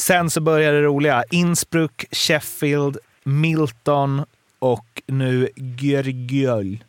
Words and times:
Sen 0.00 0.30
så 0.30 0.40
börjar 0.40 0.72
det 0.72 0.82
roliga. 0.82 1.24
Innsbruck, 1.30 2.04
Sheffield, 2.10 2.98
Milton 3.24 4.24
och 4.58 5.02
nu 5.06 5.48
Görgöl. 5.56 6.84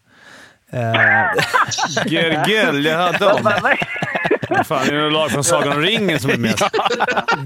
Eh, 0.73 0.93
Gergel, 2.05 2.85
ja 2.85 3.11
de. 3.19 3.43
Fan, 4.65 4.87
det 4.87 4.95
är 4.95 5.01
något 5.01 5.13
lag 5.13 5.31
från 5.31 5.43
Sagan 5.43 5.71
om 5.73 5.81
ringen 5.81 6.19
som 6.19 6.31
är 6.31 6.37
med. 6.37 6.59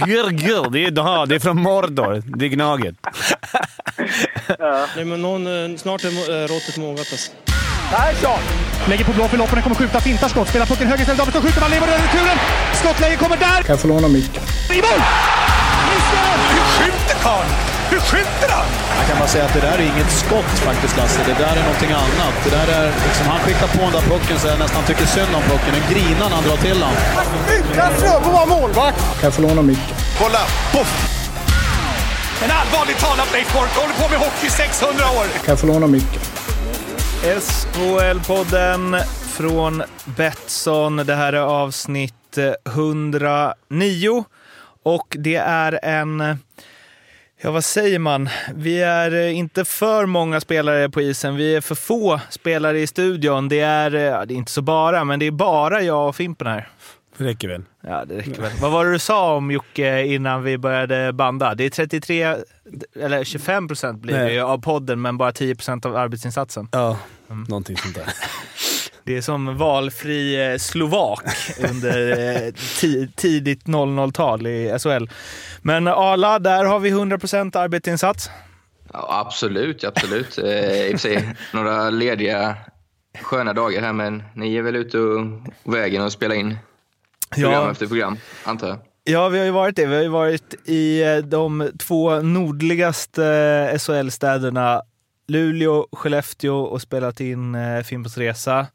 Gergel, 0.07 0.71
det 0.71 0.85
är, 0.85 1.25
det 1.25 1.35
är 1.35 1.39
från 1.39 1.61
Mordor. 1.61 2.23
Det 2.25 2.45
är 2.45 2.49
Gnaget. 2.49 2.95
Nej, 4.95 5.05
men 5.05 5.21
någon, 5.21 5.71
eh, 5.71 5.77
snart 5.77 6.03
är 6.03 6.07
eh, 6.07 6.47
råttet 6.47 6.77
mogat 6.77 6.99
alltså. 7.11 7.31
Persson! 7.91 8.39
Lägger 8.89 9.05
på 9.05 9.11
blå 9.13 9.27
för 9.27 9.37
loppen, 9.37 9.61
kommer 9.61 9.75
skjuta, 9.75 9.99
fintar 9.99 10.27
skott, 10.27 10.49
spelar 10.49 10.65
pucken 10.65 10.87
höger 10.87 11.01
istället, 11.01 11.19
Davidsson 11.19 11.41
skjuter, 11.41 11.61
man 11.61 11.71
lever 11.71 11.87
över 11.87 11.99
returen! 11.99 12.37
Skottläge 12.73 13.15
kommer 13.15 13.37
där! 13.37 13.63
Kan 13.63 13.73
jag 13.73 13.79
få 13.79 13.87
låna 13.87 14.07
micken? 14.07 14.43
I 14.71 14.81
mål! 14.81 15.34
Hur 16.53 16.65
skjuter 16.75 17.17
karln? 17.25 17.51
Hur 17.91 17.99
skjuter 17.99 18.49
han? 18.57 18.67
Jag 18.99 19.05
kan 19.09 19.17
bara 19.19 19.27
säga 19.27 19.45
att 19.45 19.53
det 19.53 19.59
där 19.69 19.77
är 19.83 19.87
inget 19.93 20.11
skott 20.11 20.53
faktiskt, 20.67 20.97
Lasse. 20.97 21.19
Det 21.25 21.37
där 21.43 21.55
är 21.59 21.63
någonting 21.69 21.91
annat. 21.91 22.35
Det 22.45 22.49
där 22.57 22.67
är, 22.79 22.85
liksom, 23.07 23.25
han 23.27 23.39
skickar 23.39 23.67
på 23.67 23.81
den 23.87 23.91
där 23.91 24.05
pucken 24.13 24.39
så 24.39 24.47
jag 24.47 24.59
nästan 24.59 24.83
tycker 24.83 25.05
synd 25.05 25.35
om 25.39 25.43
pucken. 25.51 25.71
Den 25.77 25.85
grinar 25.93 26.27
när 26.29 26.35
han 26.39 26.43
drar 26.43 26.57
till 26.57 26.79
den. 26.85 26.93
Utan 27.57 27.91
Fröbo 27.99 28.29
var 28.37 28.45
målvakt! 28.45 28.99
Kan 29.19 29.23
jag 29.27 29.33
få 29.33 29.41
låna 29.41 29.61
micken? 29.61 29.95
Kolla! 30.19 30.39
Poff! 30.73 30.91
En 32.43 32.51
allvarligt 32.51 32.99
talad 32.99 33.27
Leif 33.33 33.53
Boork 33.53 33.69
håller 33.75 33.93
på 33.93 34.09
med 34.09 34.19
hockey 34.19 34.47
i 34.47 34.49
600 34.49 35.03
år! 35.17 35.25
Kan 35.33 35.51
jag 35.53 35.59
få 35.59 35.67
låna 35.67 35.87
micken? 35.87 36.21
SHL-podden 37.23 39.01
från 39.37 39.83
Betsson. 40.05 40.95
Det 40.95 41.15
här 41.15 41.33
är 41.33 41.39
avsnitt 41.39 42.37
eh, 42.37 42.73
109 42.73 44.23
och 44.85 45.15
det 45.19 45.35
är 45.35 45.79
en... 45.83 46.37
Ja, 47.41 47.51
vad 47.51 47.65
säger 47.65 47.99
man? 47.99 48.29
Vi 48.55 48.81
är 48.81 49.27
inte 49.27 49.65
för 49.65 50.05
många 50.05 50.41
spelare 50.41 50.89
på 50.89 51.01
isen. 51.01 51.35
Vi 51.35 51.55
är 51.55 51.61
för 51.61 51.75
få 51.75 52.19
spelare 52.29 52.79
i 52.79 52.87
studion. 52.87 53.49
Det 53.49 53.59
är, 53.59 53.91
ja, 53.91 54.25
det 54.25 54.33
är 54.33 54.35
inte 54.35 54.51
så 54.51 54.61
bara, 54.61 55.03
men 55.03 55.19
det 55.19 55.25
är 55.25 55.31
bara 55.31 55.81
jag 55.81 56.09
och 56.09 56.15
Fimpen 56.15 56.47
här. 56.47 56.69
Det 57.17 57.23
räcker 57.23 57.47
väl? 57.47 57.63
Ja, 57.81 58.05
det 58.05 58.17
räcker 58.17 58.41
väl. 58.41 58.51
Vad 58.61 58.71
var 58.71 58.85
det 58.85 58.91
du 58.91 58.99
sa 58.99 59.35
om 59.35 59.51
Jocke 59.51 60.05
innan 60.05 60.43
vi 60.43 60.57
började 60.57 61.13
banda? 61.13 61.55
Det 61.55 61.65
är 61.65 61.69
33, 61.69 62.35
eller 62.99 63.23
25 63.23 63.67
procent 63.67 64.01
blir 64.01 64.17
det 64.17 64.39
av 64.39 64.61
podden, 64.61 65.01
men 65.01 65.17
bara 65.17 65.31
10 65.31 65.55
procent 65.55 65.85
av 65.85 65.95
arbetsinsatsen. 65.95 66.67
Ja, 66.71 66.97
någonting 67.47 67.77
sånt 67.77 67.95
där. 67.95 68.05
Det 69.05 69.17
är 69.17 69.21
som 69.21 69.57
valfri 69.57 70.51
eh, 70.51 70.57
slovak 70.57 71.23
under 71.71 72.11
eh, 72.11 72.51
ti- 72.51 73.11
tidigt 73.15 73.63
00-tal 73.65 74.47
i 74.47 74.75
SHL. 74.79 75.05
Men 75.61 75.87
Arla, 75.87 76.39
där 76.39 76.65
har 76.65 76.79
vi 76.79 76.89
100 76.89 77.17
procent 77.19 77.55
arbetsinsats. 77.55 78.29
Ja, 78.93 79.23
absolut, 79.27 79.83
absolut. 79.83 80.37
Eh, 80.37 80.81
I 80.81 80.87
och 80.87 80.91
för 80.91 80.97
sig 81.09 81.35
några 81.53 81.89
lediga 81.89 82.55
sköna 83.21 83.53
dagar 83.53 83.81
här, 83.81 83.93
men 83.93 84.23
ni 84.33 84.55
är 84.55 84.61
väl 84.61 84.75
ute 84.75 84.97
och 84.99 85.27
vägen 85.63 86.01
och 86.03 86.11
spelar 86.11 86.35
in 86.35 86.57
program 87.33 87.51
Ja. 87.53 87.71
efter 87.71 87.87
program, 87.87 88.17
antar 88.43 88.67
jag. 88.67 88.77
Ja, 89.03 89.29
vi 89.29 89.37
har 89.37 89.45
ju 89.45 89.51
varit 89.51 89.75
det. 89.75 89.85
Vi 89.85 89.95
har 89.95 90.03
ju 90.03 90.09
varit 90.09 90.53
i 90.69 91.03
de 91.23 91.71
två 91.79 92.19
nordligaste 92.21 93.77
SHL-städerna 93.79 94.81
Luleå, 95.27 95.87
Skellefteå 95.91 96.55
och 96.59 96.81
spelat 96.81 97.19
in 97.19 97.55
eh, 97.55 97.83
Fimpens 97.83 98.17
Resa. 98.17 98.67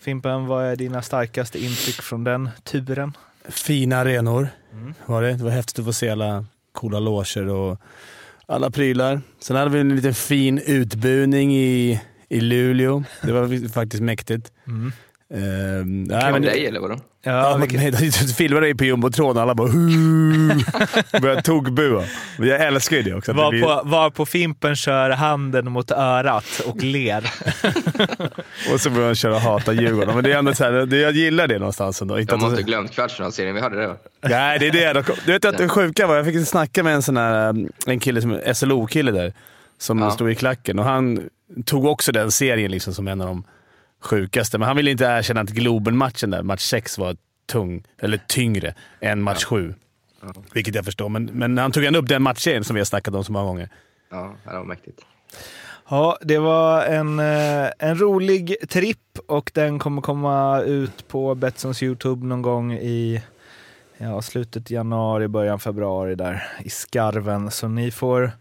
Fimpen, 0.00 0.46
vad 0.46 0.64
är 0.64 0.76
dina 0.76 1.02
starkaste 1.02 1.58
intryck 1.64 2.02
från 2.02 2.24
den 2.24 2.48
turen? 2.64 3.16
Fina 3.48 3.96
arenor 3.96 4.48
var 5.06 5.22
det. 5.22 5.32
Det 5.32 5.44
var 5.44 5.50
häftigt 5.50 5.78
att 5.78 5.84
få 5.84 5.92
se 5.92 6.08
alla 6.08 6.44
coola 6.72 7.00
loger 7.00 7.48
och 7.48 7.80
alla 8.46 8.70
prylar. 8.70 9.20
Sen 9.40 9.56
hade 9.56 9.70
vi 9.70 9.80
en 9.80 9.96
liten 9.96 10.14
fin 10.14 10.58
utbuning 10.58 11.56
i, 11.56 12.00
i 12.28 12.40
Luleå. 12.40 13.04
Det 13.22 13.32
var 13.32 13.68
faktiskt 13.68 14.02
mäktigt. 14.02 14.52
Ehm, 15.34 16.04
nej, 16.04 16.20
Kan 16.20 16.32
men- 16.32 16.42
dig 16.42 16.66
eller 16.66 16.80
vadå? 16.80 16.98
Ja, 17.22 17.56
men, 17.58 17.68
nej, 17.72 17.90
de 17.90 18.10
filmade 18.10 18.66
det 18.66 18.74
på 18.74 18.84
jumbotron 18.84 19.36
och 19.36 19.42
alla 19.42 19.54
bara 19.54 19.68
började 21.20 21.42
togbua. 21.42 22.04
Men 22.38 22.48
Jag 22.48 22.60
älskar 22.66 22.96
ju 22.96 23.02
det 23.02 23.14
också. 23.14 23.30
att 23.30 23.36
det 23.36 23.42
Var 23.42 23.50
blir- 23.50 23.62
på, 23.62 23.80
var 23.84 24.10
på 24.10 24.26
Fimpen 24.26 24.76
kör 24.76 25.10
handen 25.10 25.70
mot 25.72 25.90
örat 25.90 26.60
och 26.66 26.82
ler. 26.82 27.24
Och 28.74 28.80
så 28.80 28.90
börjar 28.90 29.06
han 29.06 29.14
köra 29.14 29.38
hata 29.38 29.72
Djurgården. 29.72 30.14
Men 30.14 30.24
det 30.24 30.32
är 30.32 30.38
ändå 30.38 30.54
så 30.54 30.64
här, 30.64 30.72
det, 30.86 30.96
jag 30.98 31.12
gillar 31.12 31.46
det 31.46 31.58
någonstans 31.58 32.02
ändå. 32.02 32.20
Inte 32.20 32.32
De 32.34 32.40
har 32.40 32.46
att 32.48 32.52
inte 32.52 32.62
glömt 32.62 32.90
kvartsfinalserien 32.92 33.54
vi 33.54 33.60
hade 33.60 33.76
där. 33.76 33.86
va? 33.86 33.96
Nej, 34.22 34.58
det 34.58 34.66
är 34.66 34.72
det. 34.72 34.92
De- 34.92 35.12
Du 35.26 35.32
vet 35.32 35.44
att 35.44 35.58
det 35.58 35.68
sjuka 35.68 36.06
var, 36.06 36.16
jag 36.16 36.24
fick 36.26 36.46
snacka 36.48 36.82
med 36.82 36.94
en 36.94 37.02
sån 37.02 37.16
här, 37.16 37.48
um, 37.48 37.68
en 37.86 38.00
kille, 38.00 38.20
som 38.22 38.40
SLO-kille 38.54 39.10
där, 39.12 39.32
som 39.78 39.98
Ja. 39.98 40.10
stod 40.10 40.30
i 40.30 40.34
klacken. 40.34 40.78
Och 40.78 40.84
han 40.84 41.20
tog 41.64 41.84
också 41.84 42.12
den 42.12 42.30
serien 42.32 42.70
liksom 42.70 42.94
som 42.94 43.08
en 43.08 43.20
av 43.20 43.26
de 43.26 43.44
sjukaste. 44.00 44.58
Men 44.58 44.68
han 44.68 44.76
ville 44.76 44.90
inte 44.90 45.04
erkänna 45.04 45.40
att 45.40 45.50
Globen-matchen 45.50 46.30
där, 46.30 46.42
match 46.42 46.62
6, 46.62 46.98
var 46.98 47.16
tung, 47.46 47.82
eller 47.98 48.20
tyngre 48.28 48.74
än 49.00 49.22
match 49.22 49.44
7. 49.44 49.74
Vilket 50.52 50.74
jag 50.74 50.84
förstår, 50.84 51.08
men, 51.08 51.24
men 51.24 51.58
han 51.58 51.72
tog 51.72 51.84
ändå 51.84 51.98
upp 51.98 52.08
den 52.08 52.22
matchserien 52.22 52.64
som 52.64 52.74
vi 52.74 52.80
har 52.80 52.84
snackat 52.84 53.14
om 53.14 53.24
så 53.24 53.32
många 53.32 53.44
gånger. 53.44 53.68
Ja, 54.10 54.34
det 54.44 54.50
var 54.52 54.64
mäktigt. 54.64 55.00
Ja, 55.88 56.18
det 56.20 56.38
var 56.38 56.84
en, 56.84 57.18
eh, 57.18 57.70
en 57.78 58.00
rolig 58.00 58.56
tripp 58.68 59.18
och 59.26 59.50
den 59.54 59.78
kommer 59.78 60.02
komma 60.02 60.60
ut 60.60 61.08
på 61.08 61.34
Betssons 61.34 61.82
YouTube 61.82 62.26
någon 62.26 62.42
gång 62.42 62.72
i 62.72 63.22
ja, 63.98 64.22
slutet 64.22 64.70
januari, 64.70 65.28
början 65.28 65.60
februari 65.60 66.14
där 66.14 66.48
i 66.64 66.70
skarven. 66.70 67.50
Så 67.50 67.68
ni 67.68 67.90
får 67.90 68.32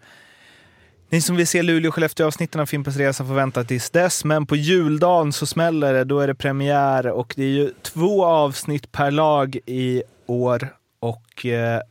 ni 1.09 1.21
som 1.21 1.35
vill 1.35 1.47
se 1.47 1.61
Luleå 1.61 1.89
och 1.89 1.95
Skellefteå-avsnitten 1.95 2.61
av 2.61 2.65
Fimpens 2.65 2.97
Resa 2.97 3.25
får 3.25 3.33
vänta 3.33 3.63
tills 3.63 3.89
dess. 3.89 4.25
Men 4.25 4.45
på 4.45 4.55
juldagen 4.55 5.33
så 5.33 5.45
smäller 5.45 5.93
det. 5.93 6.03
Då 6.03 6.19
är 6.19 6.27
det 6.27 6.35
premiär 6.35 7.07
och 7.07 7.33
det 7.37 7.43
är 7.43 7.47
ju 7.47 7.71
två 7.81 8.25
avsnitt 8.25 8.91
per 8.91 9.11
lag 9.11 9.57
i 9.65 10.03
år. 10.25 10.67
Och 10.99 11.45
eh, 11.45 11.81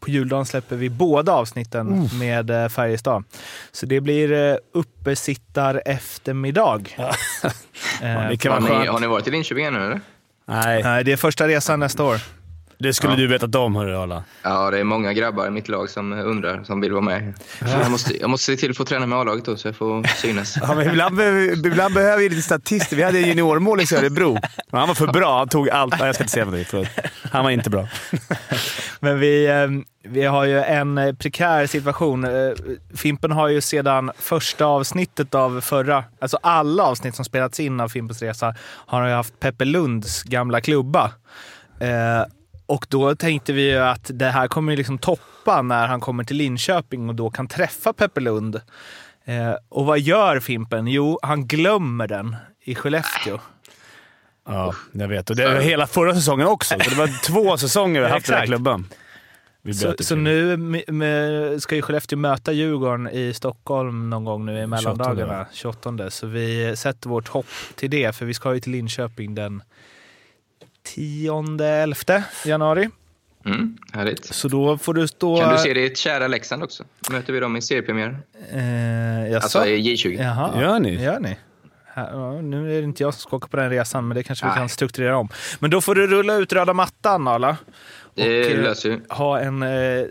på 0.00 0.10
juldagen 0.10 0.46
släpper 0.46 0.76
vi 0.76 0.90
båda 0.90 1.32
avsnitten 1.32 2.08
med 2.18 2.50
eh, 2.50 2.68
Färjestad. 2.68 3.24
Så 3.72 3.86
det 3.86 4.00
blir 4.00 4.32
eh, 4.32 4.56
uppesittar 4.74 5.82
eftermiddag. 5.86 6.80
Eh, 8.02 8.08
Har 8.08 8.60
ni, 8.80 8.86
har 8.86 9.00
ni 9.00 9.06
varit 9.06 9.28
i 9.28 9.30
Linköping 9.30 9.64
ännu 9.64 9.78
eller? 9.84 10.00
Nej, 10.48 10.82
Nej, 10.82 11.04
det 11.04 11.12
är 11.12 11.16
första 11.16 11.48
resan 11.48 11.80
nästa 11.80 12.04
år. 12.04 12.20
Det 12.82 12.94
skulle 12.94 13.12
Ja. 13.12 13.16
du 13.16 13.26
veta 13.26 13.58
om 13.58 13.76
hörru 13.76 13.96
Arla. 13.96 14.24
Ja, 14.42 14.70
det 14.70 14.78
är 14.78 14.84
många 14.84 15.12
grabbar 15.12 15.46
i 15.46 15.50
mitt 15.50 15.68
lag 15.68 15.90
som 15.90 16.12
undrar, 16.12 16.64
som 16.64 16.80
vill 16.80 16.92
vara 16.92 17.02
med. 17.02 17.34
Jag, 17.60 17.90
måste, 17.90 18.20
jag 18.20 18.30
måste 18.30 18.46
se 18.46 18.56
till 18.56 18.70
att 18.70 18.76
få 18.76 18.84
träna 18.84 19.06
med 19.06 19.18
A-laget 19.18 19.44
då, 19.44 19.56
så 19.56 19.68
jag 19.68 19.76
får 19.76 20.06
synas. 20.16 20.56
Ja, 20.60 20.74
men 20.74 20.86
ibland, 20.88 21.16
behöver, 21.16 21.66
ibland 21.66 21.94
behöver 21.94 22.18
vi 22.22 22.28
lite 22.28 22.42
statister. 22.42 22.96
Vi 22.96 23.02
hade 23.02 23.18
en 23.18 23.28
juniormålis 23.28 23.92
i 23.92 23.96
Örebro. 23.96 24.38
Men 24.70 24.78
han 24.78 24.88
var 24.88 24.94
för 24.94 25.06
bra. 25.06 25.38
Han 25.38 25.48
tog 25.48 25.70
allt. 25.70 25.98
Nej, 25.98 26.06
jag 26.06 26.14
ska 26.14 26.24
inte 26.24 26.32
säga 26.32 26.44
vad 26.44 26.54
det 26.54 26.60
är. 26.60 26.64
Förlåt. 26.64 26.88
Han 27.32 27.44
var 27.44 27.50
inte 27.50 27.70
bra. 27.70 27.88
Men 29.00 29.18
vi, 29.20 29.46
eh, 29.46 30.10
vi 30.10 30.24
har 30.24 30.44
ju 30.44 30.58
en 30.62 30.98
eh, 30.98 31.14
prekär 31.14 31.66
situation. 31.66 32.24
Eh, 32.24 32.30
Fimpen 32.96 33.32
har 33.32 33.48
ju 33.48 33.60
sedan 33.60 34.10
första 34.18 34.64
avsnittet 34.66 35.34
av 35.34 35.60
förra, 35.60 36.04
alltså 36.20 36.38
alla 36.42 36.82
avsnitt 36.82 37.14
som 37.14 37.24
spelats 37.24 37.60
in 37.60 37.80
av 37.80 37.88
Fimpens 37.88 38.22
Resa, 38.22 38.54
har 38.86 39.00
han 39.00 39.08
ju 39.08 39.14
haft 39.14 39.40
Peppe 39.40 39.64
Lunds 39.64 40.22
gamla 40.22 40.60
klubba. 40.60 41.10
Och 42.72 42.86
då 42.88 43.14
tänkte 43.14 43.52
vi 43.52 43.70
ju 43.70 43.78
att 43.78 44.10
det 44.14 44.26
här 44.26 44.48
kommer 44.48 44.72
ju 44.72 44.76
liksom 44.76 44.98
toppa 44.98 45.62
när 45.62 45.86
han 45.86 46.00
kommer 46.00 46.24
till 46.24 46.36
Linköping 46.36 47.08
och 47.08 47.14
då 47.14 47.30
kan 47.30 47.48
träffa 47.48 47.92
Peppe 47.92 48.20
Lund. 48.20 48.60
Eh, 49.24 49.54
och 49.68 49.86
vad 49.86 50.00
gör 50.00 50.40
Fimpen? 50.40 50.86
Jo, 50.86 51.18
han 51.22 51.46
glömmer 51.46 52.08
den 52.08 52.36
i 52.64 52.74
Skellefteå. 52.74 53.38
Ja, 54.46 54.74
jag 54.92 55.08
vet. 55.08 55.30
Och 55.30 55.36
det 55.36 55.48
var 55.48 55.60
hela 55.60 55.86
förra 55.86 56.14
säsongen 56.14 56.46
också. 56.46 56.74
Så 56.80 56.90
det 56.90 56.96
var 56.96 57.24
två 57.26 57.56
säsonger 57.58 58.00
vi 58.00 58.08
haft 58.08 58.26
den 58.26 58.38
här 58.38 58.46
klubban. 58.46 58.86
Så, 59.74 59.94
så 59.98 60.16
nu 60.16 60.56
med, 60.56 60.92
med, 60.92 61.62
ska 61.62 61.74
ju 61.74 61.82
Skellefteå 61.82 62.18
möta 62.18 62.52
Djurgården 62.52 63.08
i 63.08 63.34
Stockholm 63.34 64.10
någon 64.10 64.24
gång 64.24 64.46
nu 64.46 64.62
i 64.62 64.66
mellandagarna, 64.66 65.46
28. 65.52 66.10
Så 66.10 66.26
vi 66.26 66.76
sätter 66.76 67.08
vårt 67.08 67.28
hopp 67.28 67.46
till 67.74 67.90
det, 67.90 68.16
för 68.16 68.26
vi 68.26 68.34
ska 68.34 68.54
ju 68.54 68.60
till 68.60 68.72
Linköping 68.72 69.34
den 69.34 69.62
10-11 70.88 72.22
januari. 72.44 72.88
Mm, 73.44 73.76
härligt. 73.92 74.24
Så 74.24 74.48
då 74.48 74.78
får 74.78 74.94
du 74.94 75.08
stå... 75.08 75.40
Kan 75.40 75.52
du 75.52 75.58
se 75.58 75.74
ditt 75.74 75.96
kära 75.98 76.28
Leksand 76.28 76.62
också? 76.62 76.84
Möter 77.10 77.32
vi 77.32 77.40
dem 77.40 77.56
i 77.56 77.62
seriepremiär? 77.62 78.18
Eh? 78.52 79.36
Alltså 79.36 79.66
i 79.66 79.94
J20. 79.94 80.22
Jaha. 80.22 80.60
Gör 80.60 80.80
ni? 80.80 81.02
Gör 81.02 81.20
ni? 81.20 81.36
Nu 82.42 82.76
är 82.76 82.80
det 82.80 82.84
inte 82.84 83.02
jag 83.02 83.14
som 83.14 83.20
ska 83.20 83.36
åka 83.36 83.48
på 83.48 83.56
den 83.56 83.70
resan, 83.70 84.08
men 84.08 84.14
det 84.16 84.22
kanske 84.22 84.46
vi 84.46 84.48
Nej. 84.48 84.58
kan 84.58 84.68
strukturera 84.68 85.16
om. 85.16 85.28
Men 85.58 85.70
då 85.70 85.80
får 85.80 85.94
du 85.94 86.06
rulla 86.06 86.34
ut 86.34 86.52
röda 86.52 86.72
mattan, 86.72 87.28
Arla. 87.28 87.56
Det 88.14 88.44
Och, 88.46 88.50
eh, 88.50 88.62
löser 88.62 88.90
vi. 88.90 89.00
Ha 89.08 89.40
en 89.40 89.62
eh, 89.62 90.04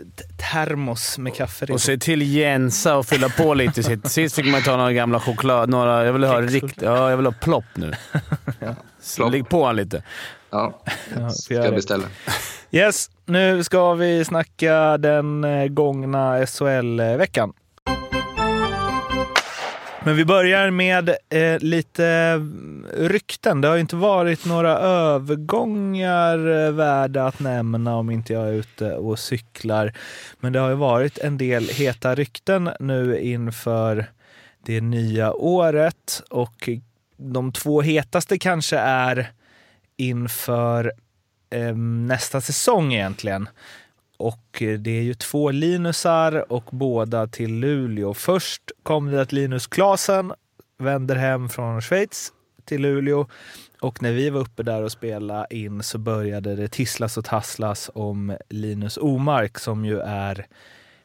termos 0.52 1.18
med 1.18 1.34
kaffe 1.34 1.66
i. 1.68 1.72
Och 1.72 1.80
se 1.80 1.98
till 1.98 2.22
Jensa 2.22 2.96
och 2.96 3.06
fylla 3.06 3.28
på 3.28 3.54
lite. 3.54 3.82
Sitt. 3.82 4.10
Sist 4.10 4.34
fick 4.36 4.46
man 4.46 4.62
ta 4.62 4.76
några 4.76 4.92
gamla 4.92 5.20
choklad. 5.20 5.70
Några, 5.70 6.04
jag 6.04 6.12
vill 6.12 6.24
ha 6.24 6.40
rikt, 6.40 6.82
ja, 6.82 7.10
jag 7.10 7.16
vill 7.16 7.26
ha 7.26 7.32
plopp 7.32 7.64
nu. 7.74 7.92
Så 9.00 9.16
Plopp. 9.16 9.32
Lägg 9.32 9.48
på 9.48 9.66
han 9.66 9.76
lite. 9.76 10.02
Ja, 10.50 10.82
Ja, 11.18 11.30
ska 11.30 11.54
jag 11.54 11.74
beställa. 11.74 12.04
Yes, 12.70 13.10
nu 13.26 13.64
ska 13.64 13.94
vi 13.94 14.24
snacka 14.24 14.98
den 14.98 15.44
eh, 15.44 15.66
gångna 15.66 16.46
SHL-veckan. 16.46 17.52
Men 20.04 20.16
vi 20.16 20.24
börjar 20.24 20.70
med 20.70 21.08
eh, 21.08 21.58
lite 21.60 22.06
eh, 22.06 22.40
rykten. 22.98 23.60
Det 23.60 23.68
har 23.68 23.74
ju 23.74 23.80
inte 23.80 23.96
varit 23.96 24.44
några 24.44 24.78
övergångar 24.78 26.64
eh, 26.66 26.72
värda 26.72 27.26
att 27.26 27.40
nämna 27.40 27.96
om 27.96 28.10
inte 28.10 28.32
jag 28.32 28.48
är 28.48 28.52
ute 28.52 28.92
och 28.94 29.18
cyklar. 29.18 29.92
Men 30.40 30.52
det 30.52 30.58
har 30.58 30.68
ju 30.68 30.74
varit 30.74 31.18
en 31.18 31.38
del 31.38 31.68
heta 31.68 32.14
rykten 32.14 32.70
nu 32.80 33.20
inför 33.20 34.06
det 34.64 34.80
nya 34.80 35.32
året 35.32 36.22
och 36.30 36.68
de 37.16 37.52
två 37.52 37.82
hetaste 37.82 38.38
kanske 38.38 38.78
är 38.78 39.32
inför 39.96 40.92
eh, 41.50 41.76
nästa 41.76 42.40
säsong 42.40 42.94
egentligen. 42.94 43.48
Och 44.22 44.62
eh, 44.62 44.78
det 44.78 44.90
är 44.90 45.02
ju 45.02 45.14
två 45.14 45.50
Linusar 45.50 46.52
och 46.52 46.64
båda 46.70 47.26
till 47.26 47.54
Luleå. 47.54 48.14
Först 48.14 48.62
kom 48.82 49.10
det 49.10 49.22
att 49.22 49.32
Linus 49.32 49.66
Klasen 49.66 50.32
vänder 50.78 51.16
hem 51.16 51.48
från 51.48 51.82
Schweiz 51.82 52.32
till 52.64 52.82
Luleå. 52.82 53.26
Och 53.80 54.02
när 54.02 54.12
vi 54.12 54.30
var 54.30 54.40
uppe 54.40 54.62
där 54.62 54.82
och 54.82 54.92
spelade 54.92 55.46
in 55.50 55.82
så 55.82 55.98
började 55.98 56.56
det 56.56 56.68
tisslas 56.68 57.16
och 57.16 57.24
tasslas 57.24 57.90
om 57.94 58.36
Linus 58.48 58.96
Omark 58.96 59.58
som 59.58 59.84
ju 59.84 60.00
är 60.00 60.46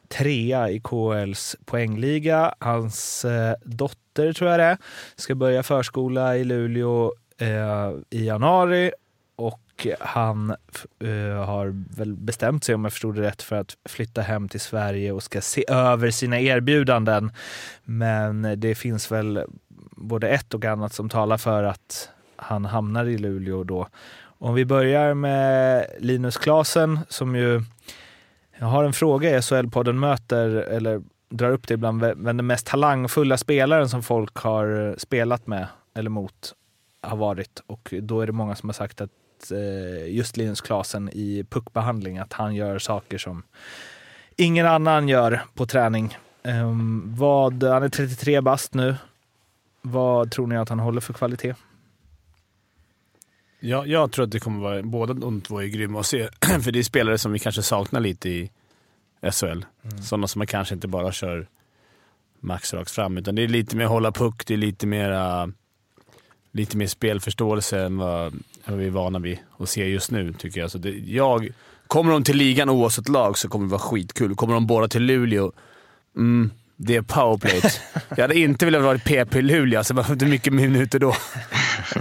trea 0.08 0.70
i 0.70 0.80
KLs 0.80 1.56
poängliga. 1.66 2.56
Hans 2.60 3.26
eh, 3.26 3.56
dotter, 3.64 4.34
tror 4.34 4.50
jag 4.50 4.60
det 4.60 4.64
är, 4.64 4.78
ska 5.16 5.36
börja 5.36 5.64
förskola 5.64 6.38
i 6.38 6.44
Luleå 6.44 7.14
eh, 7.38 7.92
i 8.10 8.26
januari 8.26 8.92
och 9.78 9.88
han 10.00 10.56
uh, 11.04 11.34
har 11.34 11.86
väl 11.98 12.16
bestämt 12.16 12.64
sig, 12.64 12.76
om 12.76 12.84
jag 12.84 12.94
förstod 12.94 13.16
det 13.16 13.22
rätt, 13.22 13.42
för 13.42 13.56
att 13.56 13.78
flytta 13.86 14.22
hem 14.22 14.50
till 14.50 14.60
Sverige 14.60 15.12
och 15.12 15.24
ska 15.24 15.42
se 15.42 15.66
över 15.68 16.12
sina 16.12 16.40
erbjudanden. 16.40 17.32
Men 17.84 18.54
det 18.58 18.76
finns 18.76 19.12
väl 19.12 19.44
både 19.92 20.30
ett 20.30 20.54
och 20.54 20.66
annat 20.66 20.94
som 20.94 21.10
talar 21.10 21.38
för 21.38 21.64
att 21.64 22.10
han 22.36 22.66
hamnar 22.66 23.06
i 23.06 23.18
Luleå 23.18 23.64
då. 23.64 23.88
Om 24.40 24.54
vi 24.54 24.66
börjar 24.66 25.14
med 25.14 25.86
Linus 26.00 26.38
Klasen 26.38 27.00
som 27.10 27.36
ju 27.36 27.62
jag 28.60 28.68
har 28.68 28.84
en 28.84 28.94
fråga 28.94 29.30
i 29.30 29.42
SHL-podden 29.42 29.94
möter, 29.94 30.50
eller 30.50 31.02
drar 31.30 31.52
upp 31.52 31.68
det 31.68 31.74
ibland, 31.74 32.02
vem 32.02 32.38
den 32.38 32.48
mest 32.48 32.68
talangfulla 32.68 33.38
spelaren 33.38 33.90
som 33.90 34.04
folk 34.04 34.38
har 34.38 34.90
eh, 34.90 34.96
spelat 34.96 35.48
med 35.48 35.68
eller 35.96 36.10
mot 36.10 36.54
har 37.02 37.18
varit. 37.18 37.64
Och 37.68 37.94
då 38.02 38.22
är 38.22 38.26
det 38.26 38.32
många 38.32 38.56
som 38.56 38.70
har 38.70 38.74
sagt 38.74 39.02
att 39.02 39.10
Eh, 39.52 40.16
just 40.16 40.38
Linus 40.38 40.62
Klasen 40.62 41.10
i 41.14 41.46
puckbehandling, 41.50 42.18
att 42.18 42.34
han 42.34 42.56
gör 42.56 42.80
saker 42.80 43.18
som 43.18 43.44
ingen 44.36 44.66
annan 44.66 45.10
gör 45.10 45.42
på 45.54 45.66
träning. 45.66 46.18
Um, 46.44 47.16
vad, 47.16 47.64
han 47.64 47.84
är 47.84 47.90
33 47.90 48.42
bast 48.42 48.74
nu. 48.74 48.96
Vad 49.82 50.32
tror 50.32 50.48
ni 50.48 50.58
att 50.58 50.70
han 50.70 50.80
håller 50.80 51.02
för 51.02 51.14
kvalitet? 51.14 51.56
Ja, 53.60 53.86
jag 53.86 54.12
tror 54.12 54.26
att 54.26 54.32
det 54.32 54.40
kommer 54.40 54.60
vara, 54.60 54.84
båda 54.84 55.14
de 55.14 55.42
två 55.42 55.62
är 55.62 55.66
grymma 55.66 56.00
att 56.00 56.06
se. 56.06 56.30
för 56.64 56.72
det 56.72 56.80
är 56.80 56.84
spelare 56.84 57.18
som 57.18 57.32
vi 57.32 57.40
kanske 57.40 57.62
saknar 57.62 58.00
lite 58.00 58.30
i 58.30 58.52
SHL. 59.32 59.46
Mm. 59.46 60.02
Sådana 60.02 60.28
som 60.28 60.40
man 60.40 60.48
kanske 60.48 60.76
inte 60.76 60.88
bara 60.88 61.12
kör 61.12 61.48
max 62.40 62.74
rakt 62.74 62.92
fram, 62.92 63.18
utan 63.18 63.36
det 63.36 63.44
är 63.44 63.48
lite 63.48 63.76
mer 63.76 63.86
hålla 63.86 64.12
puck, 64.12 64.48
det 64.48 64.54
är 64.54 64.58
lite 64.58 64.88
mer, 64.88 65.52
lite 66.52 66.78
mer 66.78 66.88
spelförståelse 66.88 67.80
än 67.80 67.98
vad 67.98 68.34
vad 68.68 68.80
vi 68.80 68.86
är 68.86 68.92
vana 68.92 69.20
vid 69.20 69.38
att 69.60 69.70
se 69.70 69.86
just 69.86 70.12
nu, 70.12 70.34
tycker 70.34 70.60
jag. 70.62 70.72
Så 70.72 70.78
det, 70.78 70.90
jag 70.90 71.50
kommer 71.88 72.12
de 72.12 72.24
till 72.24 72.38
ligan 72.38 72.70
oavsett 72.70 73.10
lag 73.10 73.38
så 73.38 73.50
kommer 73.50 73.66
det 73.66 73.72
vara 73.72 73.82
skitkul. 73.82 74.36
Kommer 74.36 74.54
de 74.54 74.68
båda 74.68 74.88
till 74.88 75.04
Luleå, 75.04 75.52
mm, 76.16 76.52
det 76.76 76.96
är 76.96 77.02
powerplay. 77.02 77.62
jag 78.10 78.22
hade 78.22 78.40
inte 78.40 78.66
velat 78.66 78.82
vara 78.82 78.98
PP 78.98 79.36
i 79.36 79.42
Luleå, 79.42 79.84
så 79.84 79.94
hur 80.02 80.28
mycket 80.28 80.54
minuter 80.54 81.00
då? 81.00 81.16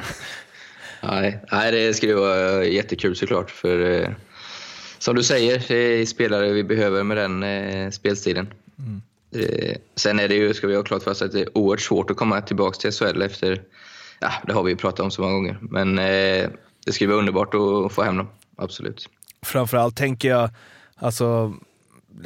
nej, 1.02 1.40
nej, 1.52 1.72
det 1.72 1.94
skulle 1.94 2.14
vara 2.14 2.64
jättekul 2.64 3.16
såklart. 3.16 3.50
För 3.50 4.02
eh, 4.02 4.08
som 4.98 5.16
du 5.16 5.22
säger, 5.22 5.64
det 5.68 5.74
är 5.74 6.06
spelare 6.06 6.52
vi 6.52 6.64
behöver 6.64 7.02
med 7.02 7.16
den 7.16 7.42
eh, 7.42 7.90
spelstilen. 7.90 8.48
Mm. 8.78 9.02
Eh, 9.34 9.76
sen 9.96 10.18
är 10.18 10.28
det 10.28 10.34
ju, 10.34 10.54
ska 10.54 10.66
vi 10.66 10.76
ha 10.76 10.82
klart 10.82 11.02
för 11.02 11.10
oss, 11.10 11.22
att 11.22 11.32
det 11.32 11.40
är 11.40 11.58
oerhört 11.58 11.80
svårt 11.80 12.10
att 12.10 12.16
komma 12.16 12.40
tillbaka 12.40 12.78
till 12.78 12.92
SHL 12.92 13.22
efter 13.22 13.62
ja, 14.20 14.32
det 14.46 14.52
har 14.52 14.62
vi 14.62 14.70
ju 14.70 14.76
pratat 14.76 15.00
om 15.00 15.10
så 15.10 15.22
många 15.22 15.34
gånger. 15.34 15.58
Men 15.60 15.98
eh, 15.98 16.50
det 16.86 16.92
skulle 16.92 17.08
vara 17.10 17.18
underbart 17.18 17.54
att 17.54 17.92
få 17.92 18.02
hem 18.02 18.16
dem, 18.16 18.28
absolut. 18.56 19.08
Framförallt 19.42 19.96
tänker 19.96 20.28
jag, 20.28 20.50
alltså 20.96 21.54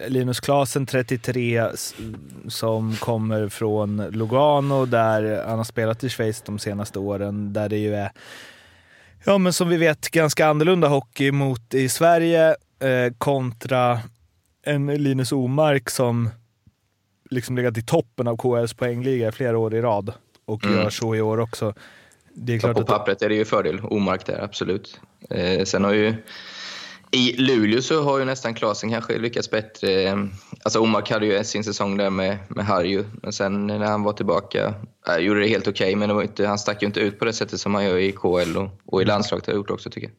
Linus 0.08 0.40
Klasen 0.40 0.86
33 0.86 1.68
som 2.48 2.96
kommer 2.96 3.48
från 3.48 4.06
Lugano 4.10 4.86
där 4.86 5.44
han 5.46 5.56
har 5.56 5.64
spelat 5.64 6.04
i 6.04 6.08
Schweiz 6.08 6.42
de 6.42 6.58
senaste 6.58 6.98
åren 6.98 7.52
där 7.52 7.68
det 7.68 7.78
ju 7.78 7.94
är, 7.94 8.10
ja 9.24 9.38
men 9.38 9.52
som 9.52 9.68
vi 9.68 9.76
vet, 9.76 10.10
ganska 10.10 10.46
annorlunda 10.46 10.88
hockey 10.88 11.32
mot 11.32 11.74
i 11.74 11.88
Sverige 11.88 12.48
eh, 12.80 13.12
kontra 13.18 14.00
en 14.62 14.86
Linus 14.86 15.32
Omark 15.32 15.90
som 15.90 16.30
liksom 17.30 17.56
legat 17.56 17.78
i 17.78 17.82
toppen 17.82 18.28
av 18.28 18.36
KHLs 18.36 18.74
poängliga 18.74 19.32
flera 19.32 19.58
år 19.58 19.74
i 19.74 19.80
rad 19.80 20.12
och 20.52 20.64
mm. 20.64 20.76
gör 20.76 20.90
så 20.90 21.14
i 21.14 21.20
år 21.20 21.40
också. 21.40 21.74
Det 22.34 22.54
är 22.54 22.58
klart 22.58 22.76
ja, 22.76 22.82
på 22.82 22.86
pappret 22.86 23.22
är 23.22 23.28
det 23.28 23.34
ju 23.34 23.44
fördel, 23.44 23.80
Omark 23.80 24.26
där, 24.26 24.44
absolut. 24.44 25.00
Eh, 25.30 25.64
sen 25.64 25.84
har 25.84 25.92
ju 25.92 26.14
i 27.12 27.36
Luleå 27.36 27.82
så 27.82 28.02
har 28.02 28.18
ju 28.18 28.24
nästan 28.24 28.54
Klasen 28.54 28.90
kanske 28.90 29.18
lyckats 29.18 29.50
bättre. 29.50 30.18
Alltså 30.62 30.80
Omark 30.80 31.10
hade 31.10 31.26
ju 31.26 31.44
sin 31.44 31.64
säsong 31.64 31.96
där 31.96 32.10
med, 32.10 32.38
med 32.48 32.66
Harju, 32.66 33.04
men 33.22 33.32
sen 33.32 33.66
när 33.66 33.78
han 33.78 34.02
var 34.02 34.12
tillbaka 34.12 34.74
äh, 35.08 35.16
gjorde 35.16 35.40
det 35.40 35.48
helt 35.48 35.68
okej, 35.68 35.86
okay, 35.86 35.96
men 35.96 36.08
det 36.08 36.14
var 36.14 36.22
inte, 36.22 36.46
han 36.46 36.58
stack 36.58 36.82
ju 36.82 36.86
inte 36.86 37.00
ut 37.00 37.18
på 37.18 37.24
det 37.24 37.32
sättet 37.32 37.60
som 37.60 37.74
han 37.74 37.84
gör 37.84 37.98
i 37.98 38.12
KL 38.12 38.56
och, 38.56 38.68
och 38.86 39.02
i 39.02 39.04
landslaget 39.04 39.46
har 39.46 39.54
gjort 39.54 39.70
också 39.70 39.90
tycker 39.90 40.06
jag. 40.06 40.16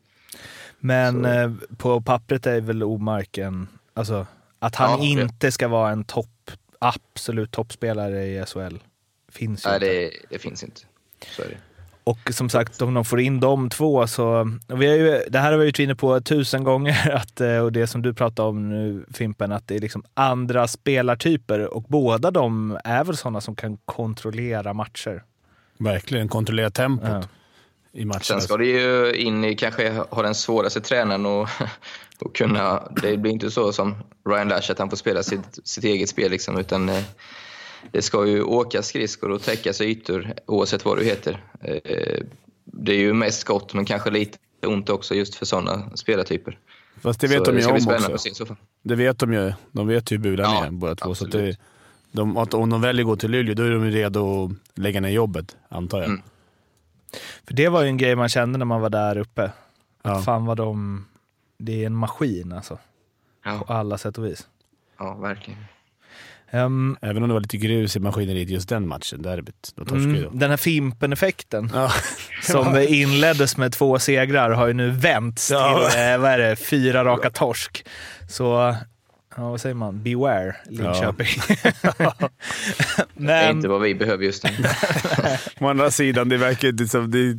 Men 0.79 1.25
eh, 1.25 1.51
på 1.77 2.01
pappret 2.01 2.45
är 2.45 2.61
väl 2.61 2.83
Omark 2.83 3.37
en, 3.37 3.67
alltså 3.93 4.27
att 4.59 4.75
han 4.75 4.89
ja, 4.89 5.05
inte 5.05 5.51
ska 5.51 5.67
vara 5.67 5.91
en 5.91 6.03
topp, 6.03 6.51
absolut 6.79 7.51
toppspelare 7.51 8.25
i 8.25 8.45
SHL 8.45 8.77
finns 9.31 9.65
ju 9.65 9.69
Nej, 9.69 9.75
inte. 9.75 9.87
Det, 9.87 10.11
det 10.29 10.39
finns 10.39 10.63
inte. 10.63 10.81
Så 11.35 11.41
är 11.41 11.47
det. 11.47 11.57
Och 12.03 12.19
som 12.31 12.49
sagt, 12.49 12.81
om 12.81 12.93
de 12.93 13.05
får 13.05 13.19
in 13.19 13.39
de 13.39 13.69
två 13.69 14.07
så... 14.07 14.57
Vi 14.67 14.87
har 14.87 14.95
ju, 14.95 15.23
det 15.29 15.39
här 15.39 15.51
har 15.51 15.57
vi 15.57 15.65
varit 15.65 15.79
inne 15.79 15.95
på 15.95 16.21
tusen 16.21 16.63
gånger, 16.63 17.11
att, 17.15 17.41
eh, 17.41 17.57
och 17.57 17.71
det 17.71 17.87
som 17.87 18.01
du 18.01 18.13
pratar 18.13 18.43
om 18.43 18.69
nu 18.69 19.05
Fimpen, 19.13 19.51
att 19.51 19.67
det 19.67 19.75
är 19.75 19.79
liksom 19.79 20.03
andra 20.13 20.67
spelartyper 20.67 21.73
och 21.73 21.83
båda 21.83 22.31
de 22.31 22.79
är 22.83 23.03
väl 23.03 23.17
sådana 23.17 23.41
som 23.41 23.55
kan 23.55 23.77
kontrollera 23.77 24.73
matcher. 24.73 25.23
Verkligen, 25.77 26.27
kontrollera 26.27 26.69
tempot. 26.69 27.09
Ja. 27.09 27.23
I 27.93 28.05
matchen. 28.05 28.21
Sen 28.23 28.41
ska 28.41 28.57
det 28.57 28.65
ju 28.65 29.13
in 29.13 29.43
i 29.43 29.55
kanske 29.55 29.89
ha 30.09 30.21
den 30.21 30.35
svåraste 30.35 30.81
tränaren 30.81 31.25
och, 31.25 31.49
och 32.19 32.35
kunna... 32.35 32.83
Det 33.01 33.17
blir 33.17 33.31
inte 33.31 33.51
så 33.51 33.73
som 33.73 33.95
Ryan 34.29 34.47
Lash 34.47 34.71
att 34.71 34.79
han 34.79 34.89
får 34.89 34.97
spela 34.97 35.23
sitt, 35.23 35.59
sitt 35.63 35.83
eget 35.83 36.09
spel 36.09 36.31
liksom, 36.31 36.57
utan 36.57 36.89
eh, 36.89 37.03
det 37.91 38.01
ska 38.01 38.27
ju 38.27 38.43
åka 38.43 38.81
skridskor 38.81 39.31
och 39.31 39.41
täckas 39.41 39.81
ytor 39.81 40.33
oavsett 40.45 40.85
vad 40.85 40.97
du 40.97 41.03
heter. 41.03 41.43
Eh, 41.61 42.23
det 42.65 42.91
är 42.91 42.99
ju 42.99 43.13
mest 43.13 43.39
skott, 43.39 43.73
men 43.73 43.85
kanske 43.85 44.09
lite 44.09 44.37
ont 44.65 44.89
också 44.89 45.15
just 45.15 45.35
för 45.35 45.45
sådana 45.45 45.95
spelartyper. 45.95 46.57
Fast 47.01 47.19
det 47.19 47.27
vet 47.27 47.45
så 47.45 47.51
de 47.51 47.59
ju 47.59 47.65
om 47.65 47.75
också. 47.75 48.17
Se, 48.17 48.45
det 48.83 48.95
vet 48.95 49.19
de 49.19 49.33
ju. 49.33 49.53
De 49.71 49.87
vet 49.87 50.11
ju 50.11 50.15
hur 50.15 50.23
bulan 50.23 50.53
ja, 50.53 50.65
är 50.65 50.71
båda 50.71 50.95
två. 50.95 51.15
Så 51.15 51.25
det, 51.25 51.57
de, 52.11 52.37
att 52.37 52.53
om 52.53 52.69
de 52.69 52.81
väljer 52.81 53.03
att 53.03 53.07
gå 53.07 53.15
till 53.15 53.31
Luleå, 53.31 53.53
då 53.53 53.63
är 53.63 53.71
de 53.71 53.85
redo 53.85 54.45
att 54.45 54.79
lägga 54.79 55.01
ner 55.01 55.09
jobbet, 55.09 55.57
antar 55.69 55.97
jag. 55.97 56.09
Mm. 56.09 56.21
För 57.47 57.53
det 57.53 57.69
var 57.69 57.81
ju 57.81 57.87
en 57.87 57.97
grej 57.97 58.15
man 58.15 58.29
kände 58.29 58.57
när 58.57 58.65
man 58.65 58.81
var 58.81 58.89
där 58.89 59.17
uppe. 59.17 59.51
Ja. 60.03 60.21
Fan 60.21 60.45
vad 60.45 60.57
de... 60.57 61.05
Det 61.57 61.81
är 61.81 61.85
en 61.85 61.95
maskin 61.95 62.51
alltså. 62.51 62.77
Ja. 63.45 63.63
På 63.67 63.73
alla 63.73 63.97
sätt 63.97 64.17
och 64.17 64.25
vis. 64.25 64.47
Ja, 64.97 65.13
verkligen. 65.13 65.59
Um, 66.53 66.97
Även 67.01 67.23
om 67.23 67.29
det 67.29 67.33
var 67.33 67.41
lite 67.41 67.57
grus 67.57 67.95
i 67.95 67.99
maskineriet 67.99 68.49
just 68.49 68.69
den 68.69 68.87
matchen, 68.87 69.21
derbyt. 69.21 69.73
Då 69.75 69.95
mm, 69.95 70.39
Den 70.39 70.49
här 70.49 70.57
Fimpen-effekten 70.57 71.71
ja. 71.73 71.91
som 72.41 72.77
inleddes 72.77 73.57
med 73.57 73.73
två 73.73 73.99
segrar 73.99 74.51
har 74.51 74.67
ju 74.67 74.73
nu 74.73 74.89
vänts 74.89 75.51
ja. 75.51 75.89
till 75.89 75.99
eh, 75.99 76.17
vad 76.17 76.31
är 76.31 76.37
det, 76.37 76.55
fyra 76.55 77.05
raka 77.05 77.29
torsk. 77.29 77.85
Så, 78.29 78.75
ja, 79.35 79.49
vad 79.49 79.61
säger 79.61 79.75
man? 79.75 80.03
Beware 80.03 80.55
Linköping. 80.69 81.27
Ja. 81.97 82.13
Men... 82.19 82.31
Det 83.27 83.33
är 83.33 83.51
inte 83.51 83.67
vad 83.67 83.81
vi 83.81 83.95
behöver 83.95 84.25
just 84.25 84.43
nu. 84.43 84.49
Å 85.65 85.69
andra 85.69 85.91
sidan, 85.91 86.29
det 86.29 86.37
verkar 86.37 86.67
inte 86.67 86.87
som... 86.87 87.11
Det, 87.11 87.33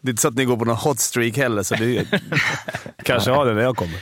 det 0.00 0.08
är 0.08 0.10
inte 0.10 0.22
så 0.22 0.28
att 0.28 0.34
ni 0.34 0.44
går 0.44 0.56
på 0.56 0.64
någon 0.64 0.76
hot 0.76 0.98
streak 0.98 1.36
heller, 1.36 1.62
så 1.62 1.74
det 1.74 2.06
kanske 3.02 3.30
har 3.30 3.46
det 3.46 3.54
när 3.54 3.62
jag 3.62 3.76
kommer. 3.76 3.98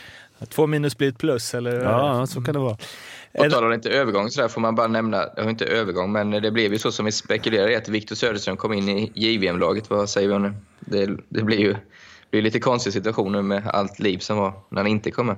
Två 0.49 0.67
minus 0.67 0.99
blir 0.99 1.09
ett 1.09 1.19
plus, 1.19 1.55
eller? 1.55 1.81
Ja, 1.81 2.27
så 2.27 2.43
kan 2.43 2.55
det 2.55 2.61
vara. 2.61 2.77
Och 3.35 3.51
talar 3.51 3.75
inte 3.75 3.91
övergång 3.91 4.31
så 4.31 4.41
där 4.41 4.49
får 4.49 4.61
man 4.61 4.75
bara 4.75 4.87
nämna, 4.87 5.27
det 5.27 5.51
inte 5.51 5.65
övergång, 5.65 6.13
men 6.13 6.31
det 6.31 6.51
blev 6.51 6.73
ju 6.73 6.79
så 6.79 6.93
som 6.93 7.05
vi 7.05 7.13
spekulerade 7.13 7.77
att 7.77 7.89
Viktor 7.89 8.17
Söderström 8.17 8.57
kom 8.57 8.73
in 8.73 8.89
i 8.89 9.13
JVM-laget. 9.15 9.91
Vad 9.91 10.11
säger 10.11 10.29
vi 10.29 10.35
om 10.35 10.43
det? 10.43 10.55
Det, 10.81 11.17
det 11.29 11.43
blir 11.43 11.59
ju 11.59 11.73
det 11.73 12.31
blir 12.31 12.43
lite 12.43 12.61
konstig 12.61 12.93
situation 12.93 13.33
nu 13.33 13.43
med 13.43 13.67
allt 13.67 13.99
liv 13.99 14.19
som 14.19 14.37
var 14.37 14.53
när 14.69 14.79
han 14.79 14.87
inte 14.87 15.11
kom 15.11 15.27
med. 15.27 15.37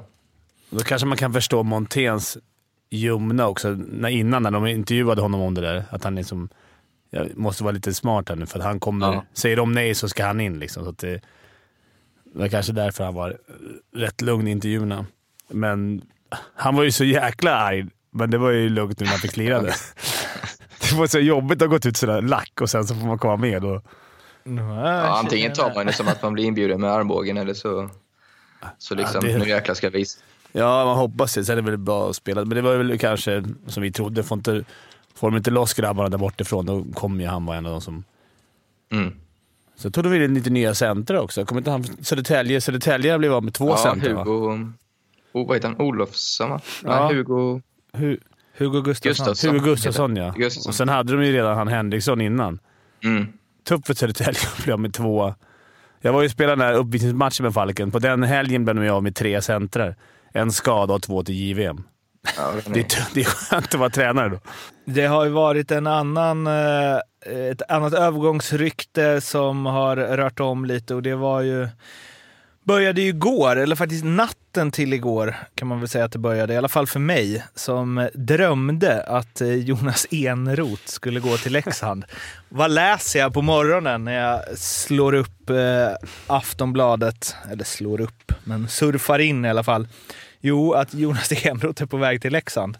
Då 0.70 0.80
kanske 0.80 1.06
man 1.06 1.18
kan 1.18 1.32
förstå 1.32 1.62
Monténs 1.62 2.38
ljumna 2.90 3.48
också, 3.48 3.68
när, 3.70 4.08
innan 4.08 4.42
när 4.42 4.50
de 4.50 4.66
intervjuade 4.66 5.22
honom 5.22 5.40
om 5.40 5.54
det 5.54 5.60
där. 5.60 5.84
Att 5.90 6.04
han 6.04 6.14
liksom, 6.14 6.48
jag 7.10 7.36
måste 7.36 7.64
vara 7.64 7.72
lite 7.72 7.94
smart 7.94 8.28
här 8.28 8.36
nu, 8.36 8.46
för 8.46 8.58
att 8.58 8.64
han 8.64 8.80
kommer... 8.80 9.12
Ja. 9.12 9.24
Säger 9.32 9.56
de 9.56 9.72
nej 9.72 9.94
så 9.94 10.08
ska 10.08 10.26
han 10.26 10.40
in. 10.40 10.58
Liksom, 10.58 10.84
så 10.84 10.90
det, 10.90 11.12
det 12.24 12.38
var 12.38 12.48
kanske 12.48 12.72
därför 12.72 13.04
han 13.04 13.14
var 13.14 13.38
rätt 13.96 14.20
lugn 14.20 14.48
i 14.48 14.50
intervjuerna. 14.50 15.06
Men 15.48 16.02
han 16.54 16.76
var 16.76 16.82
ju 16.82 16.92
så 16.92 17.04
jäkla 17.04 17.54
arg, 17.56 17.86
men 18.10 18.30
det 18.30 18.38
var 18.38 18.50
ju 18.50 18.68
lugnt 18.68 19.00
nu 19.00 19.04
när 19.04 19.10
han 19.12 19.20
fick 19.20 19.36
lira 19.36 19.62
det. 19.62 19.74
Det 20.90 20.96
var 20.96 21.06
så 21.06 21.18
jobbigt 21.18 21.62
att 21.62 21.68
ha 21.68 21.74
gått 21.74 21.86
ut 21.86 21.96
sådär 21.96 22.22
lack 22.22 22.60
och 22.60 22.70
sen 22.70 22.84
så 22.84 22.94
får 22.94 23.06
man 23.06 23.18
komma 23.18 23.36
med. 23.36 23.64
Och, 23.64 23.82
Ja, 24.44 25.00
antingen 25.18 25.52
tar 25.52 25.74
man 25.74 25.86
det 25.86 25.92
som 25.92 26.08
att 26.08 26.22
man 26.22 26.32
blir 26.32 26.44
inbjuden 26.44 26.80
med 26.80 26.90
armbågen 26.90 27.36
eller 27.36 27.54
så, 27.54 27.90
så 28.78 28.94
liksom, 28.94 29.20
Ja, 29.26 29.32
det- 29.32 29.38
nu 29.38 29.48
jäklar 29.48 29.74
ska 29.74 29.86
jag 29.86 29.92
visa. 29.92 30.20
Ja, 30.52 30.84
man 30.84 30.96
hoppas 30.96 31.34
det. 31.34 31.44
Sen 31.44 31.58
är 31.58 31.62
det 31.62 31.70
väl 31.70 31.78
bra 31.78 32.10
att 32.10 32.16
spela. 32.16 32.40
Men 32.44 32.56
det 32.56 32.62
var 32.62 32.76
väl 32.76 32.98
kanske 32.98 33.44
som 33.66 33.82
vi 33.82 33.92
trodde. 33.92 34.22
Får, 34.22 34.38
inte, 34.38 34.64
får 35.14 35.30
de 35.30 35.36
inte 35.36 35.50
loss 35.50 35.74
grabbarna 35.74 36.08
där 36.08 36.18
bortifrån, 36.18 36.66
då 36.66 36.84
kommer 36.94 37.22
ju 37.24 37.28
han 37.30 37.46
vara 37.46 37.56
en 37.56 37.66
av 37.66 37.72
de 37.72 37.80
som... 37.80 38.04
Mm. 38.92 39.12
Så 39.76 39.90
tog 39.90 40.04
de 40.04 40.14
in 40.24 40.34
lite 40.34 40.50
nya 40.50 40.74
centra 40.74 41.20
också. 41.22 41.44
Kommer 41.44 41.60
inte 41.60 41.70
han 41.70 41.84
Södertälje? 41.84 42.60
Södertälje 42.60 43.18
blev 43.18 43.32
av 43.34 43.44
med 43.44 43.54
två 43.54 43.68
Ja, 43.68 43.76
centra 43.76 44.14
va? 44.14 44.24
Oh, 45.34 45.46
vad 45.48 45.56
heter 45.56 45.68
han? 45.68 45.80
Olofsson, 45.80 46.50
va? 46.50 46.60
Ja. 46.84 47.06
Nej, 47.08 47.16
Hugo... 47.16 47.60
Hu 47.92 48.16
Hugo 48.58 48.80
Gustafsson. 48.82 49.10
Gustafsson. 49.26 49.50
Hugo 49.54 49.64
Gustafsson 49.64 50.16
ja. 50.16 50.34
Gustafsson. 50.36 50.70
Och 50.70 50.74
sen 50.74 50.88
hade 50.88 51.12
de 51.16 51.24
ju 51.26 51.32
redan 51.32 51.56
han 51.56 51.68
Henriksson 51.68 52.20
innan. 52.20 52.58
Mm. 53.04 53.26
Tufft 53.68 53.86
för 53.86 53.94
Södertälje 53.94 54.40
att 54.56 54.64
bli 54.64 54.72
av 54.72 54.80
med 54.80 54.94
två. 54.94 55.34
Jag 56.00 56.12
var 56.12 56.22
ju 56.22 56.28
spelade 56.28 56.62
den 56.62 56.66
här 56.68 56.74
uppvisningsmatchen 56.74 57.44
med 57.44 57.54
Falken. 57.54 57.90
På 57.90 57.98
den 57.98 58.22
helgen 58.22 58.64
blev 58.64 58.76
de 58.76 58.88
av 58.88 59.02
med 59.02 59.14
tre 59.16 59.42
centrar. 59.42 59.96
En 60.32 60.52
skada 60.52 60.94
och 60.94 61.02
två 61.02 61.22
till 61.24 61.34
JVM. 61.34 61.82
Ja, 62.36 62.52
Det 62.66 62.80
är- 62.80 62.84
är, 62.84 62.88
t- 62.88 63.02
det 63.14 63.20
är 63.20 63.24
skönt 63.24 63.64
att 63.66 63.80
vara 63.80 63.90
tränare 63.90 64.28
då. 64.28 64.38
Det 64.84 65.06
har 65.06 65.24
ju 65.24 65.30
varit 65.30 65.70
en 65.70 65.86
annan, 65.86 66.46
eh, 66.46 66.96
ett 67.50 67.62
annat 67.70 67.92
övergångsrykte 67.94 69.20
som 69.20 69.66
har 69.66 69.96
rört 69.96 70.40
om 70.40 70.64
lite 70.64 70.94
och 70.94 71.02
det 71.02 71.14
var 71.14 71.40
ju 71.40 71.68
började 72.64 73.00
ju 73.00 73.08
igår, 73.08 73.56
eller 73.56 73.76
faktiskt 73.76 74.04
natten 74.04 74.70
till 74.70 74.92
igår 74.92 75.36
kan 75.54 75.68
man 75.68 75.80
väl 75.80 75.88
säga 75.88 76.04
att 76.04 76.12
det 76.12 76.18
började, 76.18 76.54
i 76.54 76.56
alla 76.56 76.68
fall 76.68 76.86
för 76.86 77.00
mig, 77.00 77.44
som 77.54 78.08
drömde 78.14 79.02
att 79.02 79.40
eh, 79.40 79.54
Jonas 79.54 80.06
Enroth 80.10 80.82
skulle 80.86 81.20
gå 81.20 81.36
till 81.36 81.52
Leksand. 81.52 82.04
Vad 82.48 82.70
läser 82.70 83.18
jag 83.18 83.34
på 83.34 83.42
morgonen 83.42 84.04
när 84.04 84.12
jag 84.12 84.58
slår 84.58 85.14
upp 85.14 85.50
eh, 85.50 85.88
Aftonbladet, 86.26 87.36
eller 87.52 87.64
slår 87.64 88.00
upp, 88.00 88.32
men 88.44 88.68
surfar 88.68 89.18
in 89.18 89.44
i 89.44 89.48
alla 89.48 89.62
fall. 89.62 89.88
Jo, 90.40 90.72
att 90.72 90.94
Jonas 90.94 91.32
Enroth 91.46 91.82
är 91.82 91.86
på 91.86 91.96
väg 91.96 92.22
till 92.22 92.32
Leksand. 92.32 92.78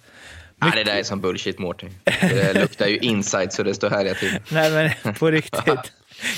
Nej, 0.57 0.73
det 0.75 0.85
där 0.85 0.99
är 0.99 1.03
som 1.03 1.21
bullshit, 1.21 1.59
Mårten. 1.59 1.91
Det 2.21 2.55
luktar 2.61 2.87
ju 2.87 2.99
inside 2.99 3.53
så 3.53 3.62
det 3.62 3.75
står 3.75 3.91
härliga 3.91 4.14
till. 4.14 4.38
Nej 4.49 4.95
men 5.03 5.14
på 5.14 5.31
riktigt. 5.31 5.93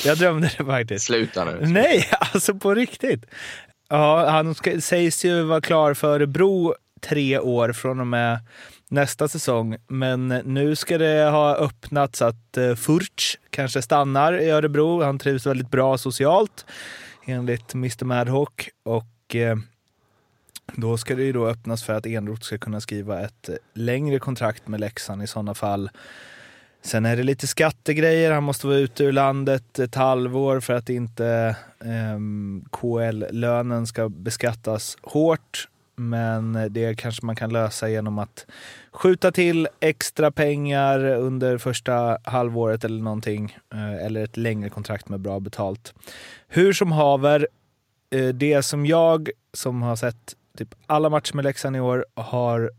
Jag 0.04 0.18
drömde 0.18 0.50
det 0.58 0.64
faktiskt. 0.64 1.04
Sluta 1.04 1.44
nu. 1.44 1.58
Nej, 1.60 2.08
alltså 2.20 2.54
på 2.54 2.74
riktigt. 2.74 3.24
Ja, 3.88 4.30
han 4.30 4.54
ska, 4.54 4.80
sägs 4.80 5.24
ju 5.24 5.42
vara 5.42 5.60
klar 5.60 5.94
för 5.94 6.14
Örebro 6.14 6.74
tre 7.00 7.38
år 7.38 7.72
från 7.72 8.00
och 8.00 8.06
med 8.06 8.38
nästa 8.88 9.28
säsong. 9.28 9.76
Men 9.88 10.28
nu 10.28 10.76
ska 10.76 10.98
det 10.98 11.30
ha 11.30 11.54
öppnats 11.54 12.22
att 12.22 12.58
uh, 12.58 12.74
Furch 12.74 13.36
kanske 13.50 13.82
stannar 13.82 14.40
i 14.40 14.50
Örebro. 14.50 15.02
Han 15.02 15.18
trivs 15.18 15.46
väldigt 15.46 15.70
bra 15.70 15.98
socialt 15.98 16.66
enligt 17.26 17.74
Mr 17.74 18.04
Madhawk. 18.04 18.68
Och 18.82 19.36
eh, 19.36 19.56
då 20.74 20.98
ska 20.98 21.14
det 21.14 21.22
ju 21.22 21.32
då 21.32 21.46
öppnas 21.46 21.84
för 21.84 21.92
att 21.92 22.06
Enroth 22.06 22.42
ska 22.42 22.58
kunna 22.58 22.80
skriva 22.80 23.20
ett 23.20 23.48
eh, 23.48 23.54
längre 23.74 24.18
kontrakt 24.18 24.68
med 24.68 24.80
Leksand 24.80 25.22
i 25.22 25.26
sådana 25.26 25.54
fall. 25.54 25.90
Sen 26.86 27.06
är 27.06 27.16
det 27.16 27.22
lite 27.22 27.46
skattegrejer. 27.46 28.32
Han 28.32 28.42
måste 28.44 28.66
vara 28.66 28.76
ute 28.76 29.04
ur 29.04 29.12
landet 29.12 29.78
ett 29.78 29.94
halvår 29.94 30.60
för 30.60 30.74
att 30.74 30.88
inte 30.88 31.56
eh, 31.80 32.18
KL-lönen 32.72 33.86
ska 33.86 34.08
beskattas 34.08 34.96
hårt. 35.02 35.68
Men 35.96 36.68
det 36.70 36.94
kanske 36.94 37.26
man 37.26 37.36
kan 37.36 37.52
lösa 37.52 37.88
genom 37.88 38.18
att 38.18 38.46
skjuta 38.92 39.32
till 39.32 39.68
extra 39.80 40.30
pengar 40.30 41.04
under 41.04 41.58
första 41.58 42.18
halvåret 42.24 42.84
eller 42.84 43.02
någonting. 43.02 43.56
eh, 43.74 44.06
Eller 44.06 44.24
ett 44.24 44.36
längre 44.36 44.70
kontrakt 44.70 45.08
med 45.08 45.20
bra 45.20 45.40
betalt. 45.40 45.94
Hur 46.48 46.72
som 46.72 46.92
haver, 46.92 47.48
eh, 48.10 48.28
det 48.28 48.62
som 48.62 48.86
jag 48.86 49.30
som 49.54 49.82
har 49.82 49.96
sett 49.96 50.34
typ 50.58 50.74
alla 50.86 51.08
matcher 51.08 51.34
med 51.34 51.44
Leksand 51.44 51.76
i 51.76 51.80
år 51.80 52.06
har 52.14 52.70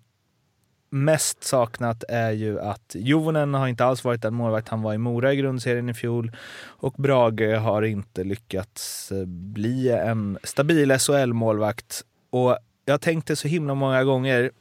mest 0.89 1.43
saknat 1.43 2.03
är 2.09 2.31
ju 2.31 2.59
att 2.59 2.95
Jovonen 2.95 3.53
har 3.53 3.67
inte 3.67 3.85
alls 3.85 4.03
varit 4.03 4.21
den 4.21 4.33
målvakt 4.33 4.69
han 4.69 4.81
var 4.81 4.93
i 4.93 4.97
Mora 4.97 5.33
i 5.33 5.35
grundserien 5.35 5.89
i 5.89 5.93
fjol 5.93 6.31
och 6.65 6.93
Brage 6.93 7.57
har 7.57 7.81
inte 7.81 8.23
lyckats 8.23 9.11
eh, 9.11 9.25
bli 9.25 9.89
en 9.89 10.37
stabil 10.43 10.91
SHL-målvakt. 10.91 12.03
Och 12.29 12.57
jag 12.85 13.01
tänkte 13.01 13.35
så 13.35 13.47
himla 13.47 13.73
många 13.73 14.03
gånger, 14.03 14.51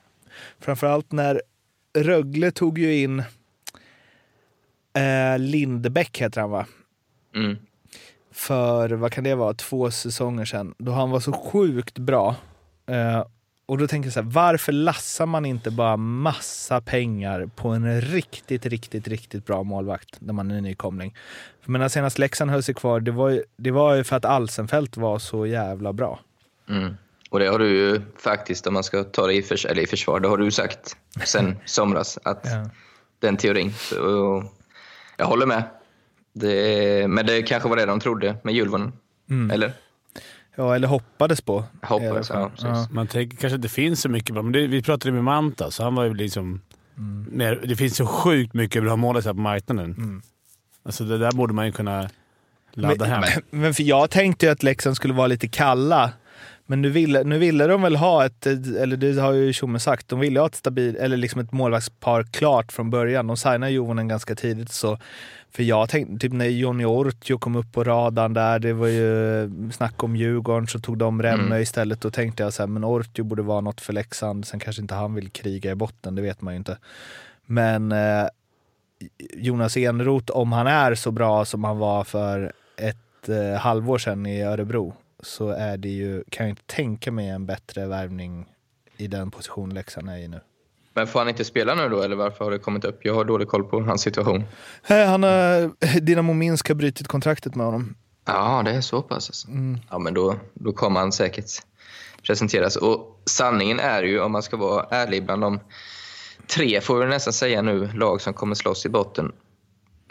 framförallt 0.59 1.12
när 1.12 1.42
Rögle 1.99 2.50
tog 2.50 2.78
ju 2.78 2.95
in 3.02 3.18
eh, 4.95 5.38
Lindbäck 5.38 6.18
heter 6.18 6.40
han 6.40 6.50
va? 6.50 6.66
Mm. 7.35 7.56
för, 8.33 8.90
vad 8.90 9.12
kan 9.12 9.25
det 9.25 9.35
vara, 9.35 9.54
två 9.54 9.90
säsonger 9.90 10.45
sedan. 10.45 10.75
Då 10.78 10.92
han 10.92 11.11
var 11.11 11.21
så 11.21 11.33
sjukt 11.33 11.99
bra. 11.99 12.37
Eh, 12.87 13.25
och 13.66 13.78
då 13.78 13.87
tänker 13.87 14.06
jag 14.06 14.14
så 14.14 14.20
här, 14.23 14.30
varför 14.30 14.73
lassar 14.73 15.26
man 15.26 15.46
inte 15.46 15.70
bara 15.70 15.96
massa 15.96 16.80
pengar 16.80 17.46
på 17.56 17.68
en 17.68 18.00
riktigt, 18.00 18.66
riktigt, 18.66 19.08
riktigt 19.08 19.46
bra 19.46 19.62
målvakt 19.62 20.20
när 20.20 20.32
man 20.32 20.50
är 20.50 20.61
nykomling? 20.61 21.16
För 21.64 21.70
menar, 21.73 21.88
senast 21.88 22.18
Leksand 22.18 22.50
höll 22.50 22.62
sig 22.62 22.75
kvar, 22.75 23.00
det 23.00 23.11
var, 23.11 23.28
ju, 23.30 23.42
det 23.56 23.70
var 23.70 23.94
ju 23.94 24.04
för 24.04 24.16
att 24.16 24.25
Alsenfelt 24.25 24.96
var 24.96 25.18
så 25.18 25.46
jävla 25.46 25.92
bra. 25.92 26.20
Mm. 26.68 26.94
Och 27.30 27.38
det 27.38 27.46
har 27.46 27.58
du 27.58 27.68
ju 27.68 28.00
faktiskt, 28.18 28.66
om 28.66 28.75
man 28.75 28.85
ska 28.85 29.04
ta 29.04 29.26
det 29.26 29.35
i, 29.35 29.42
förs 29.42 29.66
eller 29.66 29.82
i 29.82 29.87
försvar, 29.87 30.20
det 30.20 30.28
har 30.28 30.37
du 30.38 30.50
sagt 30.50 30.96
sen 31.25 31.56
somras, 31.64 32.18
att 32.23 32.40
Ja. 32.44 32.70
den 33.18 33.37
teorin. 33.37 33.73
Så, 33.73 34.44
jag 35.16 35.26
håller 35.26 35.46
med. 35.46 35.62
Det, 36.32 37.08
men 37.11 37.26
det 37.26 37.42
kanske 37.42 37.68
var 37.68 37.76
det 37.76 37.87
de 37.87 38.00
trodde 38.00 38.37
med 38.44 38.54
Julvonen. 38.54 38.92
Eller? 39.52 39.73
Ja, 40.56 40.75
eller 40.75 40.88
hoppades 40.88 41.40
på. 41.40 41.64
Hoppades, 41.82 42.30
ja, 42.30 42.50
precis. 42.56 42.90
Man 42.90 43.06
tänker 43.06 43.36
kanske 43.36 43.54
att 43.54 43.62
det 43.62 43.68
finns 43.68 44.00
så 44.00 44.08
mycket 44.08 44.34
bra, 44.34 44.42
men 44.42 44.52
det, 44.52 44.66
vi 44.66 44.82
pratade 44.82 45.12
med 45.12 45.25
Manta, 45.25 45.70
så 45.70 45.82
han 45.82 45.94
var 45.94 46.04
ju 46.04 46.14
liksom... 46.14 46.60
Mer, 47.30 47.62
det 47.66 47.76
finns 47.76 47.96
så 47.96 48.06
sjukt 48.06 48.54
mycket 48.54 48.82
bra 48.82 48.96
målisar 48.96 49.34
på 49.34 49.40
marknaden. 49.40 50.22
Alltså 50.82 51.04
det 51.04 51.18
där 51.18 51.32
borde 51.32 51.54
man 51.54 51.66
ju 51.66 51.72
kunna 51.72 52.08
ladda 52.72 53.04
hem. 53.04 53.22
Men 53.50 53.75
för 53.75 53.82
jag 53.82 54.10
tänkte 54.10 54.46
ju 54.46 54.52
att 54.52 54.62
Leksand 54.62 54.96
skulle 54.96 55.14
vara 55.14 55.26
lite 55.26 55.48
kalla. 55.48 56.12
Men 56.66 56.82
nu 56.82 56.88
ville, 56.90 57.25
nu 57.25 57.38
ville 57.38 57.66
de 57.66 57.82
väl 57.82 57.96
ha 57.96 58.26
ett, 58.26 58.46
eller 58.46 58.96
det 58.96 59.20
har 59.20 59.32
ju 59.32 59.52
Tjomme 59.52 59.78
sagt, 59.78 60.08
de 60.08 60.20
ville 60.20 60.40
ha 60.40 60.46
ett 60.46 60.54
stabilt, 60.54 60.96
eller 60.96 61.16
liksom 61.16 61.40
ett 61.40 61.52
målvaktspar 61.52 62.23
klart 62.23 62.73
från 62.73 62.90
början. 62.90 63.26
De 63.26 63.37
signade 63.37 63.70
Jovonen 63.73 64.08
ganska 64.08 64.35
tidigt 64.35 64.73
så. 64.73 64.99
För 65.50 65.62
jag 65.62 65.88
tänkte, 65.88 66.18
typ 66.18 66.32
när 66.32 66.46
Johnny 66.46 66.85
Ortio 66.85 67.38
kom 67.38 67.56
upp 67.56 67.73
på 67.73 67.85
radarn 67.85 68.35
där, 68.35 68.58
det 68.58 68.73
var 68.73 68.87
ju 68.87 69.50
snack 69.73 70.02
om 70.04 70.16
Djurgården, 70.16 70.66
så 70.66 70.78
tog 70.80 70.99
de 70.99 71.23
Remme 71.23 71.44
Mm. 71.44 71.62
istället. 71.62 72.00
Då 72.00 72.11
tänkte 72.11 72.42
jag 72.42 72.52
så 72.52 72.62
här, 72.62 72.66
men 72.68 72.85
Ortio 72.85 73.23
borde 73.25 73.42
vara 73.42 73.61
något 73.61 73.80
för 73.80 73.92
Leksand. 73.92 74.46
Sen 74.46 74.61
kanske 74.61 74.82
inte 74.82 74.94
han 74.94 75.14
vill 75.14 75.30
kriga 75.30 75.70
i 75.70 75.75
botten, 75.75 76.14
det 76.14 76.23
vet 76.23 76.42
man 76.42 76.54
ju 76.54 76.58
inte. 76.58 76.78
Men 77.46 77.92
eh, 77.92 78.26
Jonas 79.35 79.76
Enroth, 79.76 80.32
om 80.37 80.52
han 80.52 80.66
är 80.66 80.94
så 80.94 81.11
bra 81.11 81.44
som 81.44 81.64
han 81.64 81.78
var 81.78 82.04
för 82.04 82.52
ett 82.76 83.28
eh, 83.28 83.61
halvår 83.61 83.99
sedan 83.99 84.26
i 84.26 84.42
Örebro, 84.42 84.94
så 85.26 85.49
är 85.49 85.76
det 85.76 85.88
ju, 85.88 86.25
kan 86.30 86.47
jag 86.47 86.52
inte 86.52 86.66
tänka 86.66 87.12
mig 87.12 87.28
en 87.28 87.47
bättre 87.47 87.87
värvning 87.87 88.47
i 88.97 89.06
den 89.06 89.30
position 89.30 89.75
Leksand 89.75 90.11
är 90.11 90.16
i 90.16 90.28
nu. 90.28 90.40
Men 90.95 91.06
får 91.06 91.18
han 91.18 91.28
inte 91.28 91.45
spela 91.45 91.75
nu 91.75 91.88
då, 91.88 92.02
eller 92.02 92.16
varför 92.16 92.45
har 92.45 92.50
det 92.50 92.59
kommit 92.59 92.85
upp? 92.85 93.00
Jag 93.04 93.14
har 93.14 93.25
dålig 93.25 93.49
koll 93.49 93.64
på 93.64 93.80
hans 93.80 94.02
situation. 94.02 94.45
Eh, 94.87 95.06
Han 95.06 95.23
har, 95.23 96.00
Dinamo 96.00 96.33
Minsk 96.33 96.68
har 96.68 96.75
brutit 96.75 97.09
kontraktet 97.09 97.54
med 97.54 97.66
honom. 97.66 97.95
Ja, 98.26 98.62
det 98.64 98.71
är 98.71 98.80
så 98.80 99.02
pass 99.02 99.28
alltså. 99.30 99.49
Ja, 99.90 99.99
men 99.99 100.14
då, 100.14 100.37
då 100.54 100.73
kommer 100.73 101.00
han 101.00 101.12
säkert 101.12 101.50
presenteras. 102.23 102.76
Och 102.76 103.23
sanningen 103.25 103.80
är 103.80 104.02
ju, 104.02 104.21
om 104.21 104.33
man 104.33 104.42
ska 104.42 104.56
vara 104.56 104.87
ärlig, 104.90 105.25
bland 105.25 105.42
de 105.42 105.61
tre, 106.47 106.80
får 106.80 106.99
vi 106.99 107.06
nästan 107.06 107.33
säga 107.33 107.62
nu, 107.62 107.90
lag 107.95 108.21
som 108.21 108.33
kommer 108.35 108.54
slåss 108.54 108.87
i 108.87 108.88
botten 108.88 109.33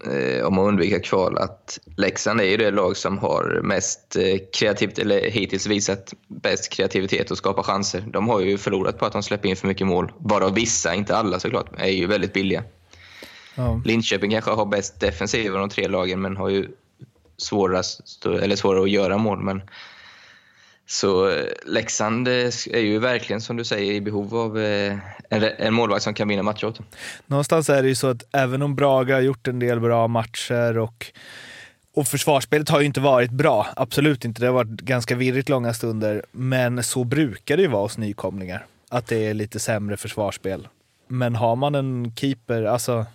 eh, 0.04 0.46
om 0.46 0.60
att 0.60 0.68
undvika 0.68 1.00
kval, 1.00 1.38
att 1.38 1.80
Leksand 1.98 2.42
är 2.42 2.46
ju 2.46 2.58
det 2.58 2.72
lag 2.72 2.98
som 2.98 3.18
har 3.18 3.60
mest 3.64 4.16
eh, 4.16 4.38
kreativitet, 4.54 5.00
eller 5.00 5.30
hittills 5.30 5.68
visat 5.68 6.14
bäst 6.28 6.70
kreativitet 6.70 7.32
och 7.32 7.38
skapa 7.38 7.64
chanser. 7.64 8.04
De 8.08 8.30
har 8.30 8.40
ju 8.40 8.58
förlorat 8.58 9.00
på 9.00 9.06
att 9.06 9.14
de 9.14 9.24
släpper 9.24 9.50
in 9.50 9.56
för 9.56 9.68
mycket 9.68 9.88
mål, 9.88 10.12
varav 10.18 10.54
vissa, 10.54 10.96
inte 10.96 11.18
alla 11.18 11.40
såklart, 11.40 11.68
är 11.78 11.92
ju 11.92 12.08
väldigt 12.08 12.34
billiga. 12.34 12.64
Ja. 13.56 13.82
Linköping 13.86 14.32
kanske 14.32 14.52
har 14.52 14.66
bäst 14.66 15.00
defensiv 15.00 15.54
av 15.54 15.60
de 15.60 15.70
tre 15.70 15.88
lagen 15.88 16.22
men 16.22 16.38
har 16.38 16.50
ju 16.50 16.68
svårast, 17.38 18.26
eller 18.26 18.56
svårare 18.56 18.84
att 18.84 18.90
göra 18.90 19.18
mål. 19.18 19.44
Men 19.44 19.62
Så 20.88 21.30
eh, 21.30 21.46
Leksand 21.66 22.28
eh, 22.28 22.34
är 22.72 22.80
ju 22.80 23.00
verkligen, 23.00 23.42
som 23.42 23.58
du 23.58 23.64
säger, 23.64 23.94
i 23.94 24.02
behov 24.02 24.36
av 24.36 24.60
eh, 24.60 24.98
en, 25.30 25.44
en 25.58 25.74
målvakt 25.74 26.04
som 26.04 26.14
kan 26.14 26.28
vinna 26.28 26.44
matcher 26.44 26.66
åt 26.66 26.76
dem. 26.76 26.86
Någonstans 27.28 27.70
är 27.70 27.82
det 27.84 27.90
ju 27.90 27.96
så 27.96 28.08
att 28.08 28.24
även 28.32 28.62
om 28.62 28.76
Braga 28.76 29.14
har 29.16 29.22
gjort 29.22 29.48
en 29.48 29.60
del 29.60 29.80
bra 29.80 30.08
matcher 30.08 30.78
och, 30.78 31.06
och 31.96 32.08
försvarsspelet 32.08 32.70
har 32.70 32.80
ju 32.80 32.86
inte 32.86 33.00
varit 33.00 33.32
bra, 33.32 33.68
absolut 33.76 34.26
inte. 34.26 34.42
Det 34.42 34.48
har 34.48 34.54
varit 34.54 34.70
ganska 34.82 35.16
virrigt 35.16 35.50
långa 35.50 35.74
stunder, 35.74 36.26
men 36.32 36.84
så 36.84 37.04
brukar 37.04 37.58
det 37.58 37.64
ju 37.64 37.70
vara 37.70 37.82
hos 37.82 37.98
nykomlingar. 37.98 38.66
Att 38.90 39.08
det 39.08 39.26
är 39.28 39.34
lite 39.34 39.60
sämre 39.60 39.98
försvarsspel. 39.98 40.68
Men 41.08 41.36
har 41.36 41.56
man 41.56 41.76
en 41.76 42.16
keeper, 42.16 42.64
alltså 42.64 43.06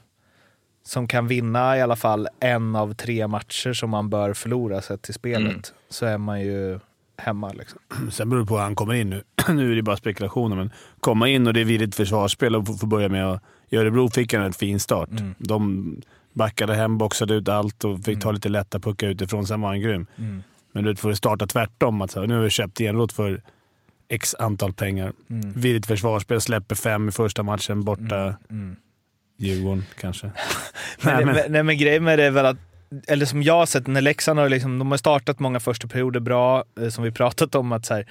som 0.85 1.09
kan 1.09 1.27
vinna 1.29 1.77
i 1.79 1.81
alla 1.83 1.97
fall 1.97 2.29
en 2.41 2.77
av 2.77 2.95
tre 2.95 3.27
matcher 3.27 3.73
som 3.73 3.91
man 3.91 4.11
bör 4.11 4.35
förlora 4.35 4.83
sett 4.83 5.03
till 5.03 5.15
spelet, 5.15 5.51
Mm. 5.51 5.63
så 5.89 6.07
är 6.07 6.19
man 6.19 6.41
ju 6.41 6.81
hemma. 7.21 7.53
Liksom. 7.53 7.79
Sen 8.11 8.29
beror 8.31 8.41
det 8.41 8.47
på 8.47 8.55
hur 8.57 8.63
han 8.63 8.75
kommer 8.75 8.95
in 8.95 9.11
nu. 9.11 9.23
nu 9.49 9.73
är 9.73 9.77
det 9.77 9.83
bara 9.83 9.97
spekulationer, 9.97 10.57
men 10.57 10.71
komma 11.01 11.29
in 11.29 11.47
och 11.47 11.53
det 11.55 11.61
är 11.61 11.65
virrigt 11.65 11.95
försvarsspel 11.95 12.57
och 12.57 12.81
få- 12.81 12.87
börja 12.87 13.09
med 13.09 13.27
att... 13.33 13.43
I 13.73 13.77
Örebro 13.77 14.11
fick 14.11 14.35
han 14.35 14.43
en 14.43 14.53
fin 14.53 14.81
start. 14.81 15.09
De 15.39 15.97
backade 16.33 16.75
hem, 16.75 16.99
boxade 16.99 17.35
ut 17.35 17.49
allt 17.49 17.85
och 17.85 18.05
fick 18.05 18.21
ta 18.21 18.31
lite 18.33 18.49
lätta 18.49 18.79
puckar 18.81 19.07
utifrån. 19.09 19.47
Sen 19.47 19.61
var 19.61 19.69
han 19.69 19.81
grym. 19.81 20.07
Men 20.73 20.85
du 20.85 20.97
får 20.97 21.15
starta 21.15 21.47
tvärtom. 21.47 22.01
Att 22.03 22.11
så 22.11 22.21
här, 22.21 22.27
nu 22.27 22.35
har 22.35 22.43
vi 22.43 22.51
köpt 22.51 22.81
Enroth 22.81 23.15
för 23.15 23.43
x 24.09 24.35
antal 24.39 24.73
pengar. 24.73 25.13
Virrigt 25.55 25.87
försvarsspel, 25.87 26.41
släpper 26.41 26.75
fem 26.75 27.09
i 27.09 27.13
första 27.13 27.43
matchen 27.43 27.85
borta. 27.85 28.37
Djurgården 29.39 29.85
kanske. 30.01 30.27
Men, 31.03 31.17
Nej, 31.17 31.25
men, 31.25 31.53
nej, 31.53 31.63
men 31.63 31.79
grejen 31.79 32.05
med 32.05 32.19
det 32.19 32.25
är 32.25 32.31
väl 32.31 32.47
att, 32.47 32.57
eller 33.07 33.27
som 33.27 33.43
jag 33.43 33.55
har 33.55 33.67
sett, 33.67 33.87
när 33.87 34.01
Leksand 34.01 34.39
har, 34.39 34.49
liksom, 34.49 34.79
de 34.79 34.91
har 34.91 34.99
startat 34.99 35.39
många 35.39 35.61
första 35.61 35.89
perioder 35.89 36.21
bra, 36.21 36.65
eh, 36.81 36.89
som 36.89 37.05
vi 37.05 37.11
pratat 37.11 37.55
om, 37.55 37.73
att 37.73 37.87
så 37.87 37.95
här, 37.95 38.07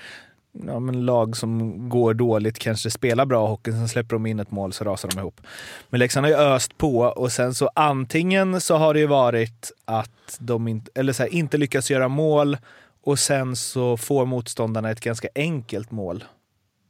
ja, 0.66 0.80
men 0.80 1.06
lag 1.06 1.38
som 1.38 1.90
går 1.90 2.14
dåligt 2.14 2.60
kanske 2.60 2.92
spelar 2.92 3.26
bra 3.26 3.48
hockey, 3.48 3.72
sen 3.72 3.90
släpper 3.90 4.16
de 4.16 4.26
in 4.26 4.40
ett 4.40 4.52
mål 4.52 4.74
så 4.74 4.84
rasar 4.84 5.10
de 5.10 5.20
ihop. 5.20 5.42
Men 5.90 6.00
Leksand 6.00 6.26
har 6.26 6.32
ju 6.32 6.38
öst 6.38 6.78
på 6.78 7.00
och 7.00 7.32
sen 7.32 7.54
så 7.54 7.70
antingen 7.76 8.62
så 8.62 8.76
har 8.76 8.94
det 8.94 9.00
ju 9.00 9.08
varit 9.08 9.72
att 9.86 10.38
de 10.40 10.68
inte, 10.68 10.92
eller 10.96 11.14
så 11.14 11.24
här, 11.24 11.34
inte 11.34 11.58
lyckas 11.58 11.92
göra 11.92 12.08
mål 12.08 12.58
och 13.04 13.20
sen 13.20 13.56
så 13.56 13.98
får 13.98 14.26
motståndarna 14.26 14.92
ett 14.92 15.02
ganska 15.02 15.28
enkelt 15.36 15.92
mål 15.92 16.24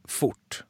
fort. 0.08 0.64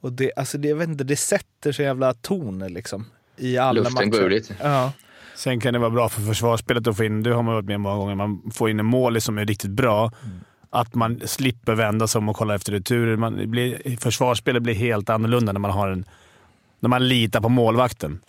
Och 0.00 0.12
det, 0.12 0.32
alltså 0.36 0.58
det, 0.58 0.68
jag 0.68 0.76
vet 0.76 0.88
inte, 0.88 1.04
det 1.04 1.16
sätter 1.16 1.72
så 1.72 1.82
jävla 1.82 2.14
ton 2.14 2.58
liksom 2.58 3.06
i 3.36 3.58
alla 3.58 3.72
Luften 3.72 3.94
matcher. 3.94 4.20
går 4.20 4.22
ur 4.22 4.30
lite. 4.30 4.54
Ja. 4.62 4.92
Sen 5.38 5.60
kan 5.60 5.72
det 5.72 5.78
vara 5.78 5.90
bra 5.90 6.08
för 6.08 6.22
försvarsspelet 6.22 6.86
att 6.86 6.96
få 6.96 7.04
in, 7.04 7.22
det 7.22 7.34
har 7.34 7.42
man 7.42 7.54
varit 7.54 7.64
med 7.64 7.80
många 7.80 7.96
gånger, 7.96 8.14
man 8.14 8.50
får 8.54 8.70
in 8.70 8.80
en 8.80 8.86
mål 8.86 9.20
som 9.20 9.38
är 9.38 9.46
riktigt 9.46 9.70
bra. 9.70 10.12
Att 10.70 10.94
man 10.94 11.20
slipper 11.24 11.74
vända 11.74 12.06
sig 12.06 12.18
om 12.18 12.28
och 12.28 12.36
kolla 12.36 12.54
efter 12.54 12.72
returer. 12.72 13.16
Man 13.16 13.50
blir, 13.50 13.96
försvarsspelet 13.96 14.62
blir 14.62 14.74
helt 14.74 15.10
annorlunda 15.10 15.52
när 15.52 15.60
man, 15.60 15.70
har 15.70 15.88
en, 15.88 16.04
när 16.80 16.88
man 16.88 17.08
litar 17.08 17.40
på 17.40 17.48
målvakten. 17.48 18.20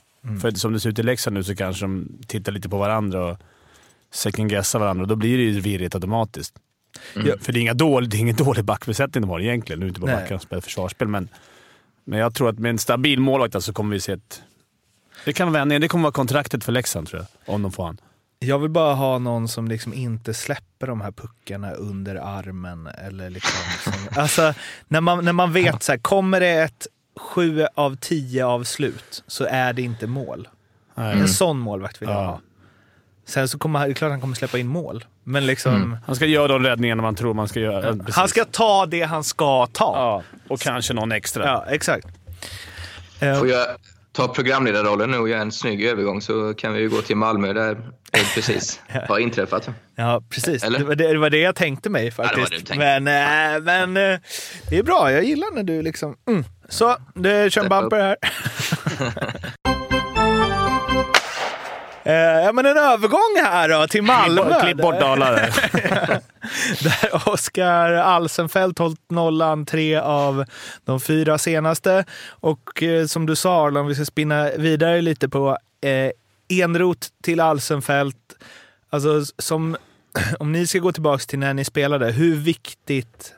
För 0.41 0.51
som 0.51 0.73
det 0.73 0.79
ser 0.79 0.89
ut 0.89 0.99
i 0.99 1.03
Leksand 1.03 1.33
nu 1.33 1.43
så 1.43 1.55
kanske 1.55 1.85
de 1.85 2.07
tittar 2.27 2.51
lite 2.51 2.69
på 2.69 2.77
varandra 2.77 3.25
och 3.25 3.37
second-guessar 4.13 4.79
varandra. 4.79 5.05
Då 5.05 5.15
blir 5.15 5.37
det 5.37 5.43
ju 5.43 5.59
virrigt 5.59 5.95
automatiskt. 5.95 6.55
Ja. 7.15 7.35
För 7.41 7.53
det 7.53 7.59
är, 7.59 7.61
inga 7.61 7.73
dålig, 7.73 8.09
det 8.09 8.17
är 8.17 8.19
ingen 8.19 8.35
dålig 8.35 8.65
backbesättning 8.65 9.21
de 9.21 9.29
har 9.29 9.39
egentligen. 9.39 9.79
Nu 9.79 9.85
är 9.85 9.87
det 9.87 9.89
inte 9.89 10.01
bara 10.01 10.11
Nej. 10.11 10.21
backar 10.21 10.37
som 10.37 10.45
spelar 10.45 10.61
försvarsspel, 10.61 11.07
men, 11.07 11.29
men 12.03 12.19
jag 12.19 12.35
tror 12.35 12.49
att 12.49 12.59
med 12.59 12.69
en 12.69 12.77
stabil 12.77 13.19
målvakt 13.19 13.63
så 13.63 13.73
kommer 13.73 13.93
vi 13.93 13.99
se 13.99 14.11
ett... 14.11 14.41
Det 15.25 15.33
kan 15.33 15.51
vara, 15.51 15.65
det 15.65 15.87
kommer 15.87 16.03
vara 16.03 16.11
kontraktet 16.11 16.63
för 16.63 16.71
Leksand 16.71 17.07
tror 17.07 17.21
jag, 17.45 17.53
om 17.55 17.61
de 17.61 17.71
får 17.71 17.85
han. 17.85 17.97
Jag 18.39 18.59
vill 18.59 18.69
bara 18.69 18.93
ha 18.93 19.17
någon 19.19 19.47
som 19.47 19.67
liksom 19.67 19.93
inte 19.93 20.33
släpper 20.33 20.87
de 20.87 21.01
här 21.01 21.11
puckarna 21.11 21.71
under 21.71 22.15
armen. 22.15 22.87
Eller 22.87 23.29
liksom, 23.29 23.59
som, 23.83 23.93
alltså, 24.21 24.53
när, 24.87 25.01
man, 25.01 25.25
när 25.25 25.33
man 25.33 25.53
vet 25.53 25.83
så 25.83 25.91
här, 25.91 25.99
kommer 25.99 26.39
det 26.39 26.49
ett 26.49 26.87
sju 27.19 27.65
av 27.75 27.95
tio 27.95 28.45
avslut 28.45 29.23
så 29.27 29.45
är 29.45 29.73
det 29.73 29.81
inte 29.81 30.07
mål. 30.07 30.47
Nej. 30.95 31.19
En 31.19 31.27
sån 31.29 31.59
målvakt 31.59 32.01
vill 32.01 32.09
jag 32.09 32.17
Ja. 32.17 32.25
ha. 32.25 32.39
Sen 33.25 33.49
så 33.49 33.57
kommer 33.57 33.79
han- 33.79 33.87
det 33.87 33.91
är 33.91 33.95
klart 33.95 34.11
han 34.11 34.21
kommer 34.21 34.35
släppa 34.35 34.57
in 34.57 34.67
mål. 34.67 35.05
Men 35.23 35.45
liksom, 35.45 35.97
Han 36.05 36.15
ska 36.15 36.25
göra 36.25 36.47
de 36.47 36.63
räddningarna 36.63 37.01
man 37.01 37.15
tror 37.15 37.33
man 37.33 37.47
ska 37.47 37.59
göra. 37.59 37.87
Ja, 37.97 38.03
han 38.11 38.27
ska 38.27 38.45
ta 38.45 38.85
det 38.85 39.01
han 39.01 39.23
ska 39.23 39.67
ta. 39.67 39.93
Ja, 39.95 40.23
och 40.47 40.59
kanske 40.59 40.93
någon 40.93 41.11
extra. 41.11 41.45
Ja, 41.45 41.65
exakt. 41.69 42.07
Får 43.19 43.47
jag 43.47 43.67
ta 44.19 44.27
programledarrollen 44.27 45.11
nu 45.11 45.17
och 45.17 45.29
göra 45.29 45.41
en 45.41 45.51
snygg 45.51 45.85
övergång 45.85 46.21
så 46.21 46.53
kan 46.53 46.73
vi 46.73 46.79
ju 46.79 46.89
gå 46.89 47.01
till 47.01 47.15
Malmö 47.15 47.53
där 47.53 47.75
det 48.11 48.33
precis 48.35 48.81
har 49.07 49.19
inträffat. 49.19 49.69
Ja, 49.95 50.23
precis. 50.29 50.63
Eller? 50.63 50.79
Det 50.79 50.85
var 50.85 50.95
det, 50.95 51.07
det 51.07 51.19
var 51.19 51.29
det 51.29 51.37
jag 51.37 51.55
tänkte 51.55 51.89
mig 51.89 52.11
faktiskt. 52.11 52.51
du 52.51 52.57
tänkte. 52.57 53.01
men 53.01 53.07
äh, 53.07 53.61
men 53.61 53.97
äh, 53.97 54.19
det 54.69 54.77
är 54.77 54.83
bra. 54.83 55.11
Jag 55.11 55.23
gillar 55.23 55.55
när 55.55 55.63
du 55.63 55.81
liksom... 55.81 56.15
Mm. 56.27 56.43
Så, 56.69 56.97
det 57.15 57.53
kör 57.53 57.63
en 57.63 57.69
bumper 57.69 57.99
här. 57.99 58.15
Eh, 62.09 62.43
ja, 62.43 62.51
men 62.51 62.65
en 62.65 62.77
övergång 62.77 63.43
här 63.43 63.69
då 63.69 63.87
till 63.87 64.03
Malmö. 64.03 64.61
Klipp 64.61 64.77
bort 64.77 64.99
Dalarna. 64.99 65.37
Där 66.81 67.29
Oskar 67.29 67.93
Alsenfelt 67.93 68.79
hållit 68.79 69.09
nollan 69.09 69.65
tre 69.65 69.95
av 69.95 70.45
de 70.85 70.99
fyra 70.99 71.37
senaste. 71.37 72.05
Och 72.29 72.83
eh, 72.83 73.05
som 73.05 73.25
du 73.25 73.35
sa 73.35 73.67
Arlan, 73.67 73.87
vi 73.87 73.95
ska 73.95 74.05
spinna 74.05 74.49
vidare 74.57 75.01
lite 75.01 75.29
på 75.29 75.57
eh, 75.81 76.11
Enrot 76.61 77.07
till 77.23 77.39
Alsenfelt. 77.39 78.17
Alltså 78.89 79.25
som, 79.37 79.77
om 80.39 80.51
ni 80.51 80.67
ska 80.67 80.79
gå 80.79 80.91
tillbaka 80.91 81.23
till 81.27 81.39
när 81.39 81.53
ni 81.53 81.65
spelade, 81.65 82.11
hur 82.11 82.35
viktigt 82.35 83.33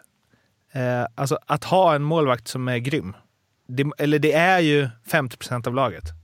eh, 0.74 1.06
alltså 1.16 1.40
att 1.46 1.64
ha 1.64 1.96
en 1.96 2.04
målvakt 2.04 2.48
som 2.48 2.68
är 2.68 2.78
grym? 2.78 3.14
Det, 3.68 3.86
eller 3.98 4.20
det 4.20 4.34
är 4.34 4.60
ju 4.60 4.90
50 5.12 5.38
procent 5.38 5.68
av 5.68 5.76
laget. 5.76 6.21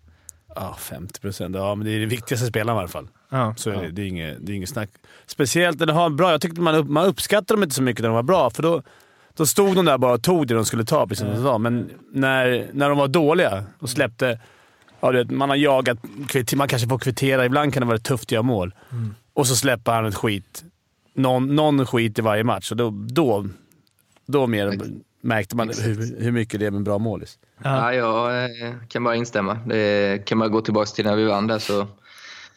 Ja, 0.59 0.75
50 0.79 1.19
procent. 1.19 1.55
Ja, 1.55 1.75
men 1.75 1.85
det 1.85 1.91
är 1.91 1.99
det 1.99 2.05
viktigaste 2.05 2.47
spelaren 2.47 2.77
i 2.77 2.79
alla 2.79 2.87
fall. 2.87 3.07
Ja. 3.29 3.53
Så 3.57 3.69
är 3.69 3.81
det, 3.81 3.91
det, 3.91 4.01
är 4.01 4.05
inget, 4.05 4.37
det 4.45 4.51
är 4.51 4.55
inget 4.55 4.69
snack. 4.69 4.89
Speciellt 5.25 5.79
när 5.79 5.85
de 5.85 5.95
har 5.95 6.09
bra. 6.09 6.31
Jag 6.31 6.41
tyckte 6.41 6.61
man, 6.61 6.75
upp, 6.75 6.89
man 6.89 7.05
uppskattade 7.05 7.53
dem 7.53 7.63
inte 7.63 7.75
så 7.75 7.81
mycket 7.81 8.01
när 8.01 8.09
de 8.09 8.15
var 8.15 8.23
bra, 8.23 8.49
för 8.49 8.63
då, 8.63 8.83
då 9.33 9.45
stod 9.45 9.75
de 9.75 9.85
där 9.85 9.97
bara 9.97 10.13
och 10.13 10.23
tog 10.23 10.47
det 10.47 10.53
de 10.53 10.65
skulle 10.65 10.85
ta, 10.85 11.07
precis 11.07 11.25
som 11.25 11.43
sa. 11.43 11.57
Men 11.57 11.89
när, 12.11 12.67
när 12.73 12.89
de 12.89 12.97
var 12.97 13.07
dåliga 13.07 13.63
och 13.79 13.89
släppte... 13.89 14.39
Ja, 14.99 15.11
vet, 15.11 15.31
man 15.31 15.49
har 15.49 15.55
jagat, 15.55 15.97
man 16.55 16.67
kanske 16.67 16.87
får 16.87 16.99
kvittera. 16.99 17.45
Ibland 17.45 17.73
kan 17.73 17.81
det 17.81 17.87
vara 17.87 17.97
tufft 17.97 18.23
att 18.23 18.31
göra 18.31 18.43
mål. 18.43 18.75
Och 19.33 19.47
så 19.47 19.55
släpper 19.55 19.91
han 19.91 20.05
ett 20.05 20.15
skit. 20.15 20.63
Någon, 21.13 21.55
någon 21.55 21.85
skit 21.85 22.19
i 22.19 22.21
varje 22.21 22.43
match. 22.43 22.71
Och 22.71 22.77
då, 22.77 22.89
då, 22.89 23.47
då 24.25 24.47
mer 24.47 24.79
märkte 25.21 25.55
man 25.55 25.69
hur, 25.69 26.21
hur 26.21 26.31
mycket 26.31 26.59
det 26.59 26.65
är 26.65 26.71
med 26.71 26.77
en 26.77 26.83
bra 26.83 26.97
målis. 26.97 27.37
Ja. 27.63 27.93
jag 27.93 28.43
eh, 28.43 28.75
kan 28.87 29.03
bara 29.03 29.15
instämma. 29.15 29.59
Det 29.65 30.25
kan 30.25 30.37
man 30.37 30.51
gå 30.51 30.61
tillbaka 30.61 30.85
till 30.85 31.05
när 31.05 31.15
vi 31.15 31.25
vann 31.25 31.47
där. 31.47 31.59
Så 31.59 31.87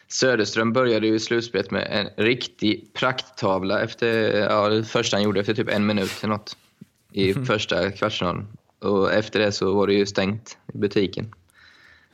Söderström 0.07 0.73
började 0.73 1.07
ju 1.07 1.15
i 1.15 1.19
slutspelet 1.19 1.71
med 1.71 1.87
en 1.91 2.25
riktig 2.25 2.93
prakttavla 2.93 3.81
efter 3.81 4.39
ja, 4.39 4.69
det 4.69 4.83
första 4.83 5.17
han 5.17 5.23
gjorde 5.23 5.39
efter 5.39 5.53
typ 5.53 5.69
en 5.69 5.85
minut 5.85 6.11
eller 6.23 6.33
något 6.33 6.57
i 7.11 7.33
första 7.33 7.91
kvartsfinalen. 7.91 8.47
Och 8.79 9.13
efter 9.13 9.39
det 9.39 9.51
så 9.51 9.73
var 9.73 9.87
det 9.87 9.93
ju 9.93 10.05
stängt 10.05 10.57
i 10.73 10.77
butiken. 10.77 11.33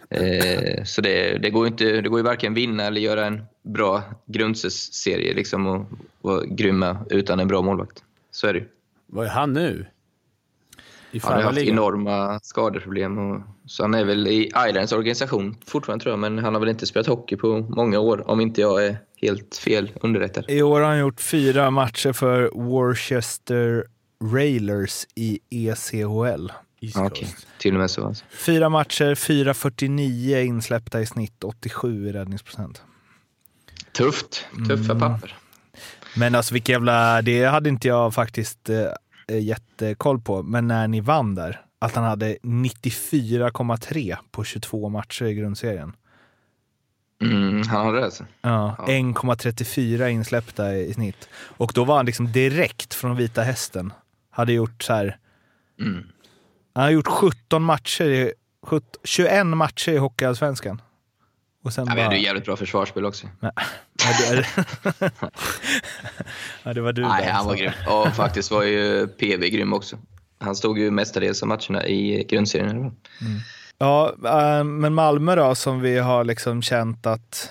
Eh, 0.09 0.83
så 0.83 1.01
det, 1.01 1.37
det, 1.37 1.49
går 1.49 1.67
inte, 1.67 2.01
det 2.01 2.09
går 2.09 2.19
ju 2.19 2.23
varken 2.23 2.53
vinna 2.53 2.83
eller 2.83 3.01
göra 3.01 3.25
en 3.25 3.41
bra 3.63 4.03
grundserie 4.25 5.33
liksom 5.33 5.67
och 5.67 5.85
vara 6.21 6.45
grymma 6.45 6.97
utan 7.09 7.39
en 7.39 7.47
bra 7.47 7.61
målvakt. 7.61 8.03
Så 8.31 8.47
är 8.47 8.53
det 8.53 8.59
ju. 8.59 8.65
Vad 9.05 9.25
är 9.25 9.29
han 9.29 9.53
nu? 9.53 9.85
I 11.11 11.19
Han 11.23 11.33
har 11.33 11.41
haft 11.41 11.57
enorma 11.57 12.39
skadeproblem. 12.43 13.17
Och, 13.17 13.41
så 13.65 13.83
han 13.83 13.93
är 13.93 14.05
väl 14.05 14.27
i 14.27 14.51
Islands 14.69 14.91
organisation 14.91 15.55
fortfarande 15.65 16.03
tror 16.03 16.11
jag, 16.11 16.19
men 16.19 16.37
han 16.37 16.53
har 16.53 16.59
väl 16.59 16.69
inte 16.69 16.85
spelat 16.85 17.07
hockey 17.07 17.35
på 17.35 17.59
många 17.59 17.99
år 17.99 18.29
om 18.29 18.41
inte 18.41 18.61
jag 18.61 18.85
är 18.85 18.97
helt 19.21 19.55
fel 19.55 19.91
underrättad. 20.01 20.45
I 20.47 20.61
år 20.61 20.81
har 20.81 20.87
han 20.87 20.99
gjort 20.99 21.21
fyra 21.21 21.71
matcher 21.71 22.13
för 22.13 22.49
Worcester 22.53 23.85
Railers 24.33 25.05
i 25.15 25.39
ECHL. 25.49 26.51
East. 26.81 26.97
Okej, 26.97 27.27
till 27.59 27.73
och 27.73 27.79
med 27.79 27.91
så. 27.91 28.05
Alltså. 28.07 28.25
Fyra 28.31 28.69
matcher, 28.69 29.15
4.49 29.15 30.43
insläppta 30.45 31.01
i 31.01 31.05
snitt, 31.05 31.43
87 31.43 32.07
i 32.07 32.11
räddningsprocent. 32.11 32.81
Tufft. 33.91 34.45
Tuffa 34.67 34.91
Mm. 34.93 34.99
papper. 34.99 35.35
Men 36.15 36.35
alltså 36.35 36.53
vilka 36.53 36.71
jävla... 36.71 37.21
Det 37.21 37.43
hade 37.45 37.69
inte 37.69 37.87
jag 37.87 38.13
faktiskt 38.13 38.69
eh, 38.69 38.85
jättekoll 39.33 40.21
på. 40.21 40.43
Men 40.43 40.67
när 40.67 40.87
ni 40.87 41.01
vann 41.01 41.35
där, 41.35 41.61
att 41.79 41.95
han 41.95 42.03
hade 42.03 42.37
94,3 42.43 44.17
på 44.31 44.43
22 44.43 44.89
matcher 44.89 45.25
i 45.25 45.33
grundserien. 45.33 45.93
Mm, 47.21 47.67
han 47.67 47.85
har 47.85 47.93
det 47.93 48.05
alltså. 48.05 48.25
Ja, 48.41 48.75
Ja. 48.77 48.85
1,34 48.85 50.07
insläppta 50.07 50.75
i 50.75 50.93
snitt. 50.93 51.29
Och 51.33 51.71
då 51.75 51.83
var 51.83 51.97
han 51.97 52.05
liksom 52.05 52.31
direkt 52.31 52.93
från 52.93 53.15
Vita 53.15 53.41
Hästen. 53.41 53.93
Hade 54.29 54.53
gjort 54.53 54.83
så 54.83 54.93
här... 54.93 55.17
Mm. 55.79 56.03
Han 56.73 56.83
har 56.83 56.91
gjort 56.91 57.07
17 57.07 57.63
matcher, 57.63 58.05
i, 58.05 58.33
17, 58.63 58.89
21 59.03 59.47
matcher 59.47 59.91
i 59.91 59.97
Hockeyallsvenskan. 59.97 60.81
Och 61.63 61.73
sen 61.73 61.85
Ja, 61.87 61.93
vi 61.93 61.97
bara... 61.97 62.03
hade 62.03 62.17
ju 62.17 62.23
jävligt 62.23 62.45
bra 62.45 62.55
försvarsspel 62.55 63.05
också. 63.05 63.27
Ja, 64.03 64.31
det, 64.31 64.45
ja, 66.63 66.73
det 66.73 66.81
var 66.81 66.93
du 66.93 67.01
Nej, 67.01 67.25
där, 67.25 67.31
han 67.31 67.45
var 67.45 67.53
så. 67.55 67.59
grym. 67.59 67.71
Och 67.87 68.07
faktiskt 68.07 68.51
var 68.51 68.63
ju 68.63 69.07
PV 69.07 69.49
grym 69.49 69.73
också. 69.73 69.97
Han 70.39 70.55
stod 70.55 70.79
ju 70.79 70.91
mestadels 70.91 71.41
av 71.41 71.47
matcherna 71.47 71.85
i 71.87 72.23
grundserien. 72.29 72.83
vad? 72.83 72.91
Ja, 73.77 74.13
eh, 74.57 74.63
men 74.63 74.93
Malmö 74.93 75.35
då, 75.35 75.55
som 75.55 75.81
vi 75.81 75.97
har 75.97 76.23
liksom 76.23 76.61
känt 76.61 77.05
att 77.05 77.49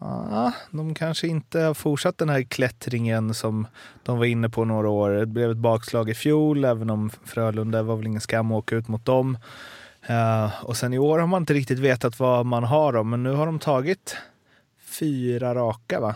ja, 0.00 0.52
de 0.70 0.94
kanske 0.94 1.26
inte 1.26 1.60
har 1.60 1.74
fortsatt 1.74 2.18
den 2.18 2.28
här 2.28 2.42
klättringen 2.42 3.34
som 3.34 3.66
de 4.02 4.18
var 4.18 4.24
inne 4.24 4.48
på 4.50 4.64
några 4.64 4.88
år. 4.88 5.10
Det 5.10 5.26
blev 5.26 5.50
ett 5.50 5.56
bakslag 5.56 6.10
i 6.10 6.14
fjol, 6.14 6.64
även 6.64 6.90
om 6.90 7.10
Frölunda 7.24 7.82
var 7.82 7.96
väl 7.96 8.06
ingen 8.06 8.20
skam 8.20 8.52
att 8.52 8.58
åka 8.58 8.76
ut 8.76 8.88
mot 8.88 9.04
dem. 9.04 9.38
Eh, 10.06 10.50
och 10.64 10.76
sen 10.76 10.92
i 10.94 10.98
år 10.98 11.18
har 11.18 11.26
man 11.26 11.42
inte 11.42 11.54
riktigt 11.54 11.78
vetat 11.78 12.18
vad 12.20 12.46
man 12.46 12.64
har 12.64 12.92
dem, 12.92 13.10
men 13.10 13.22
nu 13.22 13.32
har 13.32 13.46
de 13.46 13.58
tagit 13.58 14.16
fyra 14.98 15.54
raka 15.54 16.00
va? 16.00 16.14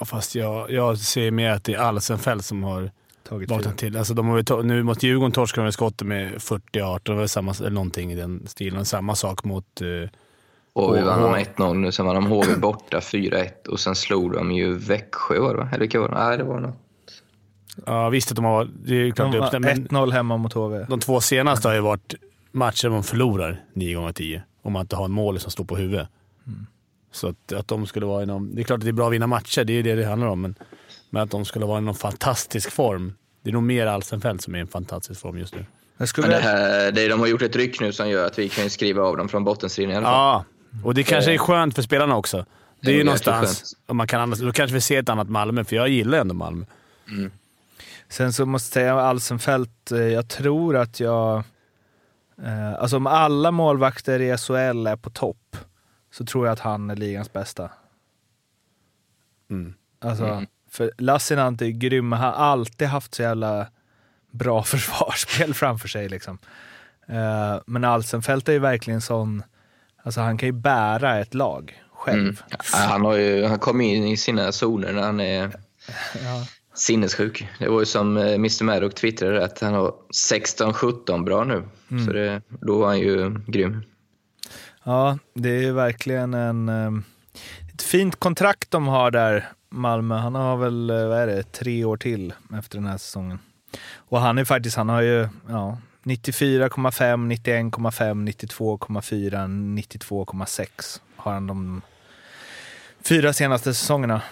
Ja, 0.00 0.06
fast 0.06 0.34
jag, 0.34 0.70
jag 0.70 0.98
ser 0.98 1.30
mer 1.30 1.50
att 1.50 1.64
det 1.64 1.74
är 1.74 1.78
Alsenfelt 1.78 2.44
som 2.44 2.62
har 2.62 2.90
Tagit 3.28 3.48
fyra. 3.48 3.56
vaknat 3.58 3.78
till. 3.78 3.96
Alltså, 3.96 4.14
de 4.14 4.28
har 4.28 4.62
nu 4.62 4.82
mot 4.82 5.02
Djurgården 5.02 5.32
torskade 5.32 5.66
de 5.66 5.72
skottet 5.72 6.06
med 6.06 6.32
40-18. 6.34 7.00
Det 7.02 7.14
var 7.14 7.26
samma, 7.26 7.54
eller 7.60 7.70
någonting 7.70 8.12
i 8.12 8.14
den 8.14 8.42
stilen. 8.46 8.84
Samma 8.84 9.14
sak 9.14 9.44
mot... 9.44 9.80
eh, 9.80 10.10
Och 10.72 10.96
vi 10.96 11.02
vann 11.02 11.30
med 11.32 11.46
1-0 11.56 11.74
nu, 11.74 11.92
sen 11.92 12.06
vann 12.06 12.14
de 12.14 12.26
HV 12.26 12.56
borta 12.56 12.98
4-1 12.98 13.66
och 13.68 13.80
sen 13.80 13.94
slog 13.94 14.32
de 14.32 14.52
ju 14.52 14.74
Växjö 14.78 15.38
var 15.40 15.54
det 15.54 15.60
va? 15.60 15.68
Eller 15.68 15.80
vilka 15.80 16.00
var 16.00 16.08
det? 16.08 16.14
Nej, 16.14 16.38
det 16.38 16.44
var 16.44 16.60
något. 16.60 16.74
ja, 17.86 18.08
visst 18.08 18.30
att 18.30 18.36
de 18.36 18.44
har... 18.44 18.68
Det 18.84 18.94
är 18.94 19.04
ju 19.04 19.12
klart 19.12 19.32
De 19.32 19.38
har 19.38 19.44
uppstämt, 19.46 19.64
men 19.64 19.88
1-0 19.88 20.10
hemma 20.12 20.36
mot 20.36 20.52
HV. 20.52 20.86
de 20.88 21.00
två 21.00 21.20
senaste 21.20 21.68
har 21.68 21.74
ju 21.74 21.80
varit 21.80 22.14
matcher 22.56 22.88
man 22.88 23.02
förlorar 23.02 23.64
9 23.72 23.94
gånger 23.94 24.12
10 24.12 24.42
om 24.62 24.72
man 24.72 24.80
inte 24.80 24.96
har 24.96 25.04
en 25.04 25.12
mål 25.12 25.40
som 25.40 25.50
står 25.50 25.64
på 25.64 25.76
huvudet. 25.76 26.08
Så 27.12 27.28
att, 27.28 27.52
att 27.52 27.68
de 27.68 27.86
skulle 27.86 28.06
vara 28.06 28.22
i 28.22 28.26
någon... 28.26 28.54
Det 28.54 28.62
är 28.62 28.64
klart 28.64 28.78
att 28.78 28.84
det 28.84 28.90
är 28.90 28.92
bra 28.92 29.06
att 29.06 29.12
vinna 29.12 29.26
matcher, 29.26 29.64
det 29.64 29.72
är 29.72 29.82
det 29.82 29.94
det 29.94 30.06
handlar 30.06 30.28
om. 30.28 30.40
Men, 30.40 30.54
men 31.10 31.22
att 31.22 31.30
de 31.30 31.44
skulle 31.44 31.66
vara 31.66 31.78
i 31.78 31.82
någon 31.82 31.94
fantastisk 31.94 32.70
form. 32.70 33.14
Det 33.42 33.50
är 33.50 33.52
nog 33.52 33.62
mer 33.62 33.86
Alsenfelt 33.86 34.42
som 34.42 34.54
är 34.54 34.58
i 34.58 34.60
en 34.60 34.66
fantastisk 34.66 35.20
form 35.20 35.38
just 35.38 35.54
nu. 35.54 35.64
Jag 35.96 36.08
skulle 36.08 36.28
Men 36.28 36.36
det 36.36 36.42
här, 36.42 36.92
det, 36.92 37.08
de 37.08 37.20
har 37.20 37.26
gjort 37.26 37.42
ett 37.42 37.56
ryck 37.56 37.80
nu 37.80 37.92
som 37.92 38.08
gör 38.08 38.26
att 38.26 38.38
vi 38.38 38.48
kan 38.48 38.64
ju 38.64 38.70
skriva 38.70 39.02
av 39.02 39.16
dem 39.16 39.28
från 39.28 39.44
bottenstriden 39.44 39.92
i 39.92 39.96
alla 39.96 40.06
fall. 40.06 40.14
Ja, 40.14 40.44
och 40.84 40.94
det 40.94 41.02
kanske 41.02 41.34
är 41.34 41.38
skönt 41.38 41.74
för 41.74 41.82
spelarna 41.82 42.16
också. 42.16 42.46
Det 42.80 42.90
är 42.90 42.94
ju 42.94 43.04
någonstans... 43.04 43.76
Om 43.86 43.96
man 43.96 44.06
kan 44.06 44.20
andas, 44.20 44.38
då 44.38 44.52
kanske 44.52 44.74
vi 44.74 44.80
ser 44.80 44.98
ett 44.98 45.08
annat 45.08 45.28
Malmö, 45.28 45.64
för 45.64 45.76
jag 45.76 45.88
gillar 45.88 46.18
ändå 46.18 46.34
Malmö. 46.34 46.64
Sen 48.08 48.32
så 48.32 48.46
måste 48.46 48.80
jag 48.80 48.84
säga 48.84 49.00
Alsenfelt, 49.00 49.92
eh, 49.92 49.98
jag 49.98 50.28
tror 50.28 50.76
att 50.76 51.00
jag... 51.00 51.44
Eh, 52.42 52.74
alltså 52.74 52.96
om 52.96 53.06
alla 53.06 53.50
målvakter 53.50 54.20
i 54.20 54.36
SHL 54.36 54.86
är 54.86 54.96
på 54.96 55.10
topp 55.10 55.56
så 56.12 56.24
tror 56.24 56.46
jag 56.46 56.52
att 56.52 56.60
han 56.60 56.90
är 56.90 56.96
ligans 56.96 57.32
bästa. 57.32 57.70
Mm. 59.50 59.74
Alltså, 60.00 60.44
för 60.70 60.92
Lassinantti 60.98 61.66
är 61.66 61.70
grym, 61.70 62.12
han 62.12 62.20
har 62.20 62.32
alltid 62.32 62.88
haft 62.88 63.14
så 63.14 63.22
jävla 63.22 63.66
bra 64.30 64.62
försvarsspel 64.64 65.54
framför 65.54 65.88
sig. 65.88 66.08
Liksom. 66.08 66.38
Eh, 67.08 67.56
men 67.66 67.84
Alsenfelt 67.84 68.48
är 68.48 68.52
ju 68.52 68.58
verkligen 68.58 69.00
sån, 69.00 69.42
alltså 70.02 70.20
han 70.20 70.38
kan 70.38 70.46
ju 70.48 70.52
bära 70.52 71.18
ett 71.18 71.34
lag 71.34 71.82
själv. 71.92 72.20
Mm. 72.20 72.36
Ja, 72.50 72.58
han, 72.72 73.04
har 73.04 73.14
ju, 73.16 73.44
han 73.44 73.58
kom 73.58 73.80
in 73.80 74.04
i 74.04 74.16
sina 74.16 74.52
zoner 74.52 74.92
när 74.92 75.02
han 75.02 75.20
är 75.20 75.52
sinnessjuk. 76.74 77.48
Det 77.58 77.68
var 77.68 77.80
ju 77.80 77.86
som 77.86 78.16
eh, 78.16 78.34
Mr 78.34 78.64
Maddock 78.64 78.94
twittrade 78.94 79.44
att 79.44 79.60
han 79.60 79.74
har 79.74 79.94
16-17 80.30 81.24
bra 81.24 81.44
nu. 81.44 81.62
Så 81.88 82.12
det, 82.12 82.42
då 82.48 82.78
var 82.78 82.86
han 82.86 82.98
ju 82.98 83.40
grym. 83.46 83.82
Ja, 84.84 85.18
det 85.34 85.64
är 85.64 85.72
verkligen 85.72 86.34
en, 86.34 86.68
eh, 86.68 86.90
ett 87.74 87.82
fint 87.82 88.16
kontrakt 88.16 88.70
de 88.70 88.88
har 88.88 89.10
där, 89.10 89.48
Malmö. 89.70 90.14
Han 90.14 90.34
har 90.34 90.56
väl, 90.56 90.90
eh, 90.90 91.08
vad 91.08 91.18
är 91.18 91.26
det, 91.26 91.52
tre 91.52 91.84
år 91.84 91.96
till 91.96 92.34
efter 92.58 92.78
den 92.78 92.86
här 92.86 92.98
säsongen. 92.98 93.38
Och 93.94 94.20
han 94.20 94.38
är 94.38 94.44
faktiskt, 94.44 94.76
han 94.76 94.88
har 94.88 95.02
ju 95.02 95.28
ja, 95.48 95.78
94,5, 96.02 97.26
91,5, 97.26 98.24
92,4, 98.24 99.46
92,6 99.76 101.00
har 101.16 101.32
han 101.32 101.46
de 101.46 101.82
fyra 103.04 103.32
senaste 103.32 103.74
säsongerna. 103.74 104.22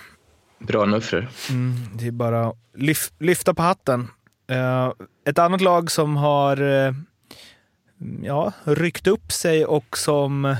Bra 0.58 0.84
nuffror. 0.84 1.28
Mm, 1.50 1.74
det 1.94 2.06
är 2.06 2.10
bara 2.10 2.52
lyf 2.74 3.12
lyfta 3.18 3.54
på 3.54 3.62
hatten. 3.62 4.08
Eh, 4.46 4.92
ett 5.24 5.38
annat 5.38 5.60
lag 5.60 5.90
som 5.90 6.16
har 6.16 6.62
eh, 6.62 6.92
ja, 8.22 8.52
ryckt 8.64 9.06
upp 9.06 9.32
sig 9.32 9.66
och 9.66 9.98
som 9.98 10.56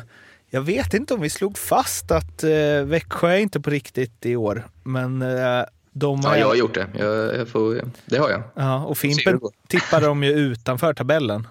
jag 0.55 0.61
vet 0.61 0.95
inte 0.95 1.15
om 1.15 1.21
vi 1.21 1.31
slog 1.31 1.59
fast 1.59 2.11
att 2.11 2.45
eh, 2.45 2.83
Växjö 2.85 3.31
är 3.31 3.39
inte 3.39 3.61
på 3.61 3.71
riktigt 3.71 4.27
i 4.27 4.37
år. 4.37 4.67
Men 4.83 5.23
eh, 5.23 5.65
de 5.93 6.25
har... 6.25 6.35
Ja, 6.35 6.39
jag 6.41 6.47
har 6.47 6.55
gjort 6.55 6.75
det. 6.75 6.87
Jag, 6.99 7.37
jag 7.37 7.49
får, 7.49 7.81
det 8.07 8.19
har 8.19 8.31
jag. 8.31 8.43
Ja, 8.55 8.85
och 8.85 8.99
Fimpen 8.99 9.39
det 9.43 9.51
tippade 9.69 10.07
de 10.07 10.25
ju 10.25 10.33
utanför 10.33 10.95
tabellen. 10.95 11.47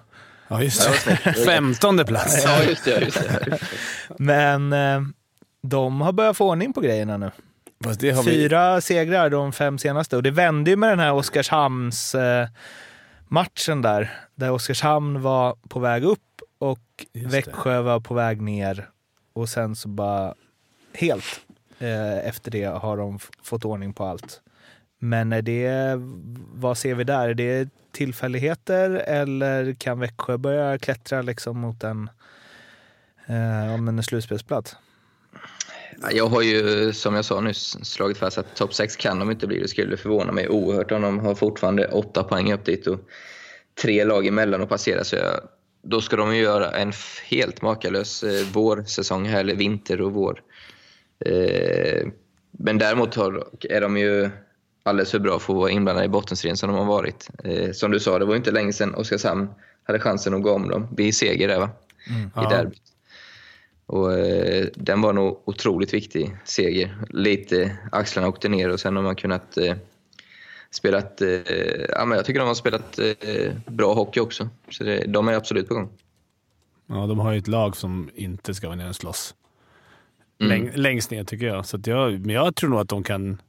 Ja, 0.48 0.62
just 0.62 1.04
det. 1.04 1.16
Femtonde 1.44 2.04
plats. 2.04 2.44
Ja, 2.44 2.62
just 2.62 2.84
det. 2.84 3.00
Just 3.00 3.22
det. 3.22 3.58
Men 4.18 4.72
eh, 4.72 5.02
de 5.62 6.00
har 6.00 6.12
börjat 6.12 6.36
få 6.36 6.50
ordning 6.50 6.72
på 6.72 6.80
grejerna 6.80 7.16
nu. 7.16 7.30
Det 7.98 8.10
har 8.10 8.22
vi... 8.22 8.30
Fyra 8.30 8.80
segrar 8.80 9.30
de 9.30 9.52
fem 9.52 9.78
senaste 9.78 10.16
och 10.16 10.22
det 10.22 10.30
vände 10.30 10.70
ju 10.70 10.76
med 10.76 10.90
den 10.90 10.98
här 10.98 11.12
Oskarshamns 11.12 12.14
eh, 12.14 12.48
matchen 13.34 13.82
där. 13.82 14.10
Där 14.34 14.50
Oskarshamn 14.50 15.22
var 15.22 15.56
på 15.68 15.80
väg 15.80 16.04
upp 16.04 16.42
och 16.58 16.80
Just 17.12 17.30
det. 17.30 17.36
Växjö 17.36 17.80
var 17.80 18.00
på 18.00 18.14
väg 18.14 18.40
ner. 18.40 18.90
Och 19.32 19.48
sen 19.48 19.76
så 19.76 19.88
bara 19.88 20.34
helt 20.92 21.40
eh, 21.78 22.26
efter 22.28 22.50
det 22.50 22.64
har 22.64 22.96
de 22.96 23.18
fått 23.42 23.64
ordning 23.64 23.92
på 23.92 24.04
allt. 24.04 24.40
Men 24.98 25.32
är 25.32 25.42
det, 25.42 25.94
vad 26.54 26.78
ser 26.78 26.94
vi 26.94 27.04
där? 27.04 27.28
Är 27.28 27.34
det 27.34 27.68
tillfälligheter 27.92 28.90
eller 28.90 29.74
kan 29.74 30.00
Växjö 30.00 30.38
börja 30.38 30.78
klättra 30.78 31.22
liksom 31.22 31.58
mot 31.58 31.84
en, 31.84 32.10
eh, 33.26 33.74
om 33.74 33.88
en 33.88 34.02
slutspelsplats? 34.02 34.76
Ja, 36.04 36.10
Jag 36.12 36.26
har 36.26 36.42
ju, 36.42 36.92
som 36.92 37.14
jag 37.14 37.24
sa 37.24 37.40
nyss, 37.40 37.76
slagit 37.82 38.18
fast 38.18 38.38
att 38.38 38.56
topp 38.56 38.74
6 38.74 38.96
kan 38.96 39.18
de 39.18 39.30
inte 39.30 39.46
bli. 39.46 39.60
Det 39.60 39.68
skulle 39.68 39.96
förvåna 39.96 40.32
mig 40.32 40.48
oerhört 40.48 40.92
om 40.92 41.02
de 41.02 41.18
har 41.18 41.34
fortfarande 41.34 41.88
åtta 41.88 42.24
poäng 42.24 42.52
upp 42.52 42.64
dit 42.64 42.86
och 42.86 43.00
tre 43.82 44.04
lag 44.04 44.26
emellan 44.26 44.62
att 44.62 44.68
passera. 44.68 45.04
Så 45.04 45.16
jag, 45.16 45.40
då 45.82 46.00
ska 46.00 46.16
de 46.16 46.36
ju 46.36 46.42
göra 46.42 46.70
en 46.70 46.92
helt 47.30 47.62
makalös 47.62 48.22
eh, 48.22 48.46
vårsäsong 48.52 49.26
här, 49.26 49.40
eller 49.40 49.54
vinter 49.54 50.00
och 50.00 50.12
vår. 50.12 50.42
Eh, 51.24 52.08
men 52.50 52.78
däremot 52.78 53.14
har, 53.14 53.48
är 53.70 53.80
de 53.80 53.96
ju 53.96 54.30
alldeles 54.82 55.10
för 55.10 55.18
bra 55.18 55.38
för 55.38 55.52
att 55.52 55.58
vara 55.58 55.70
inblandade 55.70 56.06
i 56.06 56.08
bottenstriden 56.08 56.56
som 56.56 56.68
de 56.68 56.78
har 56.78 56.86
varit. 56.86 57.28
Eh, 57.44 57.72
som 57.72 57.90
du 57.90 58.00
sa, 58.00 58.18
det 58.18 58.24
var 58.24 58.32
ju 58.32 58.38
inte 58.38 58.50
länge 58.50 58.72
sedan 58.72 58.94
Oskarshamn 58.94 59.48
hade 59.84 60.00
chansen 60.00 60.34
att 60.34 60.42
gå 60.42 60.50
om 60.50 60.68
dem 60.68 60.88
vid 60.96 61.16
seger 61.16 61.48
där 61.48 61.58
va? 61.58 61.70
I 62.36 62.54
derbyt. 62.54 62.93
Och, 63.86 64.12
eh, 64.12 64.66
den 64.74 65.00
var 65.00 65.12
nog 65.12 65.42
otroligt 65.44 65.94
viktig 65.94 66.36
seger. 66.44 66.96
Lite 67.10 67.76
axlarna 67.92 68.28
åkte 68.28 68.48
ner 68.48 68.70
och 68.70 68.80
sen 68.80 68.96
har 68.96 69.02
man 69.02 69.16
kunnat 69.16 69.56
eh, 69.56 69.74
spelat... 70.70 71.20
Eh, 71.20 71.28
ja, 71.88 72.04
men 72.04 72.16
jag 72.16 72.24
tycker 72.24 72.40
de 72.40 72.48
har 72.48 72.54
spelat 72.54 72.98
eh, 72.98 73.52
bra 73.66 73.94
hockey 73.94 74.20
också. 74.20 74.48
Så 74.70 74.84
det, 74.84 75.04
de 75.08 75.28
är 75.28 75.32
absolut 75.32 75.68
på 75.68 75.74
gång. 75.74 75.88
Ja, 76.86 77.06
de 77.06 77.18
har 77.18 77.32
ju 77.32 77.38
ett 77.38 77.48
lag 77.48 77.76
som 77.76 78.10
inte 78.14 78.54
ska 78.54 78.66
vara 78.66 78.76
nere 78.76 78.88
och 78.88 78.96
slåss. 78.96 79.34
Mm. 80.40 80.50
Läng, 80.50 80.70
längst 80.74 81.10
ner 81.10 81.24
tycker 81.24 81.46
jag. 81.46 81.66
Så 81.66 81.78
jag. 81.84 82.26
Men 82.26 82.34
jag 82.34 82.56
tror 82.56 82.70
nog 82.70 82.80
att 82.80 82.88
de 82.88 83.02
kan 83.02 83.42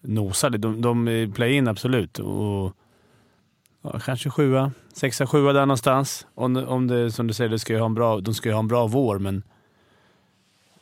nosa 0.00 0.50
det. 0.50 0.58
De, 0.58 0.80
de 0.80 1.32
play-in 1.34 1.68
absolut. 1.68 2.18
Och, 2.18 2.72
ja, 3.82 3.98
kanske 4.04 4.30
sjua, 4.30 4.72
sexa, 4.92 5.26
sjua 5.26 5.52
där 5.52 5.60
någonstans. 5.66 6.26
Om, 6.34 6.54
det- 6.54 6.66
om 6.66 6.86
det, 6.86 7.10
som 7.12 7.26
du 7.26 7.34
säger, 7.34 7.50
det 7.50 7.58
ska 7.58 7.72
ju 7.72 7.78
ha 7.78 7.86
en 7.86 7.94
bra, 7.94 8.20
de 8.20 8.34
ska 8.34 8.48
ju 8.48 8.52
ha 8.52 8.60
en 8.60 8.68
bra 8.68 8.86
vår, 8.86 9.18
men 9.18 9.42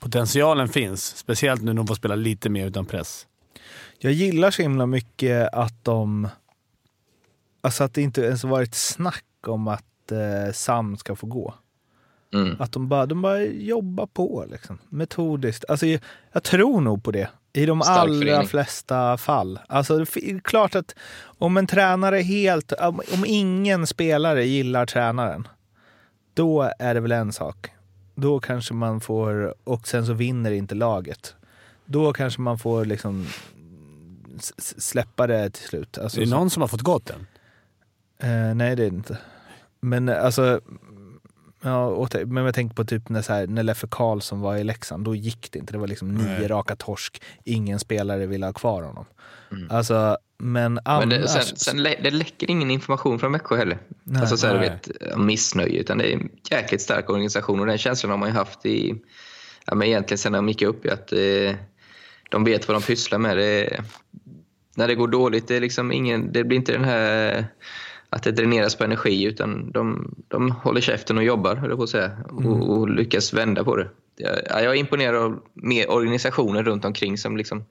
potentialen 0.07 0.69
finns. 0.69 1.17
Speciellt 1.17 1.63
nu 1.63 1.67
när 1.67 1.75
de 1.75 1.87
får 1.87 1.95
spela 1.95 2.15
lite 2.15 2.49
mer 2.49 2.67
utan 2.67 2.87
press. 2.87 3.27
Jag 3.99 4.13
gillar 4.13 4.51
så 4.51 4.63
himla 4.63 4.87
mycket 4.87 5.55
att 5.55 5.85
de... 5.85 6.29
Alltså 7.61 7.85
att 7.85 7.95
det 7.95 8.03
inte 8.03 8.21
ens 8.21 8.45
varit 8.45 8.75
snack 8.75 9.25
om 9.47 9.69
att 9.69 10.13
eh, 10.13 10.53
Sam 10.53 10.97
ska 10.97 11.17
få 11.17 11.27
gå. 11.27 11.55
Mm. 12.35 12.57
Att 12.61 12.73
de 12.73 12.89
bara, 12.89 13.07
de 13.07 13.23
bara 13.23 13.43
jobbar 13.45 14.07
på 14.07 14.45
liksom, 14.51 14.79
metodiskt. 14.89 15.65
Alltså, 15.69 15.87
jag, 15.87 16.01
jag 16.33 16.43
tror 16.43 16.81
nog 16.81 17.05
på 17.05 17.11
det. 17.11 17.29
I 17.53 17.67
de 17.67 17.83
Stark 17.83 17.99
allra 17.99 18.21
förening. 18.21 18.47
flesta 18.47 19.17
fall. 19.17 19.59
Alltså, 19.69 19.99
det 19.99 20.31
är 20.31 20.41
klart 20.41 20.75
att 20.75 20.95
om 21.39 21.57
en 21.57 21.67
tränare 21.67 22.19
helt... 22.19 22.73
Om, 22.73 23.01
om 23.15 23.25
ingen 23.27 23.87
spelare 23.87 24.45
gillar 24.45 24.87
tränaren, 24.87 25.49
då 26.35 26.73
är 26.79 26.95
det 26.95 27.01
väl 27.01 27.13
en 27.13 27.33
sak. 27.33 27.71
Då 28.19 28.41
kanske 28.41 28.75
man 28.75 29.01
får... 29.01 29.55
Och 29.65 29.89
sen 29.89 30.07
så 30.07 30.13
vinner 30.13 30.51
inte 30.53 30.75
laget. 30.75 31.35
Då 31.85 32.13
kanske 32.13 32.41
man 32.41 32.59
får 32.59 32.85
liksom 32.85 33.27
släppa 34.59 35.27
det 35.27 35.51
till 35.51 35.65
slut. 35.69 35.99
Alltså, 35.99 36.21
är 36.21 36.25
det 36.25 36.31
någon 36.31 36.51
som 36.51 36.61
har 36.61 36.69
fått 36.69 36.81
gått 36.83 37.11
än? 37.11 37.27
Eh, 38.19 38.55
nej, 38.55 38.77
det 38.77 38.83
är 38.85 38.91
det 38.91 38.97
inte. 38.97 39.19
Men 39.81 40.09
eh, 40.09 40.25
alltså, 40.25 40.61
Ja, 41.63 42.07
te- 42.07 42.27
men 42.27 42.45
jag 42.45 42.55
tänker 42.55 42.75
på 42.75 42.85
typ 42.85 43.09
när, 43.09 43.23
så 43.23 43.33
här, 43.33 43.47
när 43.47 43.63
Leffe 43.63 43.87
Karlsson 43.91 44.41
var 44.41 44.57
i 44.57 44.65
Leksand, 44.65 45.05
då 45.05 45.15
gick 45.15 45.53
det 45.53 45.59
inte. 45.59 45.73
Det 45.73 45.79
var 45.79 45.87
liksom 45.87 46.15
nio 46.15 46.27
Nej. 46.39 46.49
raka 46.49 46.77
torsk. 46.77 47.23
Ingen 47.45 47.79
spelare 47.79 48.27
ville 48.27 48.47
ha 48.47 48.53
kvar 48.53 48.83
honom. 48.83 49.05
Alltså, 49.71 50.19
men 50.39 50.79
annars... 50.85 51.07
Men 51.09 51.21
det, 51.21 51.29
sen, 51.29 51.57
sen 51.57 51.83
lä- 51.83 52.01
det 52.03 52.11
läcker 52.11 52.51
ingen 52.51 52.71
information 52.71 53.19
från 53.19 53.33
Växjö 53.33 53.57
heller. 53.57 53.79
Nej. 54.05 54.21
alltså 54.21 54.37
så 54.37 54.47
här, 54.47 54.55
Nej. 54.55 54.71
vet, 54.71 55.19
missnöje. 55.19 55.81
Utan 55.81 55.99
det 55.99 56.13
är 56.13 56.13
en 56.13 56.29
jäkligt 56.51 56.83
stark 56.83 57.11
organisation 57.11 57.61
och 57.61 57.67
den 57.67 57.79
känslan 57.79 58.11
har 58.11 58.19
man 58.19 58.29
ju 58.29 58.35
haft 58.35 58.67
i, 58.67 58.95
ja, 59.67 59.75
men 59.75 59.89
egentligen 59.89 60.19
sen 60.19 60.33
de 60.33 60.49
gick 60.49 60.63
upp 60.63 60.87
i 60.87 60.91
att 60.91 61.13
eh, 61.13 61.57
de 62.31 62.45
vet 62.45 62.69
vad 62.69 62.75
de 62.75 62.83
pysslar 62.83 63.19
med. 63.19 63.37
Det, 63.37 63.81
när 64.77 64.89
det 64.89 64.95
går 64.95 65.09
dåligt, 65.09 65.49
det, 65.49 65.57
är 65.57 65.61
liksom 65.61 65.93
ingen, 65.93 66.33
det 66.33 66.45
blir 66.45 66.59
inte 66.59 66.73
den 66.73 66.85
här 66.85 67.47
att 68.11 68.23
det 68.23 68.33
dräneras 68.33 68.75
på 68.75 68.85
energi 68.85 69.25
utan 69.25 69.71
de, 69.71 70.15
de 70.29 70.51
håller 70.51 70.81
käften 70.81 71.19
och 71.19 71.25
jobbar, 71.25 71.57
höll 71.57 71.71
jag 71.71 71.79
på 71.79 71.85
att 71.85 71.91
säga, 71.91 72.17
och, 72.29 72.71
och 72.71 72.91
lyckas 72.91 73.33
vända 73.33 73.65
på 73.65 73.77
det. 73.77 73.89
Jag, 74.17 74.39
ja, 74.51 74.63
jag 74.63 74.73
är 74.73 74.79
imponerad 74.81 75.17
av 75.17 75.43
mer 75.55 75.91
organisationer 75.91 76.63
runt 76.63 76.85
omkring 76.85 77.19
som 77.19 77.37
liksom 77.37 77.65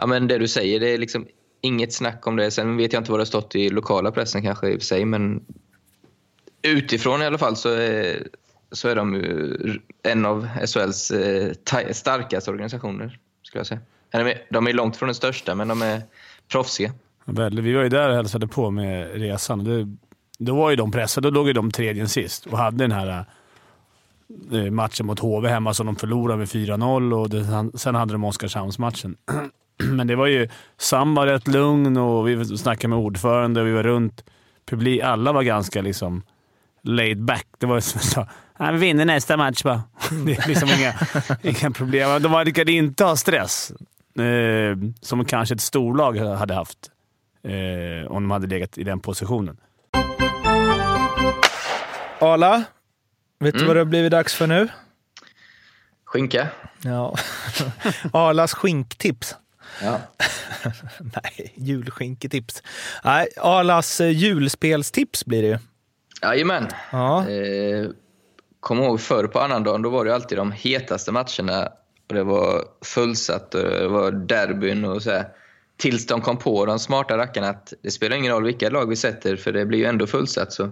Ja, 0.00 0.06
men 0.06 0.28
det 0.28 0.38
du 0.38 0.48
säger, 0.48 0.80
det 0.80 0.88
är 0.88 0.98
liksom 0.98 1.26
inget 1.60 1.92
snack 1.92 2.26
om 2.26 2.36
det. 2.36 2.50
Sen 2.50 2.76
vet 2.76 2.92
jag 2.92 3.00
inte 3.00 3.10
vad 3.10 3.20
det 3.20 3.22
har 3.22 3.26
stått 3.26 3.54
i 3.54 3.68
lokala 3.68 4.12
pressen 4.12 4.42
kanske 4.42 4.68
i 4.68 4.76
och 4.76 4.80
för 4.80 4.86
sig, 4.86 5.04
men 5.04 5.44
utifrån 6.62 7.22
i 7.22 7.26
alla 7.26 7.38
fall 7.38 7.56
så 7.56 7.68
är, 7.68 8.28
så 8.72 8.88
är 8.88 8.96
de 8.96 9.22
en 10.02 10.26
av 10.26 10.48
SHLs 10.66 11.10
eh, 11.10 11.52
starkaste 11.92 12.50
organisationer, 12.50 13.18
skulle 13.42 13.60
jag 13.60 13.66
säga. 13.66 13.80
De 14.50 14.66
är, 14.66 14.72
långt 14.72 14.96
från 14.96 15.06
den 15.06 15.14
största, 15.14 15.54
men 15.54 15.68
de 15.68 15.82
är 15.82 16.02
proffsiga. 16.48 16.92
Väl, 17.24 17.60
vi 17.60 17.72
var 17.72 17.82
ju 17.82 17.88
där 17.88 18.08
och 18.08 18.14
hälsade 18.14 18.48
på 18.48 18.70
med 18.70 19.14
resan. 19.14 19.64
Det, 19.64 19.96
då 20.38 20.56
var 20.56 20.70
ju 20.70 20.76
de 20.76 20.90
pressade. 20.90 21.26
Då 21.26 21.34
låg 21.34 21.46
ju 21.46 21.52
de 21.52 21.70
tredje 21.70 22.08
sist 22.08 22.46
och 22.46 22.58
hade 22.58 22.76
den 22.76 22.92
här 22.92 23.24
eh, 24.52 24.70
matchen 24.70 25.06
mot 25.06 25.18
HV 25.18 25.48
hemma 25.48 25.74
som 25.74 25.86
de 25.86 25.96
förlorade 25.96 26.38
med 26.38 26.48
4-0 26.48 27.12
och 27.14 27.30
det, 27.30 27.78
sen 27.78 27.94
hade 27.94 28.12
de 28.12 28.24
Oskarshamnsmatchen. 28.24 29.16
Men 29.92 30.06
det 30.06 30.16
var 30.16 30.26
ju 30.26 30.48
Sam 30.78 31.14
var 31.14 31.26
rätt 31.26 31.48
lugn 31.48 31.96
och 31.96 32.28
vi 32.28 32.44
snackade 32.44 32.88
med 32.88 32.98
ordförande 32.98 33.60
och 33.60 33.66
vi 33.66 33.72
var 33.72 33.82
runt 33.82 34.24
publik. 34.70 35.02
Alla 35.02 35.32
var 35.32 35.42
ganska 35.42 35.82
liksom 35.82 36.22
laid 36.82 37.22
back. 37.24 37.46
Det 37.58 37.66
var 37.66 37.80
som 37.80 38.00
så, 38.00 38.26
"Ja, 38.58 38.70
vi 38.70 38.78
vinner 38.78 39.04
nästa 39.04 39.36
match 39.36 39.62
bara. 39.62 39.82
Det 40.26 40.32
är 40.38 40.48
liksom 40.48 40.68
inga, 40.78 40.94
inga 41.42 41.70
problem. 41.70 42.22
De 42.22 42.32
verkade 42.32 42.72
inte 42.72 43.04
ha 43.04 43.16
stress, 43.16 43.72
eh, 44.18 44.76
som 45.00 45.24
kanske 45.24 45.54
ett 45.54 45.60
storlag 45.60 46.16
hade 46.18 46.54
haft 46.54 46.78
eh, 47.44 48.10
om 48.10 48.22
de 48.22 48.30
hade 48.30 48.46
legat 48.46 48.78
i 48.78 48.84
den 48.84 49.00
positionen. 49.00 49.56
Arla, 52.20 52.64
vet 53.40 53.58
du 53.58 53.64
vad 53.64 53.76
det 53.76 53.80
har 53.80 53.84
blivit 53.84 54.10
dags 54.10 54.34
för 54.34 54.46
nu? 54.46 54.68
Skinka? 56.04 56.48
Ja. 56.82 57.16
Arlas 58.12 58.54
skinktips. 58.54 59.36
Ja. 59.82 60.00
Nej, 61.00 61.52
julskinketips. 61.56 62.62
Nej, 63.04 63.28
Arlas 63.36 64.00
eh, 64.00 64.10
julspelstips 64.10 65.24
blir 65.26 65.42
det 65.42 65.48
ju. 65.48 65.58
Jajamän. 66.22 66.66
Ja. 66.92 67.28
Eh, 67.30 67.86
Kom 68.60 68.78
ihåg 68.82 69.00
förr 69.00 69.26
på 69.26 69.40
annandagen, 69.40 69.82
då 69.82 69.90
var 69.90 70.04
det 70.04 70.14
alltid 70.14 70.38
de 70.38 70.52
hetaste 70.52 71.12
matcherna. 71.12 71.68
Och 72.08 72.14
det 72.14 72.24
var 72.24 72.64
fullsatt 72.84 73.54
och 73.54 73.62
det 73.62 73.88
var 73.88 74.10
derbyn 74.12 74.84
och 74.84 75.02
så 75.02 75.10
här. 75.10 75.28
Tills 75.76 76.06
de 76.06 76.20
kom 76.20 76.36
på, 76.36 76.66
de 76.66 76.78
smarta 76.78 77.18
rackarna, 77.18 77.48
att 77.48 77.72
det 77.82 77.90
spelar 77.90 78.16
ingen 78.16 78.32
roll 78.32 78.44
vilka 78.44 78.70
lag 78.70 78.88
vi 78.88 78.96
sätter 78.96 79.36
för 79.36 79.52
det 79.52 79.66
blir 79.66 79.78
ju 79.78 79.84
ändå 79.84 80.06
fullsatt. 80.06 80.52
Så, 80.52 80.70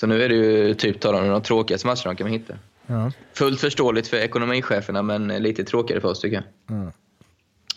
så 0.00 0.06
nu 0.06 0.22
är 0.22 0.28
det 0.28 0.34
ju 0.34 0.74
typ 0.74 1.00
talar 1.00 1.22
om 1.22 1.28
de 1.28 1.42
tråkigaste 1.42 1.86
matcherna 1.86 2.04
de 2.04 2.16
kan 2.16 2.26
hitta. 2.26 2.54
Ja. 2.86 3.12
Fullt 3.34 3.60
förståeligt 3.60 4.08
för 4.08 4.16
ekonomicheferna 4.16 5.02
men 5.02 5.28
lite 5.28 5.64
tråkigare 5.64 6.00
för 6.00 6.08
oss 6.08 6.20
tycker 6.20 6.42
jag. 6.66 6.92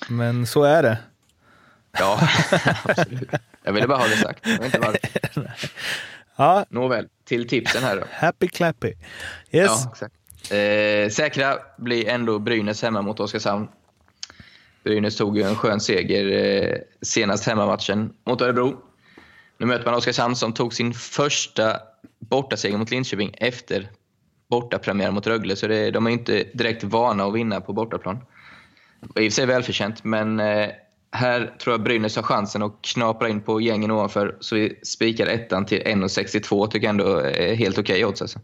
Men 0.08 0.46
så 0.46 0.64
är 0.64 0.84
det. 0.84 0.98
Ja, 1.92 2.20
absolut. 2.84 3.30
Jag 3.64 3.74
ville 3.74 3.88
bara 3.88 3.98
ha 3.98 4.08
det 4.08 4.18
sagt. 4.18 4.48
Jag 4.48 4.58
vet 4.58 4.66
inte 4.66 4.80
varför. 4.80 5.52
Ja, 6.36 6.66
Nåväl, 6.70 7.08
till 7.26 7.48
tipsen 7.48 7.84
här 7.84 7.96
då. 7.98 8.04
happy 8.12 8.48
clappy. 8.48 8.88
Yes. 8.88 8.98
Ja, 9.52 9.92
exakt. 9.92 10.14
Eh, 10.52 11.10
säkra 11.10 11.58
blir 11.78 12.08
ändå 12.08 12.40
Brynäs 12.40 12.82
hemma 12.82 13.02
mot 13.02 13.20
Oskarshamn. 13.20 13.68
Brynäs 14.84 15.18
tog 15.18 15.38
ju 15.38 15.44
en 15.44 15.56
skön 15.56 15.80
seger 15.80 16.26
eh, 16.32 16.78
senast 17.02 17.46
hemmamatchen 17.48 18.14
mot 18.26 18.42
Örebro. 18.42 18.76
Nu 19.58 19.66
möter 19.66 19.86
man 19.86 19.94
Oskarshamn 19.94 20.36
som 20.36 20.54
tog 20.54 20.74
sin 20.74 20.94
första 20.94 21.80
bortaseger 22.20 22.78
mot 22.78 22.92
Linköping 22.92 23.34
efter 23.38 23.90
bortapremiär 24.50 25.12
mot 25.12 25.28
Rögle. 25.28 25.56
Så 25.56 25.68
det, 25.68 25.92
de 25.92 26.08
är 26.08 26.12
inte 26.12 26.44
direkt 26.54 26.84
vana 26.84 27.26
att 27.26 27.34
vinna 27.34 27.62
på 27.62 27.74
bortaplan. 27.74 28.18
I 29.02 29.08
och 29.08 29.14
för 29.16 29.30
sig 29.30 29.46
välförtjänt, 29.46 30.04
men 30.04 30.40
eh, 30.40 30.70
här 31.12 31.56
tror 31.60 31.74
jag 31.74 31.84
Brynäs 31.84 32.16
har 32.16 32.24
chansen 32.24 32.64
att 32.64 32.82
knapra 32.82 33.30
in 33.30 33.42
på 33.42 33.62
gängen 33.62 33.92
ovanför. 33.92 34.38
Så 34.40 34.56
vi 34.56 34.80
spikar 34.84 35.28
ettan 35.28 35.66
till 35.66 35.82
1,62 35.82 36.68
tycker 36.68 36.88
jag 36.88 36.90
ändå 36.90 37.18
är 37.18 37.56
helt 37.56 37.78
okej 37.78 38.06
odds. 38.06 38.22
Alltså. 38.22 38.40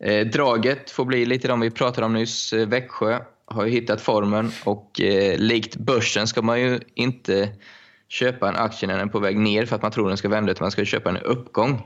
Eh, 0.00 0.26
draget 0.26 0.90
får 0.90 1.04
bli 1.04 1.24
lite 1.24 1.48
de 1.48 1.60
vi 1.60 1.70
pratade 1.70 2.06
om 2.06 2.12
nyss. 2.12 2.52
Eh, 2.52 2.68
Växjö 2.68 3.18
har 3.46 3.64
ju 3.64 3.70
hittat 3.70 4.00
formen 4.00 4.52
och 4.64 5.00
eh, 5.00 5.38
likt 5.38 5.76
börsen 5.76 6.26
ska 6.26 6.42
man 6.42 6.60
ju 6.60 6.80
inte 6.94 7.48
köpa 8.08 8.48
en 8.48 8.56
aktie 8.56 8.86
när 8.86 8.98
den 8.98 9.08
är 9.08 9.12
på 9.12 9.18
väg 9.18 9.38
ner 9.38 9.66
för 9.66 9.76
att 9.76 9.82
man 9.82 9.90
tror 9.90 10.08
den 10.08 10.16
ska 10.16 10.28
vända, 10.28 10.52
utan 10.52 10.64
man 10.64 10.70
ska 10.70 10.84
köpa 10.84 11.10
en 11.10 11.16
uppgång. 11.16 11.82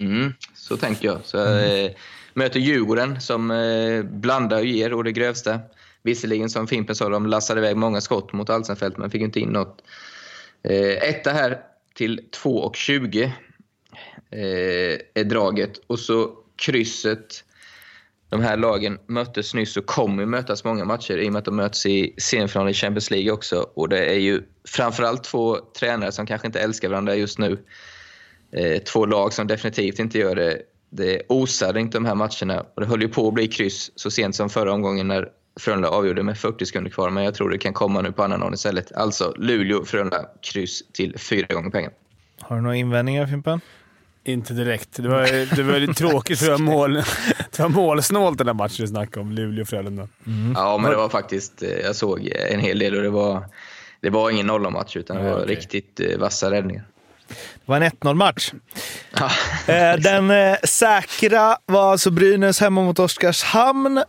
Mm, 0.00 0.34
så 0.54 0.76
tänker 0.76 1.06
jag. 1.06 1.18
Så, 1.24 1.58
eh, 1.58 1.90
möter 2.34 2.60
Djurgården 2.60 3.20
som 3.20 3.50
eh, 3.50 4.02
blandar 4.02 4.58
och 4.58 4.66
ger 4.66 4.92
och 4.92 5.04
det 5.04 5.12
grövsta. 5.12 5.60
Visserligen 6.02 6.50
som 6.50 6.66
Fimpen 6.66 6.96
sa, 6.96 7.08
de 7.08 7.26
lassade 7.26 7.60
iväg 7.60 7.76
många 7.76 8.00
skott 8.00 8.32
mot 8.32 8.50
Alsenfelt 8.50 8.98
men 8.98 9.10
fick 9.10 9.22
inte 9.22 9.40
in 9.40 9.48
något. 9.48 9.82
Eh, 10.62 11.08
etta 11.08 11.30
här 11.30 11.58
till 11.94 12.20
2,20 12.44 13.22
eh, 14.30 14.98
är 15.14 15.24
draget. 15.24 15.72
Och 15.86 15.98
så 15.98 16.30
krysset. 16.56 17.44
De 18.28 18.40
här 18.40 18.56
lagen 18.56 18.98
möttes 19.06 19.54
nyss 19.54 19.76
och 19.76 19.86
kommer 19.86 20.26
mötas 20.26 20.64
många 20.64 20.84
matcher 20.84 21.18
i 21.18 21.28
och 21.28 21.32
med 21.32 21.38
att 21.38 21.44
de 21.44 21.56
möts 21.56 21.86
i 21.86 22.14
semifinalen 22.18 22.70
i 22.70 22.74
Champions 22.74 23.10
League 23.10 23.32
också. 23.32 23.66
Och 23.74 23.88
det 23.88 24.04
är 24.04 24.18
ju 24.18 24.42
framförallt 24.68 25.24
två 25.24 25.56
tränare 25.78 26.12
som 26.12 26.26
kanske 26.26 26.46
inte 26.46 26.60
älskar 26.60 26.88
varandra 26.88 27.14
just 27.14 27.38
nu. 27.38 27.58
Eh, 28.52 28.82
två 28.82 29.06
lag 29.06 29.32
som 29.32 29.46
definitivt 29.46 29.98
inte 29.98 30.18
gör 30.18 30.34
det. 30.36 30.62
Det 30.90 31.22
osar 31.28 31.78
inte 31.78 31.96
de 31.96 32.04
här 32.04 32.14
matcherna. 32.14 32.66
Och 32.74 32.80
det 32.80 32.86
höll 32.86 33.02
ju 33.02 33.08
på 33.08 33.28
att 33.28 33.34
bli 33.34 33.48
kryss 33.48 33.92
så 33.94 34.10
sent 34.10 34.36
som 34.36 34.50
förra 34.50 34.72
omgången 34.72 35.08
när 35.08 35.28
Frölunda 35.60 35.88
avgjorde 35.88 36.22
med 36.22 36.38
40 36.38 36.66
sekunder 36.66 36.90
kvar. 36.90 37.10
Men 37.10 37.24
jag 37.24 37.34
tror 37.34 37.50
det 37.50 37.58
kan 37.58 37.72
komma 37.72 38.00
nu 38.00 38.12
på 38.12 38.22
annan 38.22 38.42
håll 38.42 38.54
istället. 38.54 38.92
Alltså 38.92 39.34
Luleå, 39.36 39.84
Frölunda, 39.84 40.26
kryss 40.52 40.82
till 40.92 41.18
fyra 41.18 41.46
gånger 41.54 41.70
pengarna. 41.70 41.94
Har 42.40 42.56
du 42.56 42.62
några 42.62 42.76
invändningar 42.76 43.26
Fimpen? 43.26 43.60
Inte 44.24 44.52
direkt. 44.52 44.88
Det 44.96 45.08
var, 45.08 45.56
det 45.56 45.62
var 45.62 45.78
lite 45.78 45.94
tråkigt 46.08 46.38
för 46.38 46.46
det 46.46 46.52
var, 46.52 46.58
mål, 46.58 46.92
det 47.50 47.58
var 47.58 47.68
målsnålt 47.68 48.38
den 48.38 48.46
där 48.46 48.54
matchen 48.54 48.76
vi 48.78 48.86
snackade 48.86 49.20
om. 49.20 49.32
Luleå-Frölunda. 49.32 50.08
Ja, 50.54 50.78
men 50.78 50.90
det 50.90 50.96
var 50.96 51.08
faktiskt... 51.08 51.62
eh, 51.62 51.68
Jag 51.70 51.96
såg 51.96 52.26
en 52.50 52.60
hel 52.60 52.78
del 52.78 52.96
och 52.96 53.02
det 53.02 53.10
var, 53.10 53.44
det 54.00 54.10
var 54.10 54.30
ingen 54.30 54.46
nollamatch 54.46 54.96
utan 54.96 55.16
det 55.16 55.22
var 55.22 55.42
okej. 55.42 55.56
riktigt 55.56 56.00
eh, 56.00 56.18
vassa 56.18 56.50
räddningar. 56.50 56.84
Det 57.28 57.34
var 57.64 57.76
en 57.76 57.82
1-0-match. 57.90 58.52
Ja, 59.18 59.30
Eh, 59.74 59.96
den 59.96 60.32
säkra 60.64 61.56
var 61.66 61.92
alltså 61.92 62.10
Brynäs 62.10 62.60
hemma 62.60 62.82
mot 62.82 62.98
Oskarshamn. 62.98 64.02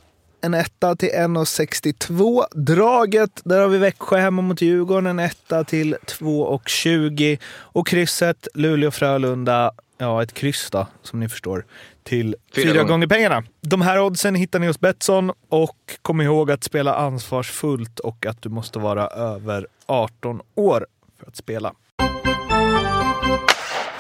En 0.44 0.54
etta 0.54 0.96
till 0.96 1.10
1,62. 1.10 2.44
Draget, 2.52 3.42
där 3.44 3.60
har 3.60 3.68
vi 3.68 3.78
Växjö 3.78 4.18
hemma 4.18 4.42
mot 4.42 4.62
Djurgården. 4.62 5.08
En 5.08 5.20
etta 5.20 5.64
till 5.64 5.96
2,20. 6.06 7.40
Och 7.56 7.88
krysset 7.88 8.48
Luleå-Frölunda, 8.54 9.72
ja 9.98 10.24
ett 10.24 10.34
kryss 10.34 10.70
då, 10.72 10.88
som 11.02 11.20
ni 11.20 11.30
förstår, 11.30 11.66
till 12.04 12.36
Fyra 12.56 12.64
fyra, 12.64 12.74
gånger. 12.74 12.90
gånger 12.90 13.08
pengarna. 13.08 13.44
De 13.62 13.82
här 13.82 14.00
oddsen 14.00 14.36
hittar 14.36 14.60
ni 14.60 14.68
hos 14.68 14.80
Betsson 14.80 15.32
och 15.50 15.78
kom 16.02 16.22
ihåg 16.22 16.52
att 16.52 16.64
spela 16.64 16.96
ansvarsfullt 16.96 18.00
och 18.00 18.26
att 18.26 18.42
du 18.42 18.50
måste 18.50 18.80
vara 18.80 19.08
över 19.08 19.68
18 19.86 20.42
år 20.56 20.86
för 21.20 21.28
att 21.28 21.36
spela. 21.36 21.74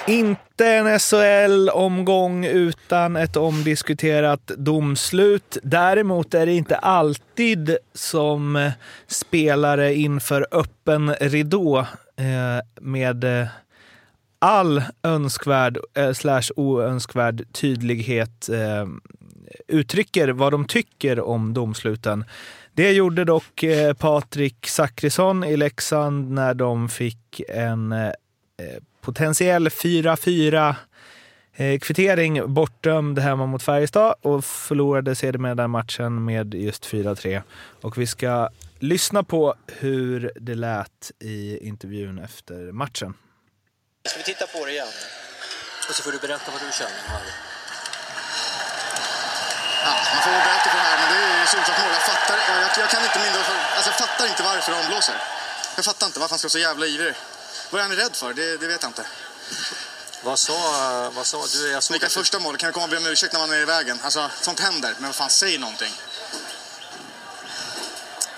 Inte 0.08 0.68
en 0.68 1.00
SHL-omgång 1.00 2.46
utan 2.46 3.16
ett 3.16 3.36
omdiskuterat 3.36 4.48
domslut. 4.48 5.58
Däremot 5.63 6.34
är 6.34 6.46
det 6.46 6.54
inte 6.54 6.76
alltid 6.76 7.78
som 7.94 8.72
spelare 9.08 9.94
inför 9.96 10.48
öppen 10.52 11.13
ridå 11.13 11.80
eh, 12.16 12.60
med 12.82 13.24
eh, 13.24 13.48
all 14.39 14.84
önskvärd 15.04 15.78
eh, 15.94 16.13
slash 16.13 16.52
oönskvärd 16.56 17.54
tydlighet 17.54 18.50
uttrycker 19.68 20.28
vad 20.28 20.54
de 20.54 20.66
tycker 20.66 21.20
om 21.20 21.54
domsluten. 21.54 22.26
Det 22.74 22.92
gjorde 22.92 23.26
dock 23.26 23.63
Patrik 23.98 24.68
Zackrisson 24.68 25.44
i 25.44 25.58
Leksand 25.58 26.32
när 26.32 26.54
de 26.54 26.89
fick 26.89 27.42
en 27.50 27.94
potentiell 29.04 29.70
4-4 29.70 30.76
Eh, 31.56 31.80
kvittering 31.80 32.54
bortdömd 32.54 33.20
hemma 33.20 33.46
mot 33.46 33.63
Färjestad 33.63 34.16
och 34.22 34.46
förlorade 34.46 35.16
sedermera 35.16 35.56
den 35.56 35.70
matchen 35.70 36.26
med 36.26 36.54
just 36.54 36.86
4-3. 36.86 37.42
Och 37.82 37.98
vi 37.98 38.08
ska 38.08 38.50
lyssna 38.80 39.24
på 39.24 39.56
hur 39.68 40.32
det 40.36 40.56
lät 40.56 41.12
i 41.20 41.68
intervjun 41.68 42.20
efter 42.20 42.72
matchen. 42.72 43.13
Ska 44.10 44.18
vi 44.18 44.24
titta 44.24 44.46
på 44.48 44.66
det 44.66 44.72
igen? 44.72 44.94
Och 45.89 45.96
så 45.96 46.04
får 46.04 46.12
du 46.12 46.20
berätta 46.28 46.52
vad 46.52 46.62
du 46.62 46.72
känner 46.82 47.04
här. 47.13 47.26
Ja, 49.86 49.94
man 50.13 50.22
får 50.26 50.32
berätta 50.48 50.68
för 50.74 50.78
det 50.82 50.88
här, 50.89 50.98
men 51.02 51.08
det 51.13 51.20
är 51.42 51.46
solklart 51.54 51.80
mål. 51.84 51.94
Jag 52.00 52.06
fattar, 52.13 52.38
jag, 52.50 52.84
jag 52.84 52.89
kan 52.94 53.04
inte 53.10 53.20
mindre, 53.26 53.39
alltså 53.76 53.89
jag 53.94 54.00
fattar 54.06 54.26
inte 54.32 54.44
varför 54.44 54.72
de 54.78 54.82
blåser. 54.92 55.18
Jag 55.76 55.86
fattar 55.86 56.06
inte 56.08 56.20
varför 56.20 56.34
han 56.34 56.39
ska 56.39 56.46
vara 56.46 56.58
så 56.60 56.66
jävla 56.70 56.86
ivrig. 56.86 57.16
Vad 57.73 57.81
är 57.81 57.88
han 57.88 57.95
rädd 57.95 58.15
för? 58.15 58.33
Det, 58.33 58.57
det 58.57 58.67
vet 58.67 58.81
jag 58.81 58.89
inte. 58.89 59.05
Vad 60.23 60.39
sa, 60.39 61.12
vad 61.15 61.27
sa 61.27 61.45
du? 61.53 61.71
Jag 61.71 61.83
såg 61.83 61.93
Vilka 61.93 62.07
att 62.07 62.13
första 62.13 62.39
mål? 62.39 62.57
Kan 62.57 62.67
du 62.67 62.73
komma 62.73 62.83
och 62.83 62.89
be 62.89 62.97
om 62.97 63.05
ursäkt 63.05 63.33
när 63.33 63.39
man 63.39 63.51
är 63.51 63.62
i 63.62 63.65
vägen? 63.65 63.99
Alltså, 64.03 64.29
sånt 64.41 64.59
händer. 64.59 64.95
Men 64.99 65.03
vad 65.09 65.15
fan, 65.15 65.29
säg 65.29 65.57
någonting. 65.57 65.93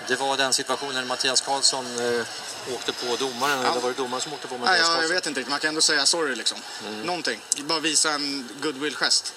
Det 0.06 0.16
var 0.16 0.36
den 0.36 0.52
situationen 0.52 1.06
Mattias 1.06 1.40
Karlsson 1.40 1.86
eh, 1.98 2.26
åkte 2.74 2.92
på 2.92 3.16
domaren, 3.16 3.58
eller 3.58 3.80
var 3.80 3.88
det 3.88 3.96
domaren 3.96 4.20
som 4.20 4.32
åkte 4.32 4.48
på 4.48 4.54
Nej, 4.54 4.60
Mattias 4.60 4.78
jag, 4.78 4.88
jag 4.88 4.96
Karlsson? 4.96 5.14
vet 5.14 5.26
inte 5.26 5.40
riktigt. 5.40 5.50
Man 5.50 5.60
kan 5.60 5.68
ändå 5.68 5.80
säga 5.80 6.06
sorry 6.06 6.34
liksom. 6.34 6.58
Någonting. 7.04 7.40
Bara 7.58 7.80
visa 7.80 8.12
en 8.12 8.48
goodwill-gest. 8.62 9.34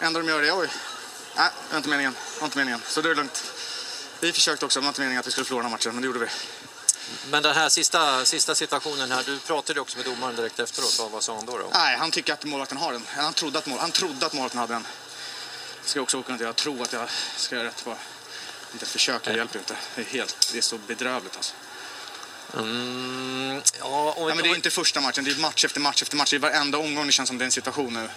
Enda 0.00 0.20
de 0.20 0.28
gör 0.28 0.42
är 0.42 0.58
oj. 0.58 0.68
Nej, 1.36 1.50
det 1.68 1.72
var 1.72 1.76
inte 1.76 1.88
meningen. 1.88 2.12
Det 2.34 2.40
var 2.40 2.46
inte 2.46 2.58
meningen. 2.58 2.82
Så 2.88 3.00
det 3.00 3.10
är 3.10 3.14
lugnt. 3.14 3.44
Vi 4.20 4.32
försökte 4.32 4.64
också. 4.66 4.80
Det 4.80 4.84
var 4.84 4.88
inte 4.88 5.00
meningen 5.00 5.20
att 5.20 5.26
vi 5.26 5.30
skulle 5.30 5.44
förlora 5.44 5.62
den 5.62 5.70
här 5.70 5.78
matchen, 5.78 5.92
men 5.94 6.02
det 6.02 6.06
gjorde 6.06 6.18
vi. 6.18 6.28
Men 7.30 7.42
den 7.42 7.54
här 7.54 7.68
sista, 7.68 8.24
sista 8.24 8.54
situationen 8.54 9.10
här, 9.10 9.22
du 9.26 9.38
pratade 9.38 9.80
också 9.80 9.96
med 9.96 10.06
domaren 10.06 10.36
direkt 10.36 10.58
efteråt. 10.58 10.96
Vad, 10.98 11.10
vad 11.10 11.22
sa 11.24 11.36
han 11.36 11.46
då? 11.46 11.58
då? 11.58 11.70
Nej, 11.72 11.96
han 11.96 12.10
tycker 12.10 12.32
att 12.32 12.44
målvakten 12.44 12.78
har 12.78 12.92
den. 12.92 13.06
Han 13.08 13.32
trodde 13.32 13.58
att, 13.58 13.66
mål, 13.66 13.78
han 13.78 13.90
trodde 13.90 14.26
att 14.26 14.32
målvakten 14.32 14.60
hade 14.60 14.72
den. 14.72 14.86
Ska 15.84 15.98
jag 15.98 16.02
också 16.02 16.24
göra. 16.28 16.42
Jag 16.42 16.56
tror 16.56 16.82
att 16.82 16.92
jag 16.92 17.08
ska 17.36 17.56
göra 17.56 17.66
rätt. 17.66 17.84
Bara. 17.84 17.96
Inte 18.72 18.86
försöka, 18.86 19.30
det 19.30 19.36
hjälper 19.36 19.58
inte. 19.58 19.76
Det 19.94 20.00
är, 20.00 20.04
helt, 20.04 20.48
det 20.52 20.58
är 20.58 20.62
så 20.62 20.78
bedrövligt 20.78 21.36
alltså. 21.36 21.54
Mm, 22.56 23.62
ja, 23.78 24.14
och, 24.16 24.30
Ja, 24.30 24.34
men 24.34 24.44
det 24.44 24.50
är 24.50 24.54
inte 24.54 24.70
första 24.70 25.00
matchen, 25.00 25.24
det 25.24 25.30
är 25.30 25.40
match 25.40 25.64
efter 25.64 25.80
match 25.80 26.02
efter 26.02 26.16
match. 26.16 26.30
Det 26.30 26.36
är 26.36 26.40
varenda 26.40 26.78
omgång 26.78 27.06
det 27.06 27.12
känns 27.12 27.28
som 27.28 27.38
det 27.38 27.42
är 27.42 27.46
en 27.46 27.52
situation 27.52 27.94
nu. 27.94 28.08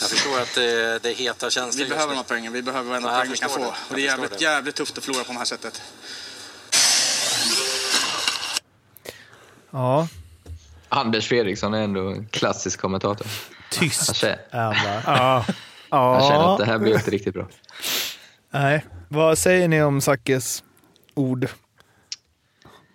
Jag 0.00 0.10
förstår 0.10 0.40
att 0.40 0.54
det, 0.54 0.98
det 0.98 1.10
är 1.10 1.14
heta 1.14 1.50
känslor 1.50 1.84
Vi 1.84 1.90
behöver 1.90 2.12
de 2.12 2.16
här 2.16 2.24
poängen. 2.24 2.52
Vi 2.52 2.62
behöver 2.62 2.90
varenda 2.90 3.12
Ja, 3.12 3.18
poäng 3.18 3.30
vi 3.30 3.36
kan 3.36 3.50
få. 3.50 3.58
det. 3.58 3.64
Jag 3.64 3.74
Och 3.88 3.94
det 3.94 4.00
är 4.00 4.04
jävligt, 4.04 4.40
jävligt 4.40 4.74
tufft 4.74 4.98
att 4.98 5.04
förlora 5.04 5.24
på 5.24 5.32
det 5.32 5.38
här 5.38 5.44
sättet. 5.44 5.82
Ja, 9.74 10.08
Anders 10.88 11.28
Fredriksson 11.28 11.74
är 11.74 11.82
ändå 11.82 12.08
en 12.08 12.26
klassisk 12.26 12.80
kommentator. 12.80 13.26
tyst 13.70 14.24
han 14.50 14.74
bara. 14.84 15.44
Ja. 15.90 16.14
jag 16.14 16.22
känner 16.22 16.52
att 16.52 16.58
det 16.58 16.64
Ja, 16.64 16.70
här 16.72 16.78
blir 16.78 16.94
inte 16.94 17.10
riktigt 17.10 17.34
bra. 17.34 17.48
nej. 18.50 18.84
Vad 19.08 19.38
säger 19.38 19.68
ni 19.68 19.82
om 19.82 20.00
Sackes 20.00 20.64
ord? 21.14 21.48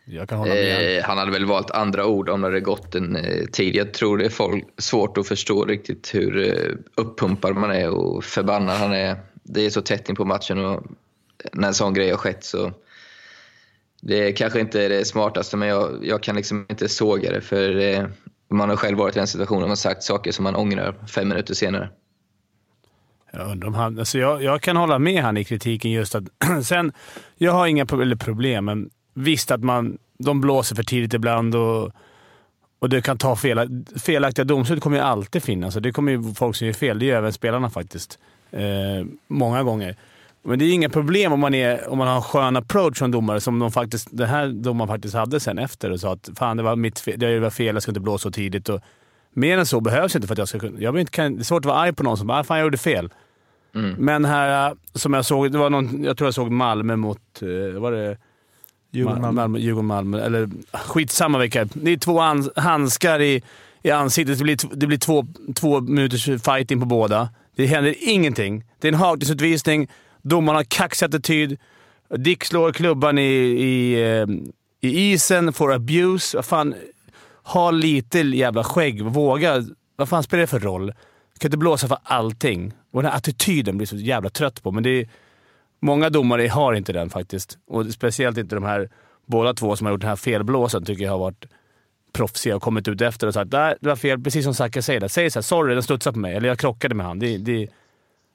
Jag 0.06 0.30
kan 0.30 0.38
hålla 0.38 0.54
med. 0.54 0.98
Eh, 0.98 1.04
han 1.04 1.18
hade 1.18 1.32
väl 1.32 1.46
valt 1.46 1.72
andra 1.72 2.06
ord 2.06 2.30
om 2.30 2.42
det 2.42 2.48
hade 2.48 2.60
gått 2.60 2.96
en 2.96 3.16
eh, 3.16 3.46
tid. 3.46 3.76
Jag 3.76 3.94
tror 3.94 4.18
det 4.18 4.26
är 4.26 4.30
folk, 4.30 4.66
svårt 4.78 5.18
att 5.18 5.28
förstå 5.28 5.66
riktigt 5.66 6.12
hur 6.16 6.48
eh, 6.48 6.76
uppumpad 6.96 7.56
man 7.56 7.72
är 7.72 7.90
och 7.90 8.24
förbannad 8.24 8.78
han 8.78 8.94
är. 8.94 9.16
Det 9.44 9.66
är 9.66 9.70
så 9.70 9.82
tätt 9.82 10.10
in 10.10 10.16
på 10.16 10.26
matchen 10.26 10.66
och 10.66 10.84
när 11.54 11.68
en 11.68 11.74
sån 11.74 11.94
grej 11.94 12.10
har 12.10 12.18
skett 12.18 12.44
så 12.44 12.72
det 14.02 14.28
är 14.28 14.32
kanske 14.32 14.60
inte 14.60 14.84
är 14.84 14.90
det 14.90 15.06
smartaste 15.06 15.58
men 15.58 15.68
jag, 15.68 16.06
jag 16.06 16.24
kan 16.24 16.36
liksom 16.36 16.66
inte 16.70 16.90
såga 16.90 17.32
det 17.32 17.42
för 17.42 17.80
eh, 17.80 18.06
man 18.50 18.70
har 18.70 18.76
själv 18.76 18.98
varit 18.98 19.16
i 19.16 19.20
den 19.20 19.28
situationen 19.28 19.72
och 19.72 19.78
sagt 19.78 20.04
saker 20.04 20.32
som 20.32 20.44
man 20.44 20.56
ångrar 20.56 20.96
fem 21.08 21.30
minuter 21.30 21.54
senare. 21.54 21.90
Jag 23.32 23.52
undrar 23.52 23.68
om 23.68 23.74
han... 23.74 24.00
Alltså 24.00 24.18
jag, 24.18 24.44
jag 24.44 24.62
kan 24.62 24.78
hålla 24.78 25.00
med 25.00 25.24
han 25.24 25.38
i 25.38 25.44
kritiken 25.44 25.92
just 25.92 26.16
att... 26.16 26.24
sen, 26.64 26.92
jag 27.38 27.52
har 27.52 27.68
inga 27.68 27.86
problem, 27.86 28.08
eller 28.08 28.16
problem, 28.16 28.66
men 28.66 28.90
visst 29.14 29.52
att 29.52 29.64
man, 29.64 29.98
de 30.18 30.42
blåser 30.42 30.76
för 30.76 30.84
tidigt 30.84 31.14
ibland 31.14 31.56
och, 31.56 31.92
och 32.80 32.90
det 32.90 33.02
kan 33.02 33.18
ta 33.18 33.36
fel, 33.36 33.84
felaktiga 34.00 34.46
domslut 34.46 34.82
kommer 34.82 34.98
ju 34.98 35.04
alltid 35.04 35.44
finnas. 35.44 35.76
Och 35.76 35.82
det 35.82 35.92
kommer 35.92 36.12
ju 36.12 36.34
folk 36.34 36.56
som 36.56 36.68
gör 36.68 36.74
fel. 36.74 37.00
Det 37.00 37.06
gör 37.06 37.18
även 37.18 37.34
spelarna 37.34 37.70
faktiskt. 37.70 38.20
Eh, 38.52 39.06
många 39.28 39.64
gånger. 39.64 39.96
Men 40.44 40.60
det 40.60 40.66
är 40.66 40.74
inga 40.74 40.90
problem 40.90 41.34
om 41.34 41.40
man, 41.40 41.54
är, 41.54 41.90
om 41.90 41.98
man 41.98 42.08
har 42.08 42.16
en 42.16 42.22
skön 42.22 42.56
approach 42.56 42.98
som 43.00 43.12
domare, 43.12 43.42
som 43.42 43.60
de 43.60 43.72
faktiskt, 43.72 44.08
den 44.12 44.30
här 44.30 44.48
domaren 44.48 44.88
faktiskt 44.88 45.16
hade 45.16 45.40
sen 45.40 45.58
efter 45.60 45.92
och 45.92 46.00
sa 46.00 46.14
att 46.14 46.30
fan, 46.38 46.58
det 46.58 46.64
var 46.64 46.76
mitt 46.76 47.00
fel, 47.00 47.20
det 47.20 47.40
var 47.40 47.50
fel 47.50 47.76
jag 47.76 47.84
ska 47.84 47.92
inte 47.92 48.00
blåsa 48.00 48.22
så 48.22 48.32
tidigt. 48.32 48.70
Och 48.70 48.82
mer 49.34 49.58
än 49.58 49.66
så 49.66 49.82
behövs 49.82 50.16
inte 50.16 50.28
för 50.28 50.34
att 50.34 50.38
jag 50.40 50.48
ska 50.48 50.60
kunna... 50.60 50.80
Jag 50.80 50.92
vill 50.92 51.00
inte, 51.00 51.12
kan, 51.12 51.36
det 51.36 51.42
är 51.42 51.44
svårt 51.44 51.62
att 51.62 51.66
vara 51.66 51.78
arg 51.78 51.94
på 51.94 52.04
någon 52.04 52.18
som 52.18 52.28
bara 52.28 52.40
ah, 52.40 52.44
“fan, 52.44 52.58
jag 52.58 52.64
gjorde 52.66 52.78
fel”. 52.78 53.10
Men 53.98 54.26
här, 54.26 54.70
äh, 54.70 54.76
som 54.94 55.14
jag 55.14 55.26
såg, 55.26 55.52
det 55.52 55.58
var 55.58 55.70
någon, 55.70 56.04
jag 56.04 56.18
tror 56.18 56.28
jag 56.28 56.34
såg 56.34 56.52
Malmö 56.52 56.96
mot... 56.96 57.42
eh, 57.42 57.80
Var 57.80 57.92
det 57.92 58.18
Djurgården, 58.92 59.24
Ma- 59.24 59.32
Malmö, 59.32 59.60
Djurgården, 59.60 59.86
Malmö. 59.88 60.22
Eller 60.22 60.50
skitsamma 60.74 61.38
vilka. 61.38 61.66
Det 61.74 61.92
är 61.92 61.98
två 61.98 62.20
handskar 62.56 63.22
i, 63.22 63.44
i 63.84 63.92
ansiktet. 63.92 64.38
Det 64.38 64.44
blir, 64.44 64.58
det 64.76 64.88
blir 64.88 64.98
två, 64.98 65.26
två 65.56 65.82
minuters 65.82 66.26
fighting 66.26 66.80
på 66.80 66.86
båda. 66.86 67.30
Det 67.56 67.66
händer 67.66 67.96
ingenting. 68.00 68.64
Det 68.80 68.88
är 68.88 68.92
en 68.92 69.00
hakningsutvisning. 69.00 69.88
Domaren 70.22 70.56
har 70.56 70.64
kaxig 70.64 71.06
attityd. 71.06 71.58
Dick 72.18 72.46
slår 72.46 72.72
klubban 72.72 73.18
i, 73.18 73.24
i, 73.24 74.02
eh, 74.02 74.28
i 74.82 75.12
isen, 75.12 75.54
får 75.54 75.74
abuse. 75.74 76.38
Vad 76.38 76.46
fan, 76.46 76.76
ha 77.44 77.72
lite 77.72 78.20
jävla 78.20 78.64
skägg. 78.64 79.04
Våga. 79.04 79.64
Vad 79.96 80.10
fan 80.10 80.24
spelar 80.24 80.42
det 80.42 80.48
för 80.48 80.60
roll? 80.60 80.86
Du 81.34 81.40
kan 81.40 81.48
inte 81.48 81.58
blåsa 81.58 81.88
för 81.88 81.98
allting. 82.04 82.74
Och 82.92 83.02
den 83.02 83.12
här 83.12 83.18
attityden 83.18 83.78
blir 83.78 83.84
jag 83.84 84.00
så 84.00 84.06
jävla 84.06 84.30
trött 84.30 84.64
på. 84.64 84.72
Men 84.72 84.84
det 84.84 84.90
är, 84.90 85.10
många 85.80 86.10
domare 86.10 86.48
har 86.48 86.74
inte 86.74 86.94
den 86.94 87.10
faktiskt. 87.10 87.58
Och 87.68 87.86
speciellt 87.86 88.38
inte 88.38 88.56
de 88.56 88.64
här 88.64 88.90
båda 89.26 89.54
två 89.54 89.76
som 89.76 89.86
har 89.86 89.94
gjort 89.94 90.02
den 90.02 90.10
här 90.10 90.16
felblåsen 90.16 90.86
tycker 90.86 91.04
jag 91.04 91.12
har 91.12 91.20
varit 91.20 91.46
proffsiga 92.14 92.56
och 92.56 92.62
kommit 92.62 92.88
ut 92.88 93.02
efter 93.02 93.28
och 93.28 93.34
sagt 93.34 93.54
att 93.54 93.78
det 93.82 93.90
var 93.90 93.96
fel. 93.96 94.24
Precis 94.24 94.44
som 94.44 94.54
Zacke 94.54 94.82
säger. 94.82 95.00
Där. 95.00 95.08
Säg 95.08 95.32
såhär, 95.32 95.42
sorry 95.42 95.74
den 95.74 95.84
studsade 95.84 96.14
på 96.14 96.20
mig. 96.20 96.36
Eller 96.36 96.48
jag 96.48 96.60
krockade 96.60 96.96
med 96.96 97.06
han. 97.06 97.20
Det, 97.20 97.38
det, 97.38 97.68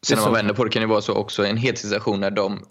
Sen 0.04 0.16
Det 0.16 0.22
om 0.22 0.28
är 0.28 0.30
man 0.30 0.36
vänder 0.38 0.54
på 0.54 0.64
det 0.64 0.70
kan 0.70 0.82
det 0.82 0.88
vara 0.88 1.02
så 1.02 1.14
också 1.14 1.46
en 1.46 1.56
het 1.56 1.78
situation 1.78 2.20
när 2.20 2.30
de, 2.30 2.64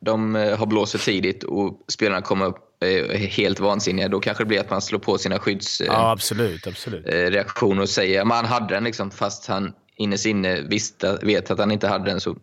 de 0.00 0.36
eh, 0.36 0.58
har 0.58 0.66
blåst 0.66 1.04
tidigt 1.04 1.44
och 1.44 1.84
spelarna 1.88 2.22
kommer 2.22 2.46
upp 2.46 2.56
eh, 2.82 3.18
helt 3.18 3.60
vansinniga. 3.60 4.08
Då 4.08 4.20
kanske 4.20 4.44
det 4.44 4.48
blir 4.48 4.60
att 4.60 4.70
man 4.70 4.82
slår 4.82 4.98
på 4.98 5.18
sina 5.18 5.38
skyddsreaktioner 5.38 6.02
ja, 6.02 6.12
absolut. 6.12 6.66
absolut. 6.66 7.06
eh, 7.08 7.80
och 7.80 7.88
säger 7.88 8.24
man 8.24 8.44
hade 8.44 8.74
den 8.74 8.84
liksom, 8.84 9.10
fast 9.10 9.46
han 9.46 9.72
innerst 9.96 10.26
inne 10.26 10.60
visste, 10.60 11.18
vet 11.22 11.50
att 11.50 11.58
han 11.58 11.70
inte 11.70 11.88
hade 11.88 12.10
den. 12.10 12.20
Så 12.20 12.36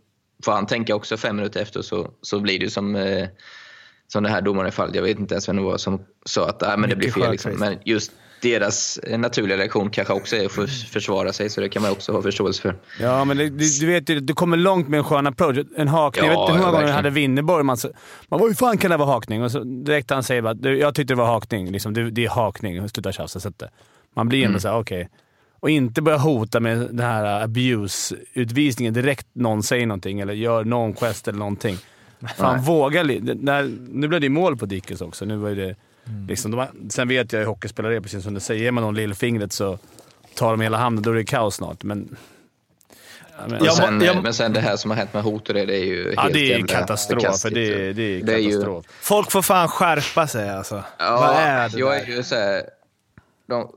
får 0.45 0.51
han 0.51 0.65
tänka 0.65 0.95
också 0.95 1.17
fem 1.17 1.35
minuter 1.35 1.61
efter 1.61 1.81
så, 1.81 2.11
så 2.21 2.39
blir 2.39 2.59
det 2.59 2.69
som, 2.69 2.95
eh, 2.95 3.27
som 4.07 4.23
det 4.23 4.29
här 4.29 4.41
domaren 4.41 4.67
i 4.67 4.71
fallet. 4.71 4.95
Jag 4.95 5.03
vet 5.03 5.19
inte 5.19 5.33
ens 5.33 5.49
vem 5.49 5.55
det 5.55 5.61
var 5.61 5.77
som 5.77 6.05
sa 6.25 6.49
att 6.49 6.63
ah, 6.63 6.77
men 6.77 6.89
det 6.89 6.95
blir 6.95 7.11
fel. 7.11 7.31
Liksom. 7.31 7.51
Men 7.51 7.77
just 7.85 8.11
deras 8.43 8.97
eh, 8.97 9.19
naturliga 9.19 9.57
reaktion 9.57 9.89
kanske 9.89 10.13
också 10.13 10.35
är 10.35 10.45
att 10.45 10.51
för, 10.51 10.67
försvara 10.67 11.33
sig, 11.33 11.49
så 11.49 11.61
det 11.61 11.69
kan 11.69 11.81
man 11.81 11.91
också 11.91 12.11
ha 12.11 12.21
förståelse 12.21 12.61
för. 12.61 12.75
Ja, 12.99 13.25
men 13.25 13.37
det, 13.37 13.49
du, 13.49 13.65
du 13.79 13.85
vet 13.87 14.09
ju, 14.09 14.19
du 14.19 14.33
kommer 14.33 14.57
långt 14.57 14.87
med 14.87 14.97
en 14.97 15.03
skön 15.03 15.27
approach. 15.27 15.57
En 15.77 15.87
hakning. 15.87 16.25
Ja, 16.25 16.31
jag 16.31 16.39
vet 16.39 16.49
inte 16.49 16.53
hur 16.53 16.59
många 16.65 16.71
gånger 16.71 16.87
jag 16.87 16.95
hade 16.95 17.09
Winnerborg. 17.09 17.63
Man, 17.63 17.77
så, 17.77 17.89
man 18.29 18.39
bara, 18.39 18.47
hur 18.47 18.55
fan 18.55 18.77
kan 18.77 18.91
det 18.91 18.97
vara 18.97 19.09
hakning? 19.09 19.43
Och 19.43 19.51
så 19.51 19.63
direkt 19.63 20.09
han 20.09 20.23
säger 20.23 20.41
bara, 20.41 20.53
"Du, 20.53 20.77
jag 20.79 20.95
tyckte 20.95 21.13
det 21.13 21.17
var 21.17 21.25
hakning. 21.25 21.71
Liksom, 21.71 21.93
det, 21.93 22.11
det 22.11 22.25
är 22.25 22.29
hakning. 22.29 22.89
Sluta 22.89 23.11
tjafsa. 23.11 23.39
sätt 23.39 23.59
det. 23.59 23.69
Man 24.15 24.29
blir 24.29 24.39
ändå 24.39 24.49
Mm. 24.49 24.59
såhär, 24.59 24.79
okej. 24.79 25.09
Och 25.59 25.69
inte 25.69 26.01
börja 26.01 26.17
hota 26.17 26.59
med 26.59 26.77
den 26.79 26.99
här 26.99 27.43
abuse-utvisningen 27.43 28.93
direkt 28.93 29.27
någon 29.33 29.63
säger 29.63 29.85
någonting 29.85 30.19
eller 30.19 30.33
gör 30.33 30.63
någon 30.63 30.93
gest 30.95 31.27
eller 31.27 31.39
någonting. 31.39 31.77
Fan, 32.37 32.55
Nej. 32.57 32.65
våga 32.65 33.03
lite. 33.03 33.33
Nu 33.89 34.07
blev 34.07 34.21
det 34.21 34.25
ju 34.25 34.29
mål 34.29 34.57
på 34.57 34.65
Dickens 34.65 35.01
också. 35.01 35.25
Nu 35.25 35.37
var 35.37 35.49
det, 35.51 35.75
Mm. 36.07 36.27
liksom, 36.27 36.51
de, 36.51 36.65
sen 36.89 37.07
vet 37.07 37.33
jag 37.33 37.39
hur 37.39 37.47
hockeyspelare 37.47 37.95
är, 37.95 37.99
precis 38.01 38.23
som 38.23 38.33
du 38.33 38.39
säger. 38.39 38.63
Ger 38.63 38.71
man 38.71 38.83
någon 38.83 38.95
lillfingret 38.95 39.51
så 39.53 39.79
tar 40.35 40.51
de 40.51 40.61
hela 40.61 40.77
handen. 40.77 41.03
Då 41.03 41.11
är 41.11 41.15
det 41.15 41.23
kaos 41.23 41.55
snart. 41.55 41.83
Men, 41.83 42.17
ja, 43.37 43.43
men, 43.47 43.63
Jag 43.65 43.73
sen, 43.73 44.01
jag- 44.01 44.23
Men 44.23 44.33
sen 44.33 44.53
det 44.53 44.59
här 44.59 44.75
som 44.75 44.91
har 44.91 44.97
hänt 44.97 45.13
med 45.13 45.23
hot 45.23 45.47
och 45.47 45.53
det, 45.53 45.65
det 45.65 45.75
är 45.77 45.85
ju 45.85 46.13
Ja, 46.15 46.21
helt 46.21 46.33
det 46.33 46.39
är 46.39 46.49
jävla 46.49 46.67
katastrof. 46.67 47.21
förkastligt. 47.21 47.55
Det 47.55 47.73
är, 47.89 47.93
det 47.93 48.03
är 48.03 48.23
Det 48.23 48.33
är 48.33 48.37
ju- 48.37 48.49
katastrof. 48.51 48.85
Folk 49.01 49.31
får 49.31 49.41
fan 49.41 49.67
skärpa 49.67 50.27
sig 50.27 50.49
alltså. 50.49 50.75
Vad 50.75 50.83
Ja, 50.99 51.33
är 51.33 51.69
det 51.69 51.79
jag 51.79 51.91
där? 51.91 52.01
är 52.01 52.05
ju 52.15 52.23
så 52.23 52.35
här, 52.35 52.63
de, 53.47 53.71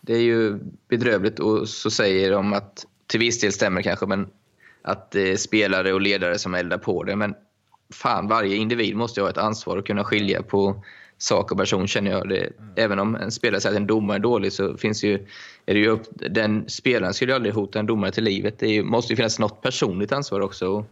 Det 0.00 0.14
är 0.14 0.20
ju 0.22 0.58
bedrövligt 0.88 1.38
och 1.38 1.68
så 1.68 1.90
säger 1.90 2.30
de 2.30 2.52
att, 2.52 2.86
till 3.06 3.20
viss 3.20 3.40
del 3.40 3.52
stämmer 3.52 3.82
kanske, 3.82 4.06
men 4.06 4.28
att 4.82 5.10
det 5.10 5.32
är 5.32 5.36
spelare 5.36 5.92
och 5.92 6.00
ledare 6.00 6.38
som 6.38 6.54
eldar 6.54 6.78
på 6.78 7.02
det. 7.04 7.16
Men 7.16 7.34
fan, 7.92 8.28
varje 8.28 8.56
individ 8.56 8.96
måste 8.96 9.20
ju 9.20 9.24
ha 9.24 9.30
ett 9.30 9.38
ansvar 9.38 9.78
att 9.78 9.84
kunna 9.86 10.04
skilja 10.04 10.42
på 10.42 10.84
sak 11.18 11.52
och 11.52 11.58
person 11.58 11.86
känner 11.88 12.10
jag. 12.10 12.28
Det, 12.28 12.48
även 12.76 12.98
om 12.98 13.14
en 13.16 13.30
spelare 13.30 13.60
säger 13.60 13.74
att 13.76 13.80
en 13.80 13.86
domare 13.86 14.16
är 14.16 14.20
dålig 14.20 14.52
så 14.52 14.76
finns 14.76 15.04
ju, 15.04 15.14
är 15.66 15.74
det 15.74 15.80
ju 15.80 15.88
upp, 15.88 16.02
den 16.30 16.64
spelaren 16.68 17.14
skulle 17.14 17.32
ju 17.32 17.36
aldrig 17.36 17.54
hota 17.54 17.78
en 17.78 17.86
domare 17.86 18.10
till 18.12 18.24
livet. 18.24 18.58
Det 18.58 18.66
är 18.66 18.70
ju, 18.72 18.82
måste 18.82 19.12
ju 19.12 19.16
finnas 19.16 19.38
något 19.38 19.62
personligt 19.62 20.12
ansvar 20.12 20.40
också. 20.40 20.66
Och, 20.68 20.86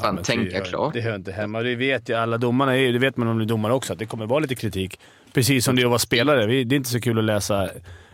fan, 0.00 0.14
men 0.14 0.24
tänka 0.24 0.58
det, 0.58 0.64
klart. 0.64 0.92
Det 0.94 1.00
hör 1.00 1.14
inte 1.16 1.32
hemma. 1.32 1.62
Det 1.62 1.74
vet 1.74 2.08
ju 2.08 2.14
alla 2.14 2.38
domarna. 2.38 2.76
är- 2.76 2.92
Det 2.92 2.98
vet 2.98 3.16
man 3.16 3.28
om 3.28 3.38
du 3.38 3.44
är 3.44 3.48
domare 3.48 3.72
också, 3.72 3.92
att 3.92 3.98
det 3.98 4.06
kommer 4.06 4.26
vara 4.26 4.38
lite 4.40 4.54
kritik. 4.54 5.00
Precis 5.32 5.64
som 5.64 5.76
det 5.76 5.82
är 5.82 5.86
att 5.86 5.90
vara 5.90 5.98
spelare. 5.98 6.46
Vi- 6.46 6.64
Det 6.64 6.74
är 6.74 6.76
inte 6.76 6.88
så 6.90 7.00
kul 7.00 7.18
att 7.18 7.24
läsa 7.24 7.68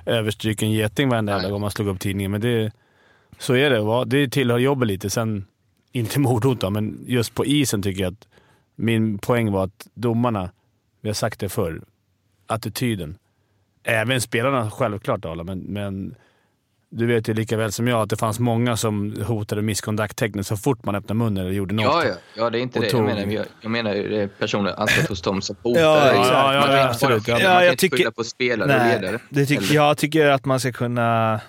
överstryken 0.06 0.70
geting 0.72 1.08
varenda 1.08 1.32
jävla 1.32 1.50
gång 1.50 1.60
man 1.60 1.70
slår 1.70 1.88
upp 1.88 2.00
tidningen, 2.00 2.30
men 2.30 2.40
det, 2.40 2.72
så 3.38 3.54
är 3.54 3.70
det. 3.70 4.04
Det 4.16 4.28
tillhör 4.28 4.58
jobbet 4.58 4.88
lite. 4.88 5.10
Sen, 5.10 5.44
inte 5.92 6.20
mordhot 6.20 6.60
då, 6.60 6.70
men 6.70 7.04
just 7.06 7.34
på 7.34 7.46
isen 7.46 7.82
tycker 7.82 8.02
jag 8.02 8.12
att 8.12 8.28
min 8.76 9.18
poäng 9.18 9.52
var 9.52 9.64
att 9.64 9.86
domarna, 9.94 10.50
vi 11.00 11.08
har 11.08 11.14
sagt 11.14 11.40
det 11.40 11.48
förr, 11.48 11.82
attityden. 12.46 13.18
Även 13.82 14.20
spelarna 14.20 14.70
självklart, 14.70 15.24
Arla, 15.24 15.44
men, 15.44 15.58
men 15.58 16.14
du 16.90 17.06
vet 17.06 17.28
ju 17.28 17.34
lika 17.34 17.56
väl 17.56 17.72
som 17.72 17.88
jag 17.88 18.00
att 18.02 18.10
det 18.10 18.16
fanns 18.16 18.38
många 18.40 18.76
som 18.76 19.22
hotade 19.26 19.62
misconduct-tecknet 19.62 20.46
så 20.46 20.56
fort 20.56 20.84
man 20.84 20.94
öppnade 20.94 21.18
munnen 21.18 21.36
eller 21.44 21.54
gjorde 21.54 21.74
något. 21.74 21.84
Ja, 21.84 22.04
ja, 22.04 22.14
ja, 22.36 22.50
det 22.50 22.58
är 22.58 22.62
inte 22.62 22.80
det 22.80 22.90
tog- 22.90 23.00
jag 23.00 23.06
menar. 23.16 23.32
Jag, 23.32 23.46
jag 23.60 23.70
menar 23.70 24.26
personliga 24.26 24.74
ansvaret 24.74 25.08
hos 25.08 25.22
dem 25.22 25.42
som 25.42 25.56
hotar. 25.62 25.80
Ja, 25.80 26.06
exakt. 26.10 26.28
Ja, 26.28 26.54
ja, 26.54 26.60
man 26.60 26.68
kan 26.68 26.76
ja, 26.76 26.80
inte 26.82 26.90
absolut. 26.90 27.26
bara- 27.26 27.40
Ja, 27.40 27.48
Man 27.48 27.56
kan 27.56 27.64
jag 27.64 27.72
inte 27.72 27.80
tycker- 27.80 27.96
skylla 27.96 28.10
på 28.10 28.24
spelare 28.24 28.72
och 28.94 29.00
ledare. 29.00 29.18
det 29.28 29.46
tyck, 29.46 29.58
Eller- 29.58 29.74
jag 29.74 29.98
tycker 29.98 30.26
att 30.26 30.44
man 30.44 30.60
ska 30.60 30.72
kunna 30.72 31.40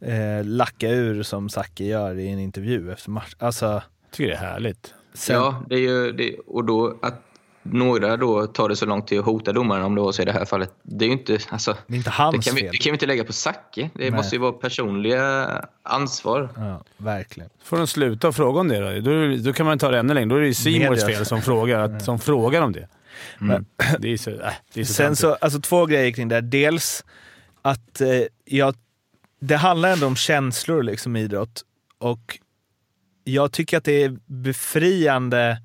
eh, 0.00 0.44
lacka 0.44 0.88
ur 0.90 1.22
som 1.22 1.48
Zacke 1.48 1.84
gör 1.84 2.18
i 2.18 2.28
en 2.28 2.38
intervju 2.38 2.92
efter 2.92 3.10
match. 3.10 3.34
Alltså, 3.38 3.66
Jag 3.66 3.82
tycker 4.10 4.30
det 4.30 4.36
är 4.36 4.40
härligt. 4.40 4.94
sen, 5.14 5.36
Ja, 5.36 5.62
det 5.68 5.74
är 5.74 5.78
ju, 5.80 6.12
det, 6.12 6.36
och 6.46 6.64
då 6.64 6.98
att 7.02 7.22
några 7.72 8.16
då 8.16 8.46
tar 8.46 8.68
det 8.68 8.76
så 8.76 8.86
långt 8.86 9.06
till 9.06 9.18
att 9.18 9.24
hota 9.24 9.52
domaren, 9.52 9.84
om 9.84 9.94
det 9.94 10.00
var 10.00 10.12
så 10.12 10.22
i 10.22 10.24
det 10.24 10.32
här 10.32 10.44
fallet, 10.44 10.72
det 10.82 11.04
är 11.04 11.06
ju 11.06 11.12
inte... 11.12 11.38
Alltså, 11.50 11.76
det 11.86 11.94
är 11.94 11.96
inte 11.96 12.10
det, 12.10 12.14
hans 12.14 12.44
kan 12.46 12.54
vi, 12.54 12.60
fel. 12.60 12.70
det 12.72 12.78
kan 12.78 12.90
vi 12.90 12.94
inte 12.94 13.06
lägga 13.06 13.24
på 13.24 13.32
Zacke. 13.32 13.90
Det 13.94 14.02
Nej. 14.02 14.10
måste 14.10 14.34
ju 14.36 14.40
vara 14.40 14.52
personliga 14.52 15.48
ansvar. 15.82 16.48
Ja, 16.56 16.82
verkligen. 16.96 17.50
får 17.62 17.76
de 17.76 17.86
sluta 17.86 18.32
fråga 18.32 18.60
om 18.60 18.68
det 18.68 19.00
då. 19.00 19.10
Då, 19.10 19.36
då 19.36 19.52
kan 19.52 19.66
man 19.66 19.78
ta 19.78 19.90
det 19.90 19.98
ännu 19.98 20.14
längre. 20.14 20.28
Då 20.28 20.36
är 20.36 20.40
det 20.40 20.46
ju 20.46 20.54
Simors 20.54 20.88
Media. 20.88 21.06
fel 21.06 21.26
som 21.26 21.42
frågar, 21.42 21.80
att, 21.80 22.04
som 22.04 22.18
frågar 22.18 22.62
om 22.62 22.72
det. 22.72 22.88
Det 23.98 24.12
är 24.12 24.16
så, 24.16 24.30
äh, 24.30 24.52
det 24.74 24.80
är 24.80 24.84
så 24.84 24.92
Sen 24.92 25.16
så, 25.16 25.34
alltså 25.34 25.60
två 25.60 25.86
grejer 25.86 26.12
kring 26.12 26.28
det. 26.28 26.34
här. 26.34 26.42
Dels 26.42 27.04
att 27.62 28.00
eh, 28.00 28.08
jag, 28.44 28.74
det 29.40 29.56
handlar 29.56 29.92
ändå 29.92 30.06
om 30.06 30.16
känslor 30.16 30.82
liksom 30.82 31.16
idrott. 31.16 31.62
Och 31.98 32.38
jag 33.24 33.52
tycker 33.52 33.78
att 33.78 33.84
det 33.84 34.02
är 34.02 34.18
befriande, 34.26 35.58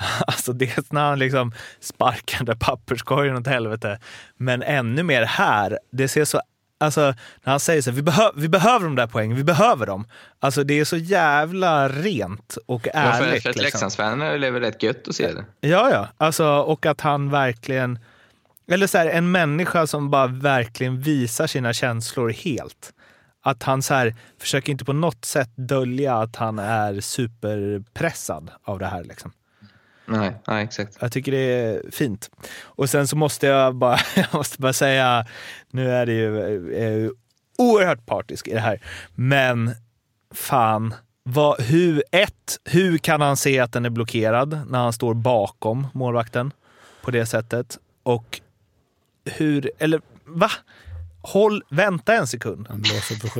alltså 0.26 0.52
dels 0.52 0.92
när 0.92 1.08
han 1.08 1.18
liksom 1.18 1.52
sparkar 1.80 2.38
den 2.38 2.46
där 2.46 2.54
papperskorgen 2.54 3.36
åt 3.36 3.46
helvete, 3.46 3.98
men 4.36 4.62
ännu 4.62 5.02
mer 5.02 5.22
här. 5.22 5.78
Det 5.92 6.08
ser 6.08 6.24
så 6.24 6.40
Alltså 6.82 7.00
när 7.44 7.50
han 7.50 7.60
säger 7.60 7.82
så 7.82 7.90
vi, 7.90 8.02
behö 8.02 8.30
vi 8.36 8.48
behöver 8.48 8.84
de 8.84 8.96
där 8.96 9.06
poängen, 9.06 9.36
vi 9.36 9.44
behöver 9.44 9.86
dem. 9.86 10.06
Alltså 10.38 10.64
det 10.64 10.80
är 10.80 10.84
så 10.84 10.96
jävla 10.96 11.88
rent 11.88 12.58
och 12.66 12.86
Ja, 12.86 13.00
ärligt. 13.00 13.18
för, 13.18 13.24
för 13.24 13.36
ett 13.36 13.44
liksom. 13.44 13.62
Leksandsfan 13.62 14.22
är 14.22 14.38
det 14.38 14.50
väl 14.50 14.62
rätt 14.62 14.82
gött 14.82 15.08
att 15.08 15.14
se 15.14 15.32
det. 15.32 15.44
Ja, 15.68 15.90
ja. 15.90 16.08
Alltså, 16.16 16.46
och 16.46 16.86
att 16.86 17.00
han 17.00 17.30
verkligen... 17.30 17.98
Eller 18.70 18.86
så 18.86 18.98
här, 18.98 19.06
en 19.06 19.30
människa 19.30 19.86
som 19.86 20.10
bara 20.10 20.26
verkligen 20.26 21.00
visar 21.00 21.46
sina 21.46 21.72
känslor 21.72 22.30
helt. 22.30 22.92
Att 23.42 23.62
han 23.62 23.82
så 23.82 23.94
här, 23.94 24.14
försöker 24.38 24.72
inte 24.72 24.84
på 24.84 24.92
något 24.92 25.24
sätt 25.24 25.50
dölja 25.56 26.14
att 26.16 26.36
han 26.36 26.58
är 26.58 27.00
superpressad 27.00 28.50
av 28.64 28.78
det 28.78 28.86
här. 28.86 29.04
Liksom. 29.04 29.32
Nej, 30.06 30.34
nej, 30.46 30.64
exakt. 30.64 30.96
Jag 31.00 31.12
tycker 31.12 31.32
det 31.32 31.38
är 31.38 31.90
fint. 31.90 32.30
Och 32.62 32.90
sen 32.90 33.08
så 33.08 33.16
måste 33.16 33.46
jag 33.46 33.74
bara, 33.74 33.98
jag 34.16 34.34
måste 34.34 34.60
bara 34.60 34.72
säga, 34.72 35.26
nu 35.70 35.90
är 35.90 36.06
det 36.06 36.12
ju, 36.12 36.38
är 36.74 37.10
oerhört 37.58 38.06
partisk 38.06 38.48
i 38.48 38.54
det 38.54 38.60
här, 38.60 38.80
men 39.14 39.74
fan, 40.34 40.94
vad, 41.22 41.60
hur, 41.60 42.02
ett, 42.10 42.58
hur 42.64 42.98
kan 42.98 43.20
han 43.20 43.36
se 43.36 43.58
att 43.58 43.72
den 43.72 43.84
är 43.84 43.90
blockerad 43.90 44.60
när 44.68 44.78
han 44.78 44.92
står 44.92 45.14
bakom 45.14 45.86
målvakten 45.92 46.52
på 47.02 47.10
det 47.10 47.26
sättet? 47.26 47.78
Och 48.02 48.40
hur, 49.24 49.70
eller 49.78 50.00
va? 50.24 50.50
Håll, 51.22 51.62
vänta 51.68 52.14
en 52.14 52.26
sekund. 52.26 52.68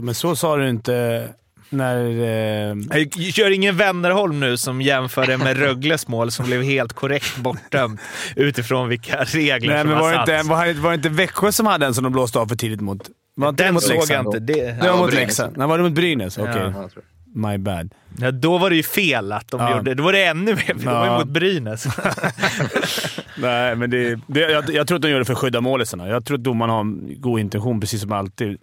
Men 0.02 0.14
så 0.14 0.36
sa 0.36 0.56
du 0.56 0.68
inte 0.68 1.28
när... 1.70 2.04
Eh, 2.06 3.06
gör 3.16 3.50
ingen 3.50 3.76
Wennerholm 3.76 4.40
nu 4.40 4.56
som 4.56 4.82
jämför 4.82 5.26
det 5.26 5.38
med 5.38 5.56
Rögles 5.56 6.08
mål 6.08 6.30
som 6.30 6.46
blev 6.46 6.62
helt 6.62 6.92
korrekt 6.92 7.36
bortdömt 7.36 8.00
utifrån 8.36 8.88
vilka 8.88 9.24
regler 9.24 9.72
nej, 9.72 9.80
som 9.80 9.90
men 9.90 9.98
var 9.98 10.12
satts. 10.12 10.30
inte, 10.30 10.48
var, 10.50 10.74
var 10.82 10.90
det 10.90 10.94
inte 10.94 11.08
Växjö 11.08 11.52
som 11.52 11.66
hade 11.66 11.86
en 11.86 11.94
som 11.94 12.04
de 12.04 12.12
blåste 12.12 12.38
av 12.38 12.46
för 12.46 12.56
tidigt 12.56 12.80
mot? 12.80 13.10
Var 13.34 13.52
Den 13.52 13.74
mot 13.74 13.82
såg 13.82 14.02
jag 14.08 14.24
inte. 14.26 14.38
Det, 14.38 14.52
Det 14.52 14.78
var 14.80 14.86
Ja, 14.86 14.96
mot. 14.96 15.14
Leksand. 15.14 15.56
Nej, 15.56 15.66
var 15.68 15.78
det 15.78 15.84
mot 15.84 15.92
Brynäs? 15.92 16.38
Okej. 16.38 16.52
Ja. 16.56 16.88
Ja. 16.94 17.02
My 17.34 17.58
bad. 17.58 17.90
ja, 18.18 18.30
då 18.30 18.58
var 18.58 18.70
det 18.70 18.76
ju 18.76 18.82
fel 18.82 19.32
att 19.32 19.48
de 19.48 19.60
Ja. 19.60 19.76
gjorde 19.76 19.94
Då 19.94 20.02
var 20.02 20.12
det 20.12 20.24
ännu 20.24 20.54
mer, 20.54 20.56
för 20.64 20.74
det 20.74 20.84
var 20.84 21.04
ju 21.04 21.10
Ja. 21.10 21.18
mot 21.18 21.28
Brynäs. 21.28 21.86
Nej, 23.36 23.76
men 23.76 23.90
det, 23.90 24.20
det, 24.26 24.40
jag, 24.40 24.70
jag 24.70 24.86
tror 24.86 24.96
att 24.96 25.02
de 25.02 25.10
gör 25.10 25.18
det 25.18 25.24
för 25.24 25.32
att 25.32 25.38
skydda 25.38 25.60
målisarna. 25.60 26.08
Jag 26.08 26.24
tror 26.24 26.36
att 26.38 26.44
domarna 26.44 26.72
har 26.72 26.80
en 26.80 27.20
god 27.20 27.40
intention, 27.40 27.80
precis 27.80 28.00
som 28.00 28.12
alltid. 28.12 28.58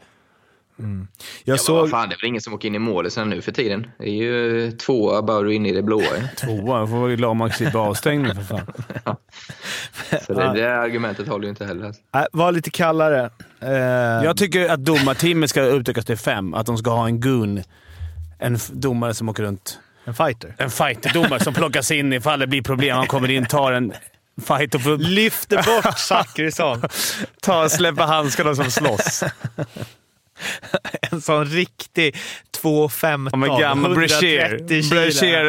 Jag 0.78 0.88
Ja, 0.88 1.08
men 1.46 1.58
såg... 1.58 1.90
fan, 1.90 2.10
det 2.10 2.16
är 2.16 2.18
väl 2.22 2.28
ingen 2.28 2.42
som 2.42 2.54
åker 2.54 2.68
in 2.68 2.76
i 2.76 2.80
målet 2.80 3.14
sen 3.14 3.30
nu 3.30 3.42
för 3.42 3.52
tiden. 3.52 3.88
Det 4.00 4.10
är 4.10 4.14
ju 4.14 4.72
tvåa 4.72 5.22
bara 5.22 5.54
inne 5.54 5.70
i 5.70 5.72
det 5.72 5.82
blåa. 5.84 6.02
Tvåa. 6.38 6.80
Jag 6.80 6.90
får 6.90 6.98
vara 6.98 7.16
glad 7.16 7.32
om 7.32 7.38
man 7.38 7.50
slipper 7.52 7.80
avstängning 7.80 8.36
för 8.36 8.42
fan. 8.44 8.66
Så 10.28 10.34
det, 10.34 10.54
det 10.54 10.76
argumentet 10.78 11.28
håller 11.28 11.44
ju 11.44 11.50
inte 11.50 11.66
heller. 11.66 11.86
Äh, 12.16 12.24
var 12.32 12.52
lite 12.52 12.70
kallare. 12.70 13.30
Eh, 13.62 13.70
Jag 14.26 14.38
tycker 14.38 14.70
att 14.70 14.86
domarteamet 14.86 15.50
ska 15.50 15.62
utökas 15.64 16.06
till 16.06 16.18
fem. 16.18 16.54
Att 16.54 16.66
de 16.66 16.78
ska 16.78 16.90
ha 16.90 17.06
en 17.06 17.20
gun. 17.20 17.64
En 18.40 18.58
domare 18.72 19.14
som 19.14 19.30
åker 19.30 19.44
runt. 19.44 19.80
en 20.06 20.14
fighter. 20.14 20.56
En 20.58 20.70
fighterdomare 20.70 21.44
som 21.44 21.54
plockas 21.54 21.92
in 21.92 22.14
ifall 22.14 22.40
det 22.40 22.48
blir 22.48 22.62
problem. 22.62 22.98
Han 22.98 23.08
kommer 23.08 23.30
in, 23.32 23.46
tar 23.46 23.72
en 23.72 23.94
fight 24.48 24.76
och 24.76 24.82
får 24.82 24.98
Lyfter 24.98 25.58
bort 25.58 25.98
Zachrisson. 26.00 26.82
ta, 27.42 27.70
släppa 27.70 28.06
handskarna 28.06 28.56
som 28.56 28.72
slåss. 28.72 29.24
En 31.12 31.22
sån 31.22 31.46
riktig 31.46 32.16
2,15. 32.64 33.30
Om 33.34 33.44
en 33.44 33.60
gammal 33.60 33.92
130 33.92 34.90
Brashear. 34.90 35.46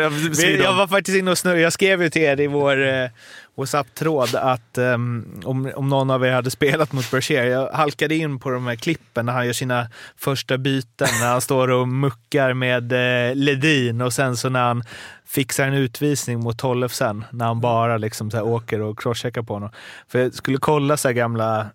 Jag 0.62 0.74
var 0.74 0.86
faktiskt 0.86 1.18
inne 1.18 1.30
och 1.30 1.38
snurrade. 1.38 1.60
Jag 1.60 1.72
skrev 1.72 2.02
ju 2.02 2.10
till 2.10 2.22
er 2.22 2.40
i 2.40 2.46
vår 2.46 2.86
eh, 2.86 3.08
WhatsApp-tråd 3.54 4.34
att 4.34 4.78
ehm, 4.78 5.40
om, 5.44 5.72
om 5.74 5.88
någon 5.88 6.10
av 6.10 6.24
er 6.24 6.32
hade 6.32 6.50
spelat 6.50 6.92
mot 6.92 7.10
Brashear. 7.10 7.44
Jag 7.44 7.72
halkade 7.72 8.14
in 8.14 8.38
på 8.38 8.50
de 8.50 8.66
här 8.66 8.76
klippen 8.76 9.26
när 9.26 9.32
han 9.32 9.46
gör 9.46 9.52
sina 9.52 9.86
första 10.16 10.58
byten. 10.58 11.08
när 11.20 11.28
han 11.28 11.40
står 11.40 11.68
och 11.68 11.88
muckar 11.88 12.54
med 12.54 12.92
eh, 12.92 13.34
Ledin 13.34 14.00
och 14.00 14.12
sen 14.12 14.36
så 14.36 14.48
när 14.48 14.62
han 14.62 14.82
fixar 15.26 15.66
en 15.66 15.74
utvisning 15.74 16.40
mot 16.40 16.58
Tollefsen. 16.58 17.24
När 17.30 17.46
han 17.46 17.60
bara 17.60 17.96
liksom 17.96 18.30
så 18.30 18.40
åker 18.40 18.80
och 18.80 18.98
crosscheckar 18.98 19.42
på 19.42 19.54
honom. 19.54 19.70
För 20.08 20.18
jag 20.18 20.34
skulle 20.34 20.58
kolla 20.58 20.96
så 20.96 21.12
gamla 21.12 21.66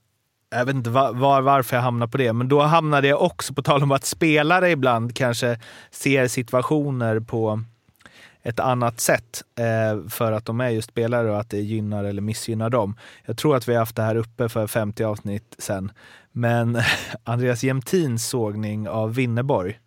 jag 0.53 0.65
vet 0.65 0.75
inte 0.75 0.89
var, 0.89 1.13
var, 1.13 1.41
varför 1.41 1.75
jag 1.75 1.83
hamnade 1.83 2.11
på 2.11 2.17
det, 2.17 2.33
men 2.33 2.47
då 2.47 2.61
hamnade 2.61 3.07
jag 3.07 3.21
också, 3.21 3.53
på 3.53 3.61
tal 3.61 3.83
om 3.83 3.91
att 3.91 4.05
spelare 4.05 4.71
ibland 4.71 5.15
kanske 5.15 5.59
ser 5.91 6.27
situationer 6.27 7.19
på 7.19 7.61
ett 8.43 8.59
annat 8.59 8.99
sätt 8.99 9.43
eh, 9.59 10.09
för 10.09 10.31
att 10.31 10.45
de 10.45 10.61
är 10.61 10.69
just 10.69 10.89
spelare 10.89 11.31
och 11.31 11.39
att 11.39 11.49
det 11.49 11.59
gynnar 11.61 12.03
eller 12.03 12.21
missgynnar 12.21 12.69
dem. 12.69 12.95
Jag 13.25 13.37
tror 13.37 13.55
att 13.55 13.67
vi 13.67 13.73
har 13.73 13.79
haft 13.79 13.95
det 13.95 14.01
här 14.01 14.15
uppe 14.15 14.49
för 14.49 14.67
50 14.67 15.03
avsnitt 15.03 15.55
sen, 15.57 15.91
men 16.31 16.81
Andreas 17.23 17.63
Jämtins 17.63 18.27
sågning 18.27 18.89
av 18.89 19.13
Winneborg. 19.15 19.79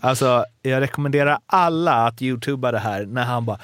Alltså, 0.00 0.44
jag 0.62 0.80
rekommenderar 0.80 1.38
alla 1.46 2.06
att 2.06 2.22
youtuba 2.22 2.72
det 2.72 2.78
här 2.78 3.06
när 3.06 3.24
han 3.24 3.44
bara 3.44 3.58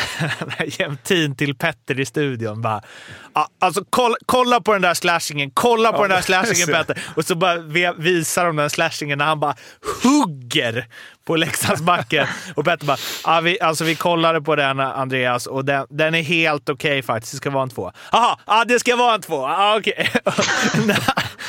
Jämtin 0.78 1.34
till 1.36 1.54
Petter 1.54 2.00
i 2.00 2.04
studion. 2.04 2.62
Bara, 2.62 2.82
"Ja, 3.31 3.31
alltså, 3.58 3.84
kolla, 3.90 4.16
kolla 4.26 4.60
på 4.60 4.72
den 4.72 4.82
där 4.82 4.94
slashingen, 4.94 5.50
kolla 5.54 5.92
på 5.92 6.02
den 6.02 6.10
där 6.10 6.20
slashingen 6.22 6.66
Petter. 6.66 7.02
Och 7.16 7.24
så 7.24 7.34
bara 7.34 7.58
vi- 7.58 7.92
visar 7.98 8.46
de 8.46 8.56
den 8.56 8.70
slashingen 8.70 9.18
när 9.18 9.24
han 9.24 9.40
bara 9.40 9.54
hugger 10.02 10.86
på 11.24 11.36
Leksandsbacken. 11.36 12.26
Och 12.54 12.64
Petter 12.64 12.86
bara, 12.86 12.96
ja, 13.24 13.40
vi, 13.40 13.60
alltså, 13.60 13.84
vi 13.84 13.94
kollade 13.94 14.40
på 14.42 14.56
den 14.56 14.80
Andreas 14.80 15.46
och 15.46 15.64
den, 15.64 15.86
den 15.90 16.14
är 16.14 16.22
helt 16.22 16.68
okej 16.68 17.02
faktiskt. 17.02 17.32
Det 17.32 17.36
ska 17.36 17.50
vara 17.50 17.62
en 17.62 17.70
två. 17.70 17.92
Jaha, 18.12 18.38
ja, 18.46 18.64
det 18.64 18.78
ska 18.80 18.96
vara 18.96 19.14
en 19.14 19.20
två. 19.20 19.34
Ja, 19.48 19.76
okej. 19.78 20.10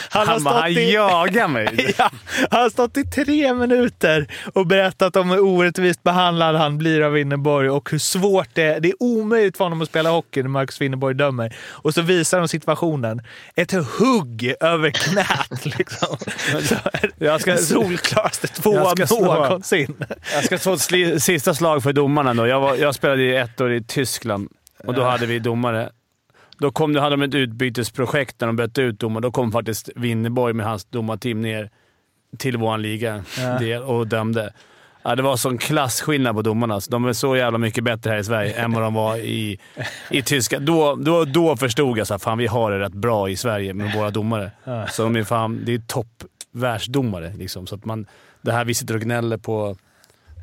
han 0.10 0.28
har 0.28 0.34
Han 0.34 0.44
bara, 0.44 0.62
han 0.62 0.72
i... 0.72 0.94
jagar 0.94 1.48
mig. 1.48 1.94
Ja, 1.98 2.10
han 2.52 2.62
har 2.62 2.70
stått 2.70 2.98
i 2.98 3.04
tre 3.04 3.54
minuter 3.54 4.28
och 4.54 4.68
berättat 4.68 5.16
om 5.16 5.30
hur 5.30 5.40
orättvist 5.40 6.04
behandlad 6.04 6.56
han 6.56 6.78
blir 6.78 7.02
av 7.02 7.12
Winneborg 7.12 7.70
och 7.70 7.90
hur 7.92 8.00
svårt 8.00 8.50
det 8.54 8.64
är. 8.64 8.80
Det 8.80 8.90
är 8.90 8.96
omöjligt 9.04 9.58
för 9.58 9.64
honom 9.66 9.82
att 9.82 9.90
spela 9.90 10.10
hockey 10.10 10.42
när 10.42 10.50
Marcus 10.50 10.82
Winneborg 10.82 11.16
dömer. 11.16 11.56
Och 11.74 11.94
så 11.94 12.02
visar 12.02 12.40
de 12.40 12.48
situationen. 12.48 13.22
Ett 13.56 13.72
hugg 13.72 14.54
över 14.60 14.90
knät. 14.90 15.66
Liksom. 15.78 16.18
Så, 16.64 16.76
Jag 17.18 17.42
ska- 17.42 17.58
solklaraste 17.58 18.48
tvåan 18.48 18.96
någonsin. 19.26 19.96
Jag 20.34 20.44
ska 20.46 20.58
slå 20.58 20.74
ett 20.74 21.24
sista 21.24 21.54
slag 21.54 21.84
för 21.84 21.94
domarna 21.94 22.34
då. 22.34 22.48
Jag, 22.48 22.60
var, 22.60 22.76
jag 22.76 22.96
spelade 22.96 23.24
i 23.24 23.36
ett 23.36 23.62
år 23.62 23.74
i 23.74 23.84
Tyskland 23.84 24.50
och 24.84 24.94
då 24.94 25.04
hade 25.04 25.26
vi 25.26 25.40
domare. 25.40 25.90
Då 26.58 26.72
kom, 26.72 26.96
hade 26.96 27.16
de 27.16 27.22
ett 27.22 27.36
utbytesprojekt 27.36 28.36
när 28.40 28.48
de 28.48 28.56
bytte 28.56 28.82
ut 28.82 29.00
domare. 29.00 29.22
Då 29.22 29.32
kom 29.32 29.52
faktiskt 29.52 29.90
Winneborg 29.96 30.54
med 30.54 30.66
hans 30.66 30.86
domarteam 30.86 31.42
ner 31.42 31.70
till 32.38 32.58
vår 32.58 32.78
liga 32.78 33.24
Ja. 33.62 33.80
och 33.80 34.08
dömde. 34.08 34.54
Ja, 35.04 35.16
det 35.16 35.22
var 35.24 35.36
sån 35.38 35.58
klasskillnad 35.58 36.36
på 36.36 36.42
domarna. 36.42 36.82
De 36.90 37.06
är 37.06 37.14
så 37.14 37.36
jävla 37.36 37.58
mycket 37.58 37.84
bättre 37.84 38.10
här 38.12 38.18
i 38.18 38.24
Sverige 38.24 38.54
än 38.54 38.72
vad 38.72 38.84
de 38.84 38.94
var 38.94 39.18
i, 39.18 39.60
i 40.10 40.22
Tyskland. 40.22 40.66
Då, 40.66 40.96
då, 40.96 41.26
då 41.26 41.58
förstod 41.58 41.98
jag 41.98 42.08
att 42.12 42.40
vi 42.40 42.48
har 42.48 42.72
det 42.72 42.80
rätt 42.80 42.94
bra 42.94 43.30
i 43.30 43.36
Sverige 43.36 43.74
med 43.74 43.94
våra 43.94 44.10
domare. 44.10 44.52
Så 44.92 45.04
de 45.04 45.16
är 45.16 45.24
fan, 45.24 45.62
det 45.66 45.74
är 45.74 45.80
topp 45.88 46.24
världsdomare. 46.52 47.34
Liksom. 47.38 47.68
Så 47.68 47.76
att 47.76 47.86
man, 47.86 48.06
det 48.42 48.52
här 48.52 48.66
vi 48.66 48.74
sitter 48.74 48.96
och 48.96 49.02
gnäller 49.02 49.38
på 49.38 49.78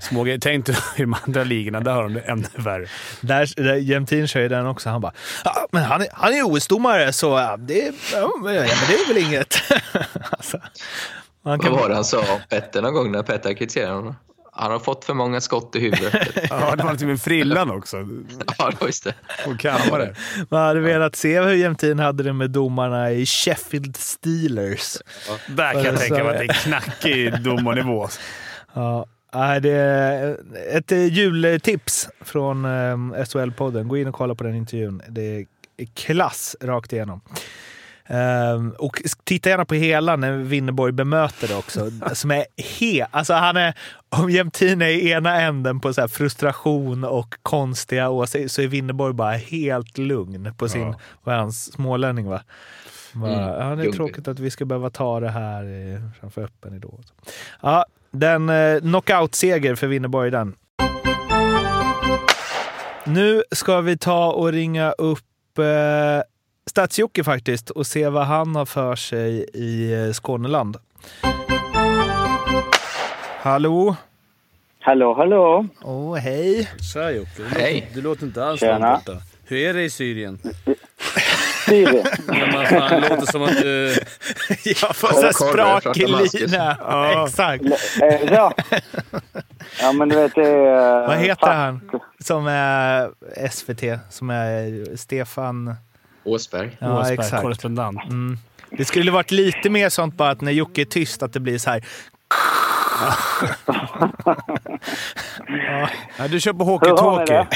små 0.01 0.23
grejer. 0.25 0.39
Tänk 0.39 0.67
dig 0.67 0.77
i 0.97 1.01
de 1.01 1.17
andra 1.27 1.45
ligorna. 1.45 1.81
Där 1.81 1.93
har 1.93 2.03
de 2.03 2.15
det 2.15 2.21
ännu 2.21 2.47
värre. 2.57 2.87
Där, 3.21 3.63
där, 3.63 3.75
Jämtin 3.75 4.29
kör 4.29 4.41
ju 4.41 4.49
den 4.49 4.67
också. 4.67 4.89
Han 4.91 5.01
bara 5.01 5.13
ja, 5.45 5.67
men 5.73 5.83
han 5.85 6.01
är, 6.01 6.09
han 6.13 6.35
är 6.35 6.43
OS-domare 6.43 7.13
så 7.13 7.57
det, 7.59 7.87
är- 7.87 7.95
ja, 8.13 8.31
men 8.45 8.53
det 8.55 8.61
är 8.61 9.09
väl 9.15 9.25
inget. 9.25 9.55
alltså, 10.31 10.57
man 11.43 11.59
Vad 11.59 11.63
kan, 11.63 11.73
var 11.73 11.89
det 11.89 11.95
han 11.95 12.05
sa 12.05 12.19
om 12.19 12.41
Petter 12.49 12.83
någon 12.83 12.95
gång 12.95 13.13
när 13.13 13.23
Petter 13.23 13.55
kritiserade 13.55 13.95
honom? 13.95 14.15
Han 14.53 14.73
har 14.73 14.79
fått 14.79 15.05
för 15.05 15.15
många 15.15 15.41
skott 15.41 15.77
i 15.77 15.81
huvudet. 15.81 16.13
Ja, 16.51 16.77
det 16.77 16.85
var 16.85 16.93
lite 16.93 17.07
med 17.07 17.21
frillan 17.21 17.71
också. 17.71 17.97
ja, 18.59 18.73
just 18.81 19.05
det. 19.05 19.15
Och 19.47 19.61
kammare. 19.61 20.15
man 20.49 20.63
hade 20.63 20.81
velat 20.81 21.17
se 21.17 21.41
hur 21.41 21.55
Jämtin 21.55 21.99
hade 21.99 22.23
det 22.23 22.33
med 22.33 22.51
domarna 22.51 23.13
i 23.13 23.27
Sheffield 23.27 23.97
Steelers. 23.97 24.97
Där 25.49 25.73
kan 25.73 25.85
jag 25.85 25.99
tänka 25.99 26.25
mig 26.25 26.33
att 26.33 26.39
det 26.39 26.45
är 26.45 26.53
knackig 26.53 27.43
domarnivå. 27.43 28.09
Ja, 28.75 29.07
nej, 29.35 29.61
det 29.61 29.71
är 29.71 30.37
ett 30.71 30.93
eh, 30.93 31.05
jultips 31.05 32.09
från 32.21 32.65
eh, 32.65 32.69
SHL-podden. 33.25 33.85
Gå 33.85 33.97
in 33.97 34.09
och 34.09 34.15
kolla 34.15 34.35
på 34.35 34.45
den 34.45 34.55
intervjun. 34.55 35.03
Det 35.09 35.23
är 35.23 35.47
klass 35.95 36.57
rakt 36.61 36.93
igenom. 36.93 37.21
Ehm, 38.11 38.75
och 38.79 39.03
titta 39.25 39.49
gärna 39.51 39.65
på 39.65 39.75
hela 39.75 40.17
när 40.17 40.37
Winnerborg 40.37 40.93
bemöter 40.93 41.49
det 41.49 41.57
också. 41.57 41.91
Som 42.15 42.31
är 42.31 42.45
he 42.57 43.07
alltså 43.11 43.35
han 43.35 43.57
är, 43.57 43.75
om 44.09 44.31
Jämtin 44.31 44.83
är 44.83 44.87
i 44.87 45.11
ena 45.11 45.41
änden 45.41 45.81
på 45.81 45.95
så 45.95 46.09
frustration 46.09 47.05
och 47.05 47.35
konstiga 47.43 48.09
åsikter 48.09 48.49
så 48.49 48.63
är 48.63 48.67
Winnerborg 48.67 49.15
bara 49.15 49.33
helt 49.33 49.99
lugn 49.99 50.55
på 50.57 50.69
sin, 50.69 50.95
vad 51.25 51.35
är 51.35 51.39
han, 51.39 51.53
smålänning 51.53 52.29
va? 52.29 52.43
Bara, 53.13 53.33
Mm, 53.33 53.71
ja, 53.71 53.77
det 53.77 53.89
är 53.89 53.93
tråkigt 53.93 54.29
att 54.29 54.39
vi 54.39 54.51
ska 54.51 54.65
behöva 54.65 54.91
ta 54.91 55.21
det 55.21 55.31
här 55.31 55.65
i, 55.65 56.01
framför 56.21 56.43
öppen 56.43 56.73
ridå. 56.73 56.99
Ja, 57.63 57.85
den 58.11 58.49
eh, 58.49 58.81
knockout-seger 58.81 59.75
för 59.75 59.87
Winnerborg 59.87 60.29
i 60.29 60.31
den. 60.31 60.55
Nu 63.05 63.43
ska 63.53 63.81
vi 63.81 63.99
ta 63.99 64.33
och 64.33 64.53
ringa 64.53 64.93
upp 64.93 65.59
eh, 65.59 66.23
Stats-Jocke 66.75 67.25
faktiskt 67.25 67.71
och 67.71 67.87
se 67.87 68.09
vad 68.09 68.25
han 68.27 68.57
har 68.57 68.67
för 68.67 68.97
sig 68.97 69.47
i 69.55 69.93
eh, 69.93 70.13
Skåneland. 70.13 70.77
Hallå? 73.43 73.97
Hallå, 74.81 75.15
hallå. 75.15 75.67
Åh, 75.83 76.17
hej. 76.17 76.69
Tja 76.93 77.11
Jocke. 77.11 77.31
Du, 77.37 77.45
Hej. 77.61 77.75
låter- 77.81 77.95
du 77.95 78.01
låter 78.03 78.27
inte 78.27 78.45
alls 78.45 78.61
långt 78.63 78.81
borta. 78.81 79.13
Hur 79.45 79.59
är 79.59 79.75
det 79.75 79.83
i 79.83 79.91
Syrien? 79.91 80.39
Syrien. 81.69 82.07
Men 82.27 82.67
fan, 82.67 83.01
det 83.01 83.09
låter 83.09 83.27
som 83.33 83.43
att 83.43 83.61
du... 83.63 83.95
Jag 84.65 84.97
får 84.97 85.09
Och 85.09 85.15
så 85.15 85.23
här 85.23 85.33
korvar 85.33 85.81
från 85.81 85.95
sprak 85.95 85.97
i 85.97 86.03
Damaskus. 86.05 86.41
lina. 86.51 86.77
Ja. 86.81 87.27
Exakt. 87.27 87.65
Så? 88.29 88.53
Ja, 89.83 89.93
men 89.93 90.09
du 90.09 90.17
vet 90.17 90.35
det 90.35 90.49
är... 90.49 91.07
Vad 91.07 91.17
heter 91.17 91.35
Fast- 91.47 91.53
han 91.53 91.91
som 92.21 92.47
är 92.47 93.11
SVT? 93.51 94.01
Som 94.11 94.31
är 94.31 94.97
Stefan... 94.97 95.75
Åsberg. 96.25 96.77
Ja, 96.79 97.01
Åsberg, 97.01 97.15
exakt. 97.15 97.43
korrespondent. 97.43 98.05
Mm. 98.05 98.39
Det 98.71 98.85
skulle 98.85 99.11
varit 99.11 99.31
lite 99.31 99.71
mer 99.71 99.89
sånt 99.89 100.15
bara 100.15 100.31
att 100.31 100.41
när 100.41 100.53
Jocke 100.53 100.81
är 100.81 100.85
tyst 100.85 101.23
att 101.23 101.33
det 101.33 101.41
blir 101.41 101.59
så 101.59 101.71
här. 101.71 101.85
Ja, 106.19 106.29
du 106.29 106.41
kör 106.41 106.53
på 106.53 106.65
walkie-talkie. 106.65 107.27
det? 107.27 107.47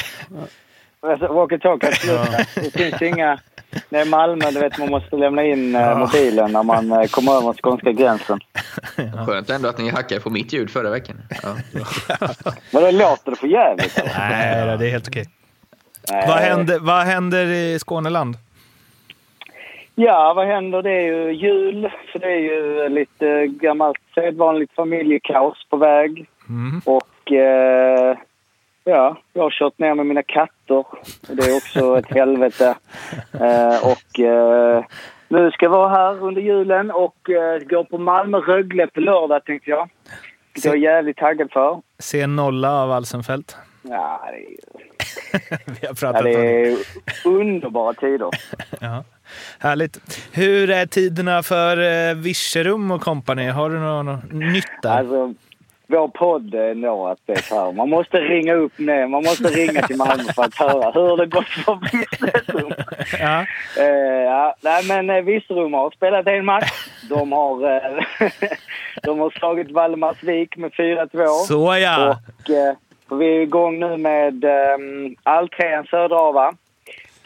Alltså, 1.08 1.26
Walkie-talkie, 1.26 1.88
absolut. 1.88 2.48
Det 2.54 2.70
finns 2.70 3.02
inga... 3.02 3.38
Det 3.90 3.98
är 3.98 4.04
Malmö, 4.04 4.50
du 4.50 4.60
vet 4.60 4.78
man 4.78 4.90
måste 4.90 5.16
lämna 5.16 5.44
in 5.44 5.74
eh, 5.74 5.98
mobilen 5.98 6.52
när 6.52 6.62
man 6.62 6.92
eh, 6.92 7.04
kommer 7.06 7.32
över 7.32 7.54
skånska 7.62 7.92
gränsen. 7.92 8.40
Skönt 9.26 9.50
ändå 9.50 9.68
att 9.68 9.78
ni 9.78 9.90
hackade 9.90 10.20
på 10.20 10.30
mitt 10.30 10.52
ljud 10.52 10.70
förra 10.70 10.90
veckan. 10.90 11.16
Ja. 11.42 11.56
Men 12.70 12.82
det 12.82 12.92
låter 12.92 13.30
det 13.30 13.36
för 13.36 13.46
jävligt 13.46 13.98
eller? 13.98 14.14
Nej, 14.18 14.78
det 14.78 14.86
är 14.86 14.90
helt 14.90 15.08
okej. 15.08 15.28
Nej. 16.10 16.24
Vad 16.28 16.38
händer, 16.38 16.78
vad 16.78 17.02
händer 17.02 17.46
i 17.46 17.78
Skåneland? 17.78 18.36
Ja, 19.94 20.32
vad 20.36 20.46
händer? 20.46 20.82
Det 20.82 20.90
är 20.90 21.02
ju 21.02 21.32
jul, 21.32 21.90
så 22.12 22.18
det 22.18 22.26
är 22.32 22.38
ju 22.40 22.88
lite 22.88 23.46
gammalt 23.46 23.98
sedvanligt 24.14 24.74
familjekaos 24.74 25.66
på 25.70 25.76
väg. 25.76 26.26
Mm. 26.48 26.80
Och 26.84 27.32
eh, 27.32 28.16
ja, 28.84 29.16
jag 29.32 29.42
har 29.42 29.50
kört 29.50 29.78
ner 29.78 29.94
med 29.94 30.06
mina 30.06 30.22
katter. 30.22 30.84
Det 31.28 31.42
är 31.42 31.56
också 31.56 31.98
ett 31.98 32.10
helvete. 32.14 32.74
Eh, 33.40 33.86
och 33.90 34.20
eh, 34.20 34.84
nu 35.28 35.50
ska 35.50 35.64
jag 35.64 35.70
vara 35.70 35.88
här 35.88 36.22
under 36.22 36.42
julen 36.42 36.90
och 36.90 37.30
eh, 37.30 37.58
gå 37.58 37.84
på 37.84 37.98
Malmö-Rögle 37.98 38.86
på 38.86 39.00
lördag 39.00 39.44
tänkte 39.44 39.70
jag. 39.70 39.88
Det 40.54 40.68
är 40.68 40.70
jag 40.72 40.78
jävligt 40.78 41.16
taggad 41.16 41.50
för. 41.52 41.82
Se 41.98 42.20
en 42.20 42.36
nolla 42.36 42.82
av 42.82 42.90
Alsenfelt. 42.90 43.56
Ja, 43.82 44.20
det 44.30 44.36
är, 44.36 44.44
Vi 45.80 45.86
har 45.86 45.88
ja, 45.88 45.94
pratat 46.00 46.24
det 46.24 46.36
om 46.36 46.42
det. 46.42 46.70
är 46.70 46.76
underbara 47.24 47.94
tider. 47.94 48.30
Ja. 48.80 49.04
Härligt. 49.58 50.00
Hur 50.32 50.70
är 50.70 50.86
tiderna 50.86 51.42
för 51.42 51.76
eh, 52.10 52.14
Virserum 52.14 52.90
och 52.90 53.00
kompani? 53.00 53.48
Har 53.48 53.70
du 53.70 53.78
något, 53.78 54.32
nytt 54.32 54.82
där? 54.82 54.98
Alltså, 54.98 55.34
vår 55.86 56.08
podd 56.08 56.54
nog 56.76 57.08
att 57.08 57.18
det 57.26 57.50
här. 57.50 57.72
Man 57.72 57.90
måste 57.90 58.16
ringa 58.16 58.54
upp 58.54 58.78
ner. 58.78 59.06
Man 59.06 59.22
måste 59.22 59.48
ringa 59.48 59.82
till 59.82 59.96
Malmö 59.96 60.32
för 60.34 60.42
att 60.42 60.54
höra 60.54 60.90
hur 60.90 61.16
det 61.16 61.26
gått 61.26 61.48
för 61.48 61.78
Virserum. 61.82 62.72
Ja. 63.20 63.46
Eh, 63.78 64.22
ja, 64.24 64.54
nej, 64.60 64.84
men 64.88 65.10
eh, 65.10 65.22
Virserum 65.22 65.72
har 65.72 65.90
spelat 65.90 66.26
en 66.26 66.44
match. 66.44 66.88
De 67.08 67.32
har, 67.32 67.76
eh, 67.76 68.28
de 69.02 69.18
har 69.18 69.30
slagit 69.30 69.70
Valdemarsvik 69.70 70.56
med 70.56 70.72
4-2. 70.72 71.26
Så 71.26 71.76
ja! 71.76 72.18
Och 72.44 72.50
eh, 72.50 72.74
vi 73.18 73.36
är 73.36 73.40
igång 73.40 73.80
nu 73.80 73.96
med 73.96 74.44
eh, 74.44 74.78
alltrean 75.22 75.84
Söderava. 75.84 76.54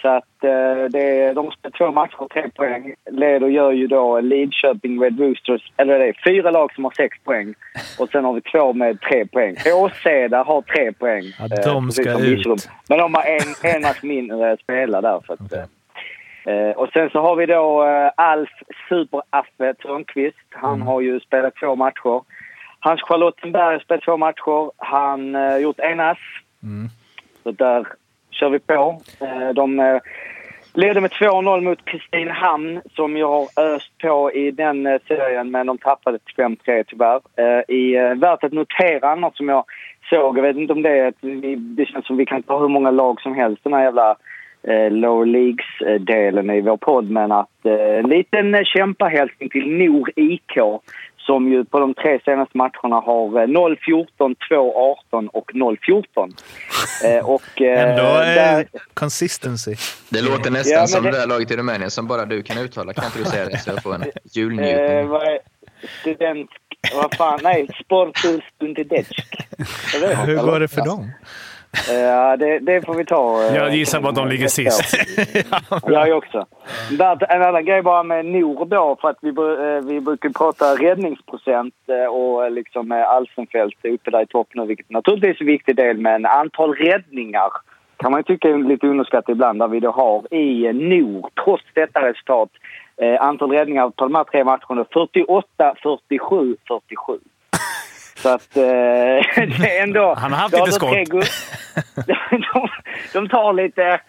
Så 0.02 0.08
att 0.08 0.44
eh, 0.44 0.84
det, 0.90 1.32
de 1.32 1.50
spelar 1.50 1.76
två 1.78 1.90
matcher, 1.92 2.28
tre 2.32 2.50
poäng. 2.50 2.94
Leder 3.10 3.46
gör 3.48 3.72
ju 3.72 3.86
då 3.86 4.20
Lidköping 4.20 5.02
Red 5.02 5.20
Roosters, 5.20 5.72
eller 5.76 5.98
det 5.98 6.06
är 6.08 6.20
fyra 6.24 6.50
lag 6.50 6.74
som 6.74 6.84
har 6.84 6.90
sex 6.90 7.18
poäng. 7.24 7.54
Och 7.98 8.08
sen 8.08 8.24
har 8.24 8.32
vi 8.32 8.40
två 8.40 8.72
med 8.72 9.00
tre 9.00 9.26
poäng. 9.26 9.56
Åseda 9.74 10.42
har 10.42 10.62
tre 10.62 10.92
poäng. 10.92 11.24
Ja, 11.38 11.44
eh, 11.44 11.72
de 11.74 11.90
ska 11.90 12.12
som 12.12 12.22
ut. 12.24 12.68
Men 12.88 12.98
de 12.98 13.14
har 13.14 13.22
en, 13.24 13.74
en 13.74 13.82
match 13.82 14.02
mindre 14.02 14.52
att 14.52 14.60
spela 14.60 15.00
där. 15.00 15.20
Så 15.26 15.32
att, 15.32 15.52
eh, 15.52 16.54
eh, 16.54 16.70
och 16.70 16.88
sen 16.92 17.10
så 17.10 17.20
har 17.20 17.36
vi 17.36 17.46
då 17.46 17.84
eh, 17.86 18.10
Alf 18.16 18.50
Super-Affe 18.88 19.74
Törnqvist. 19.74 20.36
Han 20.50 20.74
Mm. 20.74 20.86
har 20.86 21.00
ju 21.00 21.20
spelat 21.20 21.54
två 21.54 21.76
matcher. 21.76 22.20
Hans 22.80 23.02
Charlottenberg 23.02 23.72
har 23.72 23.78
spelat 23.78 24.04
två 24.04 24.16
matcher. 24.16 24.70
Han 24.76 25.34
har 25.34 25.50
eh, 25.52 25.58
gjort 25.58 25.80
en 25.80 26.00
ass. 26.00 26.18
Mm. 26.62 26.88
Så 27.42 27.50
där 27.50 27.86
kör 28.38 28.50
vi 28.50 28.58
på. 28.58 29.00
Eh, 29.20 29.48
de 29.54 29.80
eh, 29.80 30.00
leder 30.74 31.00
med 31.00 31.10
2-0 31.10 31.60
mot 31.60 31.84
Kristinehamn 31.84 32.80
som 32.96 33.16
ju 33.16 33.24
har 33.24 33.42
öst 33.56 33.98
på 33.98 34.32
i 34.32 34.50
den 34.50 34.86
eh, 34.86 35.00
serien 35.08 35.50
men 35.50 35.66
de 35.66 35.78
tappade 35.78 36.18
5-3 36.36 36.84
tyvärr. 36.86 37.20
I, 37.70 38.14
värt 38.14 38.44
att 38.44 38.52
notera 38.52 39.14
något 39.14 39.36
som 39.36 39.48
jag 39.48 39.64
såg, 40.10 40.38
jag 40.38 40.42
vet 40.42 40.56
inte 40.56 40.72
om 40.72 40.82
det 40.82 40.98
är 40.98 41.06
att 41.06 41.14
vi, 41.20 41.56
det 41.56 41.86
känns 41.86 42.06
som 42.06 42.16
vi 42.16 42.26
kan 42.26 42.42
ta 42.42 42.60
hur 42.60 42.68
många 42.68 42.90
lag 42.90 43.20
som 43.20 43.34
helst 43.34 43.64
den 43.64 43.72
här 43.72 43.82
jävla 43.82 44.16
eh, 44.62 44.90
leagues-delen 45.26 46.50
i 46.50 46.60
vår 46.60 46.76
podd 46.76 47.10
men 47.10 47.32
att 47.32 47.64
eh, 47.64 47.98
en 47.98 48.08
liten 48.08 48.54
eh, 48.54 48.64
kämpahälsning 48.64 49.48
till 49.48 49.70
Nor 49.70 50.10
IK 50.16 50.58
som 51.28 51.48
ju 51.52 51.64
på 51.64 51.78
de 51.80 51.94
tre 51.94 52.20
senaste 52.24 52.56
matcherna 52.58 52.96
har 53.00 53.40
eh, 53.40 53.46
0-14, 53.46 54.06
2-18 54.50 55.28
och 55.32 55.50
0-14. 55.54 56.32
Eh, 57.04 57.30
och, 57.30 57.62
eh, 57.62 57.90
Ändå 57.90 58.02
där, 58.02 58.58
eh, 58.60 58.64
consistency. 58.94 59.74
Det 60.08 60.20
låter 60.22 60.50
nästan 60.50 60.80
Ja, 60.80 60.86
som 60.86 61.04
det- 61.04 61.10
det 61.10 61.18
där 61.18 61.26
laget 61.26 61.50
i 61.50 61.56
Rumänien 61.56 61.90
som 61.90 62.06
bara 62.06 62.24
du 62.24 62.42
kan 62.42 62.58
uttala. 62.58 62.92
Kan 62.92 63.04
inte 63.04 63.18
du 63.18 63.24
säga 63.24 63.44
det 63.48 63.58
så 63.58 63.70
jag 63.70 63.82
får 63.82 63.94
en 63.94 64.02
eh, 64.02 64.08
julnjutning? 64.32 65.08
vad 65.08 65.22
är, 65.22 65.38
student... 66.00 66.50
Vad 66.94 67.14
fan? 67.14 67.40
Nej, 67.42 67.68
Sportul 67.84 68.42
Stuntedetsk. 68.54 69.24
Hur 70.26 70.36
går 70.42 70.60
det 70.60 70.68
för 70.68 70.84
dem? 70.84 71.10
Ja, 71.92 72.36
det, 72.36 72.58
det 72.58 72.86
får 72.86 72.94
vi 72.94 73.04
ta. 73.04 73.42
eh, 73.46 73.56
Jag 73.56 73.74
gissar 73.74 74.00
på 74.00 74.08
att 74.08 74.14
de 74.14 74.28
ligger 74.28 74.48
sist. 74.48 74.96
Jag 75.86 76.16
också. 76.16 76.46
En 77.28 77.42
annan 77.42 77.64
grej 77.64 77.82
bara 77.82 78.02
med 78.02 78.26
Nor 78.26 78.64
då, 78.64 78.96
för 79.00 79.08
att 79.08 79.18
vi, 79.22 79.28
eh, 79.28 79.84
vi 79.88 80.00
brukar 80.00 80.28
prata 80.28 80.64
räddningsprocent 80.74 81.74
eh, 81.88 82.12
och 82.14 82.52
liksom 82.52 82.92
Alsenfelt 82.92 83.84
uppe 83.84 84.10
där 84.10 84.22
i 84.22 84.26
topp 84.26 84.48
nu, 84.54 84.66
vilket 84.66 84.90
naturligtvis 84.90 85.36
är 85.36 85.42
en 85.42 85.46
viktig 85.46 85.76
del, 85.76 85.98
men 85.98 86.26
antal 86.26 86.74
räddningar 86.74 87.50
kan 87.96 88.10
man 88.10 88.20
ju 88.20 88.24
tycka 88.24 88.48
är 88.48 88.58
lite 88.58 88.86
underskattat 88.86 89.28
ibland, 89.28 89.58
där 89.58 89.68
vi 89.68 89.80
då 89.80 89.90
har 89.90 90.34
i 90.34 90.72
Nor, 90.72 91.30
trots 91.44 91.64
detta 91.74 92.08
resultat, 92.08 92.48
antal 93.20 93.50
räddningar 93.52 93.90
på 93.90 94.04
de 94.04 94.14
här 94.14 94.24
tre 94.24 94.44
matcherna 94.44 94.84
48, 94.92 95.74
47, 95.82 96.56
47. 96.68 97.18
Så 98.22 98.28
att 98.28 98.56
eh, 98.56 98.62
det 99.60 99.78
är 99.78 99.82
ändå... 99.82 100.14
Han 100.18 100.32
har 100.32 100.38
haft 100.40 100.54
lite 100.54 100.72
skott. 100.72 100.90
de, 102.52 102.68
de 103.12 103.28
tar 103.28 103.52
lite... 103.52 104.00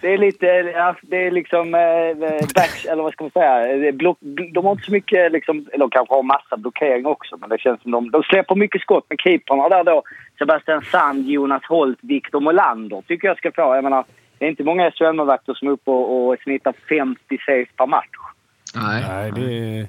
Det 0.00 0.12
är 0.12 0.18
lite, 0.18 0.46
ja, 0.46 0.96
det 1.02 1.16
är 1.16 1.30
liksom 1.30 1.74
eh, 1.74 2.28
back, 2.54 2.84
eller 2.88 3.02
vad 3.02 3.12
ska 3.12 3.24
man 3.24 3.30
säga, 3.30 3.92
block, 3.92 4.18
de 4.54 4.64
har 4.64 4.72
inte 4.72 4.84
så 4.84 4.92
mycket 4.92 5.32
liksom, 5.32 5.66
eller 5.72 5.78
de 5.78 5.90
kanske 5.90 6.14
har 6.14 6.22
massa 6.22 6.56
blockering 6.56 7.06
också, 7.06 7.36
men 7.36 7.48
det 7.48 7.58
känns 7.60 7.82
som 7.82 7.90
de, 7.90 8.10
de 8.10 8.22
släpper 8.22 8.54
mycket 8.54 8.82
skott 8.82 9.06
med 9.08 9.20
keeprarna 9.20 9.68
där 9.68 9.84
då. 9.84 10.02
Sebastian 10.38 10.82
Sand, 10.82 11.26
Jonas 11.26 11.62
Holt, 11.68 11.98
Victor 12.00 12.40
Molander 12.40 13.02
tycker 13.08 13.28
jag 13.28 13.38
ska 13.38 13.52
få. 13.52 13.74
Jag 13.74 13.84
menar, 13.84 14.04
det 14.38 14.44
är 14.44 14.48
inte 14.48 14.64
många 14.64 14.90
SHL-målvakter 14.90 15.54
som 15.54 15.68
är 15.68 15.72
uppe 15.72 15.90
och, 15.90 16.28
och 16.28 16.36
snittar 16.42 16.74
50 16.88 17.38
saves 17.46 17.68
per 17.76 17.86
match. 17.86 18.16
Nej. 18.74 19.04
Nej, 19.08 19.32
det 19.32 19.80
är, 19.80 19.88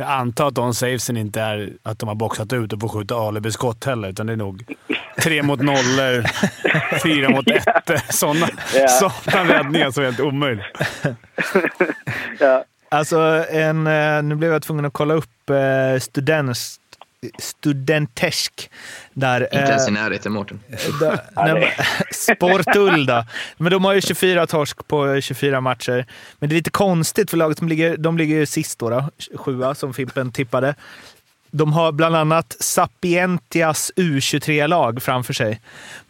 jag 0.00 0.08
antar 0.08 0.48
att 0.48 0.54
de 0.54 0.74
savesen 0.74 1.16
inte 1.16 1.40
är 1.40 1.72
att 1.82 1.98
de 1.98 2.08
har 2.08 2.16
boxat 2.16 2.52
ut 2.52 2.72
och 2.72 2.80
får 2.80 2.88
skjuta 2.88 3.14
alibi-skott 3.14 3.84
heller, 3.84 4.08
utan 4.08 4.26
det 4.26 4.32
är 4.32 4.36
nog 4.36 4.64
tre 5.22 5.42
mot 5.42 5.60
nollor, 5.60 6.24
fyra 7.02 7.28
mot 7.28 7.50
ettor. 7.50 8.12
Sådana 8.12 8.48
Ja. 8.74 8.88
såna 8.88 9.44
räddningar 9.44 9.90
som 9.90 10.02
är 10.02 10.06
helt 10.06 10.20
omöjligt. 10.20 10.64
Ja. 12.38 12.64
Alltså, 12.90 13.44
en, 13.50 13.86
eh, 13.86 14.22
nu 14.22 14.34
blev 14.34 14.52
jag 14.52 14.62
tvungen 14.62 14.84
att 14.84 14.92
kolla 14.92 15.14
upp 15.14 15.50
eh, 15.50 15.98
students, 16.00 16.80
Studentesk. 17.38 18.70
Där, 19.12 19.40
Inte 19.42 19.56
ens 19.56 19.84
i 19.88 19.90
eh, 19.90 19.94
närheten, 19.94 20.32
Mårten. 20.32 20.60
men- 21.36 21.62
Sportull 22.12 23.06
då. 23.06 23.24
Men 23.56 23.72
de 23.72 23.84
har 23.84 23.94
ju 23.94 24.00
24 24.00 24.46
torsk 24.46 24.88
på 24.88 25.20
24 25.20 25.60
matcher. 25.60 26.06
Men 26.38 26.48
det 26.48 26.54
är 26.54 26.56
lite 26.56 26.70
konstigt 26.70 27.30
för 27.30 27.36
laget 27.36 27.58
som 27.58 27.68
ligger, 27.68 27.96
de 27.96 28.18
ligger 28.18 28.36
ju 28.36 28.46
sist 28.46 28.78
då, 28.78 28.90
då 28.90 29.10
sjua 29.36 29.74
som 29.74 29.94
Fimpen 29.94 30.32
tippade. 30.32 30.74
De 31.50 31.72
har 31.72 31.92
bland 31.92 32.16
annat 32.16 32.56
Sapientias 32.60 33.92
U23-lag 33.96 35.02
framför 35.02 35.32
sig. 35.32 35.60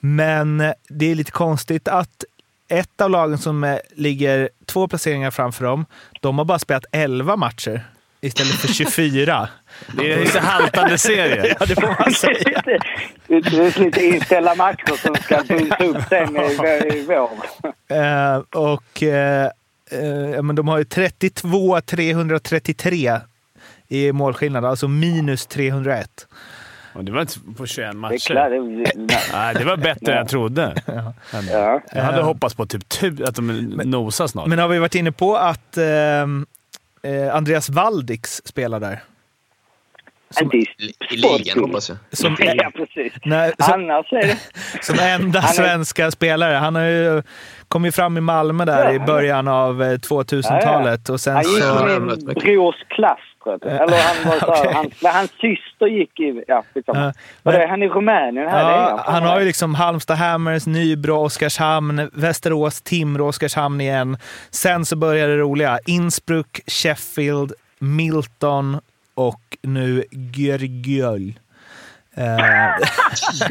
Men 0.00 0.58
det 0.88 1.10
är 1.10 1.14
lite 1.14 1.30
konstigt 1.30 1.88
att 1.88 2.24
ett 2.68 3.00
av 3.00 3.10
lagen 3.10 3.38
som 3.38 3.64
eh, 3.64 3.78
ligger 3.94 4.48
två 4.66 4.88
placeringar 4.88 5.30
framför 5.30 5.64
dem, 5.64 5.86
de 6.20 6.38
har 6.38 6.44
bara 6.44 6.58
spelat 6.58 6.84
11 6.92 7.36
matcher 7.36 7.84
istället 8.20 8.52
för 8.54 8.68
24. 8.68 9.48
Det 9.92 10.12
är 10.12 10.20
en 10.20 10.26
så 10.26 10.38
haltande 10.38 10.98
serie. 10.98 11.56
Ja, 11.60 11.66
det 11.66 11.74
får 11.74 11.96
man 12.04 12.12
säga. 12.12 12.62
Det 13.26 13.34
är 13.34 13.80
lite 13.84 14.06
inställda 14.06 14.54
matcher 14.54 14.96
som 15.06 15.14
ska 15.14 15.42
bryta 15.48 15.84
upp 15.84 15.96
sen 16.08 16.36
i, 16.36 17.04
vår. 17.08 17.30
Eh, 17.96 18.36
och 18.62 19.02
ja, 20.34 20.42
men 20.42 20.56
de 20.56 20.68
har 20.68 20.78
ju 20.78 20.84
32 20.84 21.80
333 21.80 23.20
i 23.88 24.12
målskillnad, 24.12 24.64
alltså 24.64 24.88
minus 24.88 25.46
301. 25.46 26.26
Och 26.92 27.04
det 27.04 27.12
var 27.12 27.20
inte 27.20 27.34
på 27.56 27.66
21 27.66 27.76
Det 27.76 27.82
är 27.90 27.92
matcher. 27.92 28.34
det 28.34 28.40
är, 28.40 29.32
Nej, 29.32 29.54
det 29.54 29.64
var 29.64 29.76
bättre 29.76 30.12
än 30.12 30.18
jag 30.18 30.28
trodde. 30.28 30.74
ja. 31.50 31.82
Jag 31.92 32.02
hade 32.02 32.22
hoppats 32.22 32.54
på 32.54 32.66
typ 32.66 32.82
att 33.28 33.34
de 33.34 33.46
nosar 33.84 34.26
snart. 34.26 34.46
Men 34.46 34.58
har 34.58 34.68
vi 34.68 34.78
varit 34.78 34.94
inne 34.94 35.12
på 35.12 35.36
att 35.36 35.76
eh, 35.76 37.34
Andreas 37.36 37.68
Valdix 37.68 38.42
spelar 38.44 38.80
där? 38.80 39.02
Inte 40.42 40.56
i, 40.56 40.66
ligan, 41.10 41.58
hoppas 41.64 41.88
jag. 41.88 41.98
Som, 42.12 42.36
Ja, 42.40 42.70
precis. 42.74 43.12
nej, 43.24 43.52
som, 43.58 43.72
Annars 43.74 44.12
är 44.12 44.16
det... 44.26 44.38
som 44.84 44.98
enda 44.98 45.38
är- 45.38 45.42
svenska 45.42 46.10
spelare. 46.10 46.54
Han 46.54 46.74
har 46.74 46.84
ju 46.84 47.22
kommit 47.68 47.94
fram 47.94 48.16
i 48.16 48.20
Malmö 48.20 48.64
där 48.64 48.92
i 48.94 48.98
början 48.98 49.48
av 49.48 49.82
eh, 49.82 49.86
2000-talet. 49.86 51.08
Och 51.08 51.20
sen 51.20 51.34
Han 51.34 51.44
gick 51.44 51.62
så... 51.62 51.88
i 51.88 52.00
min 52.00 52.24
brors 52.34 52.76
klass, 52.88 53.18
jag. 53.44 53.62
Eller 53.64 53.98
han 54.02 54.28
var 54.30 54.38
så 54.38 54.46
Okej. 54.60 54.72
han, 54.74 55.12
hans 55.12 55.30
syster 55.30 55.86
gick 55.86 56.20
i... 56.20 56.44
Ja, 56.46 56.64
skitsamma. 56.74 57.12
Ja, 57.42 57.52
är 57.52 57.68
han 57.68 57.82
i 57.82 57.88
Rumänien? 57.88 58.48
Här, 58.48 58.64
det 58.64 58.70
är 58.70 58.90
Ja, 58.90 59.02
han 59.06 59.22
har 59.22 59.40
ju 59.40 59.46
liksom 59.46 59.74
Halmstad 59.74 60.16
Hammers, 60.16 60.66
Nybro, 60.66 61.16
Oskarshamn, 61.16 62.10
Västerås, 62.12 62.80
Timrå, 62.80 63.26
Oskarshamn 63.28 63.80
igen. 63.80 64.16
Sen 64.50 64.84
så 64.84 64.96
börjar 64.96 65.28
det 65.28 65.36
roliga. 65.36 65.78
Innsbruck, 65.86 66.60
Sheffield, 66.66 67.52
Milton 67.78 68.80
och 69.14 69.40
nu 69.74 70.04
Görgöl. 70.34 71.38
Eh, 72.16 72.36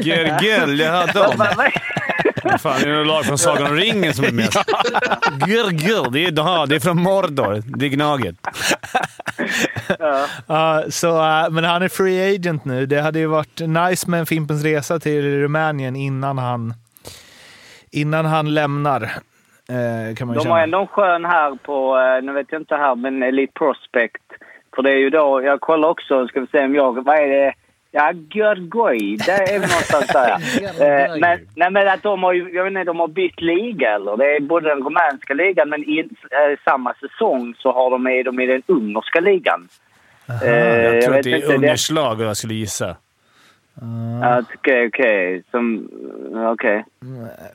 Gergel, 0.00 0.78
jag 0.80 1.06
vad- 1.14 1.72
Vad 2.44 2.60
fan, 2.60 2.80
är 2.82 2.86
det 2.86 2.96
något 2.98 3.06
lag 3.06 3.24
från 3.24 3.38
Sagan 3.38 3.66
om 3.70 3.76
ringen 3.76 4.14
som 4.14 4.24
är 4.24 4.32
med? 4.32 4.48
Gergel, 5.48 6.12
det 6.12 6.24
är, 6.26 6.66
det 6.66 6.76
är 6.76 6.80
från 6.80 7.02
Mordor. 7.02 7.62
Det 7.78 7.86
är 7.86 7.90
Gnaget. 7.90 8.36
ja, 10.46 10.84
så, 10.88 11.08
eh, 11.24 11.50
men 11.50 11.64
han 11.64 11.82
är 11.82 11.88
free 11.88 12.34
agent 12.34 12.64
nu. 12.64 12.86
Det 12.86 13.00
hade 13.00 13.18
ju 13.18 13.26
varit 13.26 13.60
nice 13.60 14.10
med 14.10 14.20
en 14.20 14.26
Fimpens 14.26 14.62
Resa 14.64 14.98
till 15.00 15.22
Rumänien 15.40 15.96
innan 15.96 16.38
han, 16.38 16.74
innan 17.90 18.24
han 18.26 18.54
lämnar. 18.54 19.00
Kan 20.16 20.26
man 20.26 20.34
ju 20.34 20.38
De 20.38 20.42
känna. 20.42 20.54
har 20.54 20.60
ändå 20.62 20.78
en 20.80 20.86
skön 20.86 21.24
här 21.24 21.54
på, 21.64 21.98
eh, 21.98 22.24
nu 22.24 22.32
vet 22.32 22.46
jag 22.50 22.60
inte 22.60 22.74
här, 22.74 22.94
men 22.94 23.22
Elite 23.22 23.52
Prospect. 23.58 24.22
För 24.78 24.82
det 24.82 24.90
är 24.90 24.96
ju 24.96 25.10
då, 25.10 25.42
jag 25.42 25.60
kollar 25.60 25.88
också, 25.88 26.26
ska 26.28 26.40
vi 26.40 26.46
se 26.46 26.64
om 26.64 26.74
jag, 26.74 27.04
vad 27.04 27.16
är 27.16 27.28
det? 27.28 27.52
Ja, 27.90 28.12
Görgoj, 28.34 29.16
det 29.26 29.32
är 29.32 29.58
väl 29.60 29.68
någonstans 29.68 30.06
där. 30.06 30.30
eh, 31.12 31.20
men, 31.20 31.38
nej, 31.54 31.70
men 31.70 31.88
att 31.88 32.02
de 32.02 32.22
har 32.22 32.32
ju, 32.32 32.50
jag 32.54 32.64
vet 32.64 32.70
inte, 32.70 32.84
de 32.84 33.00
har 33.00 33.08
bytt 33.08 33.40
liga 33.40 33.94
eller? 33.94 34.16
Det 34.16 34.36
är 34.36 34.40
både 34.40 34.68
den 34.68 34.82
rumänska 34.82 35.34
ligan 35.34 35.68
men 35.68 35.84
i 35.84 35.98
eh, 35.98 36.58
samma 36.64 36.94
säsong 36.94 37.54
så 37.58 37.72
har 37.72 37.90
de 37.90 38.02
med 38.02 38.24
dem 38.24 38.40
i 38.40 38.46
den 38.46 38.62
ungerska 38.66 39.20
ligan. 39.20 39.68
Eh, 40.42 40.48
Jag 40.48 41.02
tror 41.02 41.12
vet 41.12 41.18
att 41.18 41.24
det 41.24 41.32
är 41.32 41.36
inte, 41.36 41.54
Ungers 41.54 41.90
lag, 41.90 42.20
jag 42.20 42.36
skulle 42.36 42.54
gissa. 42.54 42.96
Ja, 44.22 44.42
Okej, 44.54 44.86
okej. 44.86 45.42
Som... 45.50 45.88
Okej. 46.52 46.84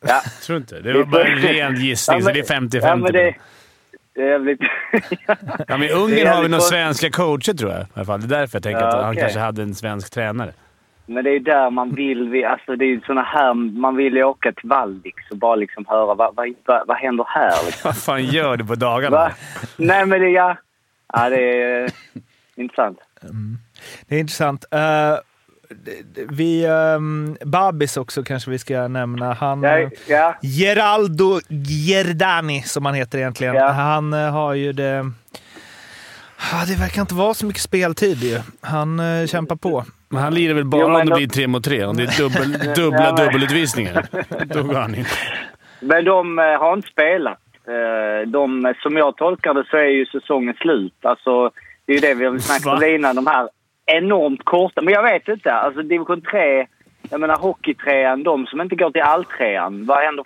Ja. 0.02 0.22
Tror 0.46 0.58
inte. 0.58 0.80
Det 0.80 0.94
var 0.94 1.04
bara 1.04 1.24
en 1.24 1.38
ren 1.38 1.76
gissning, 1.76 2.22
så 2.22 2.32
det 2.32 2.40
är 2.40 2.60
50-50. 2.60 2.80
Ja, 2.82 3.34
jävligt... 4.16 4.60
Ja, 5.68 5.78
men 5.78 5.84
i 5.84 5.90
Ungern 5.92 6.28
har 6.28 6.42
vi 6.42 6.48
några 6.50 6.62
svenska 6.62 7.10
coacher 7.10 7.54
tror 7.54 7.72
jag. 7.72 7.82
I 7.82 7.86
alla 7.94 8.06
fall. 8.06 8.22
Det 8.22 8.36
är 8.36 8.40
därför 8.40 8.56
jag 8.56 8.64
tänker 8.64 8.82
Ja, 8.82 8.88
att 8.98 9.04
han 9.06 9.16
kanske 9.16 9.40
hade 9.40 9.62
en 9.62 9.76
svensk 9.76 10.14
tränare. 10.14 10.52
Men 11.06 11.24
det 11.24 11.30
är 11.30 11.40
där 11.40 11.70
man 11.70 11.90
vill... 11.96 12.30
vi- 12.30 12.46
Alltså 12.46 12.76
det 12.76 12.86
är 12.86 13.02
såna 13.06 13.22
här... 13.24 13.54
Man 13.54 13.96
vill 13.96 14.14
ju 14.14 14.24
åka 14.24 14.52
till 14.52 14.70
Valdix 14.70 15.32
och 15.32 15.38
bara 15.38 15.56
liksom 15.56 15.86
höra 15.88 16.06
vad, 16.16 16.36
vad, 16.36 16.54
vad, 16.66 16.88
vad 16.88 16.98
händer 16.98 17.26
här 17.30 17.66
liksom. 17.66 17.82
Vad 17.90 17.98
fan 17.98 18.24
gör 18.26 18.58
du 18.58 18.66
på 18.66 18.76
dagarna? 18.76 19.16
Va? 19.18 19.32
Nej 19.78 20.06
men 20.06 20.22
det... 20.22 20.30
Ja, 20.30 20.58
ja 21.14 21.30
det 21.30 21.62
är 21.62 21.84
eh, 21.84 21.90
intressant. 22.56 22.98
Det 24.08 24.16
är 24.16 24.20
intressant. 24.20 24.66
Det- 24.72 25.22
vi, 26.30 26.68
um, 26.68 27.38
Babis 27.46 27.98
också 27.98 28.24
kanske 28.24 28.52
vi 28.52 28.60
ska 28.60 28.88
nämna. 28.88 29.34
Han, 29.34 29.64
Ja, 29.64 29.90
ja. 30.08 30.36
Geraldo 30.42 31.40
Giordani, 31.48 32.62
som 32.62 32.86
han 32.86 32.96
heter 32.96 33.18
egentligen. 33.18 33.56
Ja. 33.56 33.68
Han 33.72 34.14
eh, 34.14 34.32
har 34.32 34.54
ju 34.54 34.74
det... 34.74 35.12
Det 36.68 36.80
verkar 36.80 37.02
inte 37.02 37.16
vara 37.16 37.34
så 37.34 37.46
mycket 37.46 37.62
speltid 37.62 38.18
ju. 38.18 38.40
Han 38.62 39.00
uh, 39.00 39.26
kämpar 39.28 39.56
på. 39.56 39.86
Men 40.10 40.22
han 40.24 40.34
lirar 40.34 40.54
väl 40.54 40.66
bara 40.66 40.82
Jo, 40.82 40.88
om 40.88 40.94
det 40.94 41.10
då- 41.12 41.16
blir 41.16 41.28
tre 41.28 41.48
mot 41.48 41.64
tre. 41.64 41.86
Om 41.86 41.98
det 41.98 42.04
är 42.04 42.18
dubbel, 42.18 42.52
dubbla 42.76 43.12
dubbelutvisningar. 43.12 44.06
Då 44.46 44.64
går 44.64 44.74
han 44.76 44.96
in. 44.96 45.06
Men 45.80 46.06
de 46.06 46.40
eh, 46.40 46.46
har 46.46 46.74
inte 46.74 46.88
spelat. 46.88 47.40
Eh, 47.68 48.30
de, 48.30 48.74
som 48.84 48.98
jag 48.98 49.18
tolkar 49.18 49.54
det 49.54 49.66
så 49.70 49.78
är 49.78 49.90
ju 49.90 50.06
säsongen 50.06 50.54
slut. 50.54 50.94
Alltså, 51.02 51.52
det 51.86 51.92
är 51.94 51.96
ju 51.96 52.02
det 52.08 52.14
vi 52.14 52.26
har 52.26 52.38
snackat 52.38 52.84
om 52.84 52.90
innan. 52.90 53.16
De 53.16 53.28
här 53.28 53.50
enormt 53.86 54.44
korta... 54.44 54.82
Men 54.82 54.94
jag 54.94 55.04
vet 55.04 55.28
inte. 55.28 55.54
Alltså 55.54 55.82
division 55.82 56.22
3, 56.22 56.68
jag 57.10 57.20
menar 57.20 57.38
hockeytrean, 57.38 58.24
de 58.24 58.46
som 58.46 58.62
inte 58.62 58.76
går 58.76 58.92
till 58.92 59.02
alltrean. 59.02 59.86
Vad 59.86 59.98
händer? 59.98 60.26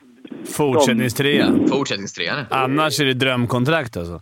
Fortsättningstrea. 0.58 1.48
Fortsättningstrean. 1.70 2.46
Annars 2.50 3.00
är 3.00 3.06
det 3.06 3.14
drömkontrakt 3.14 3.98
alltså. 3.98 4.22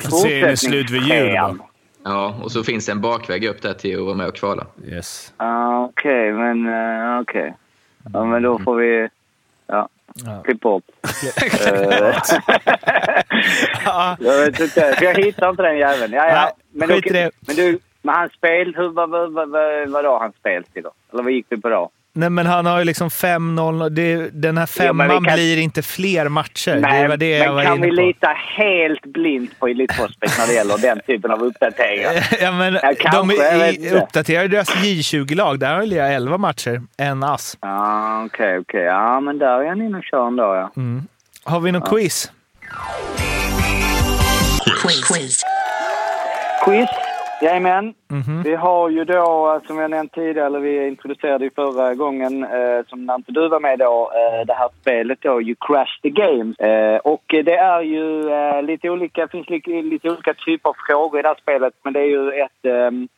Serien 0.22 0.48
är 0.48 0.56
slut 0.56 0.90
vid 0.90 1.02
jul 1.02 1.32
bara. 1.32 1.56
Ja, 2.04 2.34
och 2.42 2.52
så 2.52 2.64
finns 2.64 2.86
det 2.86 2.92
en 2.92 3.00
bakväg 3.00 3.44
upp 3.44 3.62
där 3.62 3.72
till 3.72 3.98
att 3.98 4.04
vara 4.04 4.14
med 4.14 4.28
och 4.28 4.34
kvala. 4.34 4.66
Yes. 4.86 5.32
Ah, 5.36 5.84
Okej, 5.84 6.32
men 6.32 6.66
uh, 6.66 7.20
okej. 7.20 7.54
Ja, 8.12 8.24
men 8.24 8.42
då 8.42 8.58
får 8.58 8.76
vi... 8.76 9.08
Ja, 9.66 9.88
klipp 10.44 10.60
bort. 10.60 10.84
Jag 14.18 14.38
vet 14.38 14.60
inte. 14.60 14.94
för 14.98 15.04
Jag 15.04 15.14
hittar 15.14 15.50
inte 15.50 15.62
den 15.62 15.78
jäveln. 15.78 16.12
Ja, 16.12 16.28
ja. 16.28 16.52
Men, 16.72 16.88
skit 16.88 17.06
i 17.06 17.12
det. 17.12 17.30
men 17.46 17.56
du, 17.56 17.78
men 18.04 18.14
hans 18.14 18.32
spel, 18.32 18.74
hur, 18.76 18.88
vad, 18.88 19.10
vad, 19.10 19.32
vad, 19.32 19.48
vad, 19.50 19.88
vad 19.88 20.04
då 20.04 20.18
hans 20.18 20.34
spelstil 20.36 20.82
då? 20.82 20.90
Eller 21.12 21.22
vad 21.22 21.32
gick 21.32 21.46
vi 21.48 21.60
på 21.60 21.68
då? 21.68 21.90
Nej, 22.16 22.30
men 22.30 22.46
han 22.46 22.66
har 22.66 22.78
ju 22.78 22.84
liksom 22.84 23.08
5-0. 23.08 23.88
Det- 23.90 24.30
Den 24.42 24.58
här 24.58 24.68
Jo, 24.78 24.82
vi 24.82 24.86
femman 24.86 25.08
kan- 25.08 25.22
blir 25.34 25.58
inte 25.58 25.82
fler 25.82 26.28
matcher. 26.28 26.78
Nej, 26.80 27.02
det 27.02 27.08
var 27.08 27.16
det 27.16 27.30
jag 27.30 27.46
men 27.46 27.54
var 27.54 27.62
kan 27.64 27.76
inne 27.76 27.86
vi 27.86 27.96
på. 27.96 28.02
lita 28.02 28.28
helt 28.56 29.02
blint 29.02 29.58
på 29.60 29.66
Elite 29.68 29.94
Prospect 29.94 30.38
när 30.38 30.46
det 30.46 30.52
gäller 30.54 30.78
den 30.78 31.00
typen 31.06 31.30
av 31.30 31.42
uppdateringar? 31.42 32.12
Ja, 32.40 32.52
men 32.52 32.74
Ja, 32.74 32.92
kanske, 33.00 33.36
de 33.36 33.84
jag 33.90 34.02
uppdaterar 34.02 34.48
deras 34.48 34.70
J20-lag. 34.74 35.58
Där 35.58 35.74
har 35.74 35.82
lirat 35.86 36.10
11 36.10 36.38
matcher. 36.38 36.82
En 36.96 37.22
ass. 37.22 37.58
Ja, 37.60 38.24
okej, 38.24 38.58
okej. 38.58 38.82
Ja, 38.82 39.20
men 39.20 39.38
där 39.38 39.60
är 39.62 39.68
han 39.68 39.82
inne 39.82 39.98
och 39.98 40.04
kör 40.04 40.26
ändå, 40.26 40.42
ja. 40.42 40.70
Mm. 40.76 41.02
Har 41.44 41.60
vi 41.60 41.72
något 41.72 41.90
quiz? 41.90 42.32
Quiz. 44.82 45.44
Jajamän. 47.44 47.94
Mhm. 48.10 48.42
Vi 48.42 48.54
har 48.54 48.88
ju 48.88 49.04
då, 49.04 49.52
eh, 49.54 49.66
som 49.66 49.78
jag 49.78 49.90
nämnt 49.90 50.12
tidigare, 50.12 50.46
eller 50.46 50.60
vi 50.60 50.88
introducerade 50.88 51.44
ju 51.44 51.50
förra 51.50 51.94
gången, 51.94 52.44
eh, 52.44 52.86
som 52.86 53.06
när 53.06 53.14
inte 53.14 53.32
du 53.32 53.48
var 53.48 53.60
med 53.60 53.78
då, 53.78 54.12
eh, 54.14 54.46
det 54.46 54.54
här 54.54 54.68
spelet 54.80 55.18
då, 55.22 55.42
You 55.42 55.54
Crash 55.60 56.00
the 56.02 56.10
Game. 56.10 56.54
Eh, 56.58 56.96
och 56.96 57.24
det 57.26 57.56
är 57.56 57.80
ju 57.82 58.30
eh, 58.30 58.62
lite 58.62 58.90
olika, 58.90 59.28
finns 59.28 59.50
lite, 59.50 59.70
lite 59.70 60.10
olika 60.10 60.34
typer 60.34 60.70
av 60.70 60.76
frågor 60.88 61.18
i 61.18 61.22
det 61.22 61.28
här 61.28 61.42
spelet, 61.42 61.74
men 61.82 61.92
det 61.92 62.00
är 62.00 62.10
ju 62.16 62.30
ett 62.30 62.64
ehm, 62.64 63.08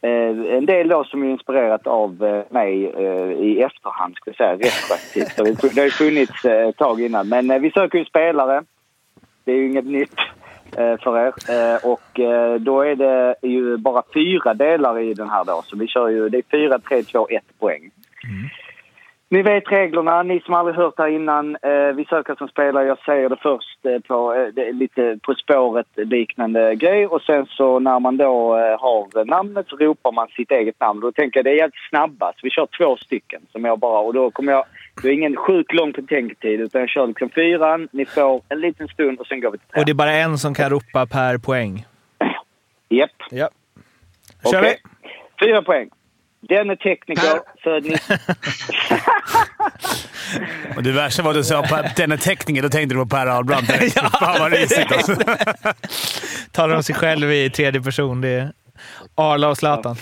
Eh, 0.00 0.56
en 0.56 0.66
del 0.66 0.88
då 0.88 1.04
som 1.04 1.22
är 1.22 1.30
inspirerat 1.30 1.86
av 1.86 2.24
eh, 2.24 2.42
mig 2.54 2.86
eh, 2.86 3.30
i 3.32 3.62
efterhand, 3.62 4.14
ska 4.16 4.30
jag 4.30 4.36
säga, 4.36 4.52
retroaktivt. 4.52 5.36
Det, 5.74 5.80
har 5.80 5.84
ju 5.84 5.90
funnits 5.90 6.44
eh, 6.44 6.68
ett 6.68 6.76
tag 6.76 7.00
innan. 7.00 7.28
Men 7.28 7.62
vi 7.62 7.70
söker 7.70 7.98
ju 7.98 8.04
spelare. 8.04 8.62
Det 9.44 9.52
är 9.52 9.56
ju 9.56 9.66
inget 9.66 9.84
nytt 9.84 10.16
för 10.76 11.18
er. 11.18 11.32
Eh, 11.48 11.90
och 11.92 12.20
eh, 12.20 12.54
då 12.54 12.82
är 12.82 12.96
det 12.96 13.34
ju 13.42 13.76
bara 13.76 14.02
fyra 14.14 14.54
delar 14.54 14.98
i 14.98 15.14
den 15.14 15.30
här 15.30 15.44
då. 15.44 15.62
Så 15.64 15.76
vi 15.76 15.86
kör 15.86 16.08
ju, 16.08 16.28
det 16.28 16.38
är 16.38 16.42
fyra, 16.50 16.78
tre, 16.78 17.02
två, 17.02 17.28
ett 17.30 17.58
poäng. 17.58 17.90
Ni 19.30 19.42
vet 19.42 19.72
reglerna, 19.72 20.22
ni 20.22 20.40
som 20.40 20.54
aldrig 20.54 20.76
hört 20.76 20.98
här 20.98 21.08
innan. 21.08 21.56
Eh, 21.62 21.92
vi 21.94 22.04
söker 22.04 22.34
som 22.34 22.48
spelare, 22.48 22.86
jag 22.86 22.98
säger 22.98 23.28
det 23.28 23.36
först 23.42 23.86
eh, 23.86 23.98
på 23.98 24.34
eh, 24.34 24.74
lite 24.74 25.18
På 25.22 25.34
spåret 25.34 25.86
liknande 25.96 26.74
grej. 26.74 27.06
Och 27.06 27.22
sen 27.22 27.46
så 27.46 27.78
när 27.78 28.00
man 28.00 28.16
då 28.16 28.56
eh, 28.56 28.80
har 28.80 29.24
namnet 29.24 29.68
så 29.68 29.76
ropar 29.76 30.12
man 30.12 30.28
sitt 30.28 30.50
eget 30.50 30.80
namn. 30.80 31.00
Då 31.00 31.12
tänker 31.12 31.38
jag 31.38 31.44
det 31.44 31.50
är 31.50 31.56
jävligt 31.56 31.88
snabbast. 31.90 32.38
Vi 32.42 32.50
kör 32.50 32.68
två 32.78 32.96
stycken 32.96 33.40
som 33.52 33.64
jag 33.64 33.78
bara... 33.78 34.00
Och 34.00 34.14
då 34.14 34.30
kommer 34.30 34.52
jag... 34.52 34.64
Det 35.02 35.08
är 35.08 35.12
ingen 35.12 35.36
sjukt 35.36 35.72
lång 35.72 35.92
betänketid 35.92 36.60
utan 36.60 36.80
jag 36.80 36.90
kör 36.90 37.06
liksom 37.06 37.30
fyran, 37.30 37.88
ni 37.92 38.06
får 38.06 38.42
en 38.48 38.60
liten 38.60 38.88
stund 38.88 39.18
och 39.18 39.26
sen 39.26 39.40
går 39.40 39.50
vi 39.50 39.58
till 39.58 39.66
Och 39.76 39.84
det 39.84 39.92
är 39.92 39.94
bara 39.94 40.12
en 40.12 40.38
som 40.38 40.54
kan 40.54 40.70
ropa 40.70 41.06
per 41.06 41.38
poäng. 41.38 41.86
Japp. 42.88 43.10
Ja. 43.30 43.50
Kör 44.50 44.60
Okej. 44.60 44.76
Fyra 45.40 45.62
poäng. 45.62 45.88
Den 46.40 46.70
är 46.70 46.76
tekniker, 46.76 47.40
född 47.62 47.84
19... 47.84 47.98
Och 50.76 50.82
det 50.82 50.92
värsta 50.92 51.22
var 51.22 51.30
att 51.30 51.36
du 51.36 51.44
sa 51.44 51.58
att 51.60 51.96
den 51.96 52.12
är 52.12 52.16
tekniker, 52.16 52.62
då 52.62 52.68
tänkte 52.68 52.94
du 52.94 53.00
på 53.00 53.06
Per 53.08 53.26
Ahlbrand 53.26 53.66
direkt. 53.66 54.00
Fan 54.00 54.40
vad 54.40 54.52
risigt 54.52 54.92
alltså. 54.92 55.16
Talar 56.52 56.76
om 56.76 56.82
sig 56.82 56.94
själv 56.94 57.32
i 57.32 57.50
tredje 57.50 57.82
person. 57.82 58.20
Det 58.20 58.28
är 58.28 58.52
Arla 59.14 59.48
och 59.48 59.58
Zlatan. 59.58 59.96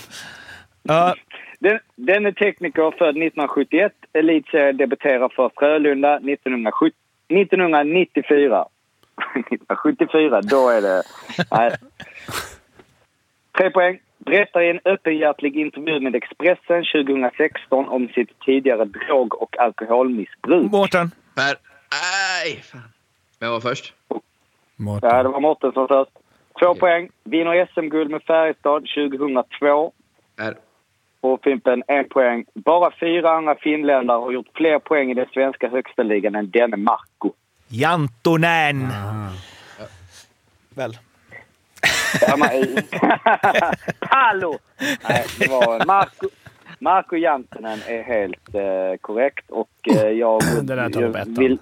Ja, 0.83 1.15
Den, 1.59 1.79
den 1.95 2.27
är 2.27 2.33
tekniker, 2.33 2.91
född 2.91 3.09
1971. 3.09 3.93
Elitseriedebuterar 4.13 5.29
för 5.29 5.51
Frölunda 5.59 6.17
1970, 6.17 6.99
1994. 7.29 8.67
1974, 9.35 10.41
då 10.43 10.69
är 10.69 10.83
det... 10.83 11.03
Nej. 11.51 11.71
Tre 13.59 13.71
poäng. 13.71 13.99
Berättar 14.19 14.61
i 14.61 14.71
en 14.71 14.81
öppenhjärtlig 14.85 15.57
intervju 15.57 16.01
med 16.01 16.15
Expressen 16.15 16.85
2016 16.95 17.89
om 17.89 18.09
sitt 18.09 18.41
tidigare 18.41 18.85
drog 18.85 19.43
och 19.43 19.59
alkoholmissbruk. 19.59 20.73
Mårten. 20.73 21.11
Per... 21.35 21.55
Nej! 21.93 22.63
Fan. 22.63 22.81
Vem 23.41 23.51
var 23.51 23.61
först? 23.61 23.95
Ja, 25.03 25.23
det 25.23 25.29
var 25.29 25.41
Mårten 25.41 25.73
som 25.73 25.89
först. 25.89 26.11
Två 26.61 26.75
poäng. 26.75 27.11
Vinner 27.25 27.67
SM-guld 27.75 28.11
med 28.11 28.23
Färjestad 28.23 28.87
2002. 29.11 29.93
Per. 30.37 30.55
Och 31.33 31.41
Fimpen, 31.45 31.83
en 31.87 32.09
poäng. 32.09 32.45
Bara 32.55 32.93
fyra 33.01 33.31
andra 33.31 33.55
finländare 33.55 34.19
har 34.19 34.33
gjort 34.33 34.47
fler 34.55 34.79
poäng 34.79 35.11
i 35.11 35.15
den 35.15 35.27
svenska 35.33 35.69
högsta 35.69 36.03
ligan 36.03 36.35
än 36.35 36.51
denne 36.51 36.77
Marco. 36.77 37.33
Jantonen! 37.69 38.89
Väl? 40.75 40.99
Ja, 42.21 42.37
men- 42.37 42.77
Palo! 44.01 44.59
Nej, 45.09 45.25
det 45.39 45.49
var 45.51 45.87
Marco. 45.87 46.29
Marco 46.79 47.17
Jantonen 47.17 47.79
är 47.87 48.03
helt 48.03 48.55
eh, 48.55 49.01
korrekt 49.01 49.51
och 49.51 49.71
eh, 49.91 50.09
jag, 50.11 50.41
Den 50.63 50.67
där 50.67 50.91
tar 50.91 51.03
jag 51.03 51.39
vill... 51.39 51.59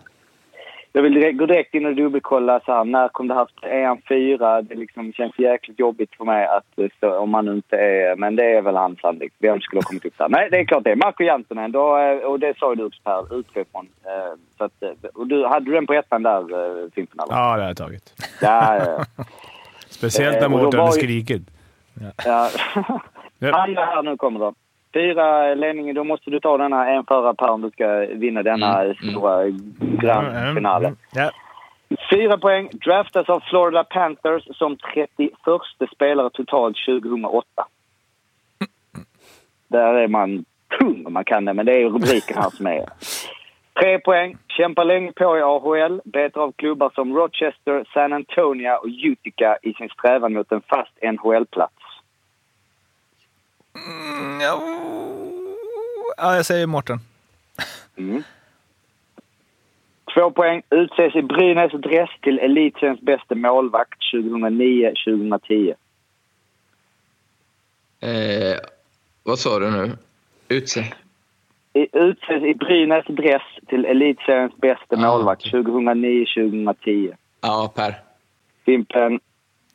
Jag 0.96 1.02
vill 1.02 1.14
direkt, 1.14 1.38
gå 1.38 1.46
direkt 1.46 1.74
in 1.74 1.86
och 1.86 1.94
dubbelkolla 1.94 2.60
så 2.66 2.72
här, 2.72 2.84
när 2.84 3.08
kom 3.08 3.28
det 3.28 3.34
här? 3.34 3.48
Är 3.62 3.86
han 3.86 4.00
fyra? 4.08 4.62
Det 4.62 4.74
liksom 4.74 5.12
känns 5.12 5.38
jäkligt 5.38 5.78
jobbigt 5.78 6.14
för 6.16 6.24
mig 6.24 6.46
att 6.46 6.92
står, 6.96 7.18
om 7.18 7.34
han 7.34 7.48
inte 7.48 7.76
är... 7.76 8.16
Men 8.16 8.36
det 8.36 8.44
är 8.44 8.62
väl 8.62 8.76
han 8.76 8.96
sannolikt. 8.96 9.34
Vem 9.38 9.60
skulle 9.60 9.80
ha 9.80 9.86
kommit 9.86 10.04
upp 10.04 10.18
där? 10.18 10.28
Nej, 10.28 10.48
det 10.50 10.56
är 10.56 10.64
klart 10.64 10.84
det 10.84 10.96
Marco 10.96 11.24
Jantonen. 11.24 11.72
Då, 11.72 11.98
eh, 11.98 12.16
och 12.16 12.40
det 12.40 12.58
sa 12.58 12.70
ju 12.70 12.76
du 12.76 12.84
också 12.84 13.00
Per, 13.02 13.38
utifrån. 13.38 13.88
Eh, 14.04 14.38
så 14.58 14.64
att, 14.64 14.82
eh, 14.82 15.10
och 15.14 15.26
du, 15.26 15.46
hade 15.46 15.64
du 15.66 15.72
den 15.72 15.86
på 15.86 15.94
ettan 15.94 16.22
där, 16.22 16.90
Fimpen? 16.94 17.16
Ja, 17.18 17.56
det 17.56 17.62
har 17.62 17.68
jag 17.68 17.76
tagit. 17.76 18.14
Ja, 18.40 18.78
ja, 18.78 19.04
ja. 19.16 19.24
Speciellt 19.88 20.40
när 20.40 20.48
Mårten 20.48 20.80
hade 20.80 20.92
skrikit. 20.92 21.42
Ja. 22.24 22.50
Alla 23.52 23.84
här 23.94 24.02
nu 24.02 24.16
kommer 24.16 24.40
då. 24.40 24.54
Fyra 24.94 25.54
ledningen, 25.54 25.94
då 25.94 26.04
måste 26.04 26.30
du 26.30 26.40
ta 26.40 26.58
denna 26.58 26.90
en 26.90 27.04
förra 27.04 27.34
per 27.34 27.50
om 27.50 27.60
du 27.60 27.70
ska 27.70 28.06
vinna 28.10 28.42
denna 28.42 28.94
stora 28.94 29.48
grand 29.78 30.54
finale. 30.54 30.94
Ja. 31.14 31.30
Fyra 32.10 32.38
poäng. 32.38 32.68
Draftas 32.72 33.28
av 33.28 33.40
Florida 33.50 33.84
Panthers 33.84 34.56
som 34.56 34.76
31 34.94 35.32
spelare 35.94 36.30
totalt 36.30 36.76
2008. 36.86 37.46
Där 39.68 39.94
är 39.94 40.08
man 40.08 40.44
tung 40.78 41.06
om 41.06 41.12
man 41.12 41.24
kan 41.24 41.44
det, 41.44 41.54
men 41.54 41.66
det 41.66 41.82
är 41.82 41.84
rubriken 41.84 42.36
här 42.36 42.50
som 42.50 42.66
är. 42.66 42.84
Tre 43.80 43.98
poäng. 43.98 44.36
Kämpar 44.48 44.84
länge 44.84 45.12
på 45.12 45.38
i 45.38 45.42
AHL. 45.42 46.00
Betar 46.04 46.40
av 46.40 46.52
klubbar 46.52 46.90
som 46.94 47.16
Rochester, 47.16 47.84
San 47.94 48.12
Antonio 48.12 48.70
och 48.70 48.86
Utica 48.86 49.58
i 49.62 49.72
sin 49.72 49.88
strävan 49.88 50.32
mot 50.32 50.52
en 50.52 50.60
fast 50.60 50.92
NHL-plats. 51.02 51.83
Ja. 54.40 54.62
ja, 56.16 56.36
jag 56.36 56.46
säger 56.46 56.66
Mårten. 56.66 56.98
Mm. 57.96 58.22
Två 60.14 60.30
poäng. 60.30 60.62
Utses 60.70 61.14
i 61.16 61.22
Brynäs 61.22 61.72
dress 61.72 62.10
till 62.22 62.38
elitsvensk 62.38 63.02
bästa 63.02 63.34
målvakt 63.34 63.98
2009-2010. 64.14 65.74
Eh, 68.00 68.58
vad 69.22 69.38
sa 69.38 69.58
du 69.58 69.70
nu? 69.70 69.96
Utse? 70.48 70.80
I- 71.72 71.88
Utses 71.92 72.42
i 72.42 72.54
Brynäs 72.54 73.06
dress 73.06 73.42
till 73.66 73.84
elitsvensk 73.84 74.56
bästa 74.56 74.96
Ah, 74.96 74.98
målvakt 74.98 75.42
2009-2010. 75.44 77.14
Ja, 77.40 77.72
Per. 77.74 77.94
Fimpen. 78.64 79.20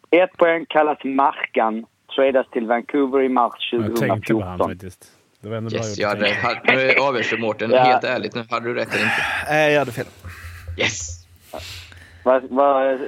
Ett 0.10 0.38
poäng. 0.38 0.66
Kallas 0.70 1.04
Markan. 1.04 1.86
Tradas 2.16 2.48
till 2.52 2.68
Vancouver 2.68 3.22
i 3.22 3.30
mars 3.30 3.70
Jag 3.72 3.82
tänkte 3.86 4.34
på 4.34 4.42
han 4.42 4.58
2014. 4.60 4.70
faktiskt. 4.70 5.12
Det 5.42 5.50
var 5.50 5.58
ändå 5.58 5.70
bra 5.70 5.78
Yes, 5.78 5.90
gjort. 5.90 6.02
jag 6.02 6.10
hade, 6.10 6.34
hade, 6.34 6.76
nu 6.76 6.94
avgörs 7.00 7.30
det 7.32 7.38
Mårten. 7.38 7.72
Ja. 7.72 7.84
Helt 7.84 8.04
ärligt 8.04 8.36
nu, 8.36 8.44
hade 8.50 8.66
du 8.68 8.74
rätt 8.74 8.94
eller 8.94 9.04
inte? 9.04 9.24
Nej, 9.50 9.72
jag 9.74 9.80
hade 9.80 9.92
fel. 9.92 10.06
Yes! 10.80 11.26
Va, 12.24 12.42
va, 12.50 12.92
eh, 12.92 13.00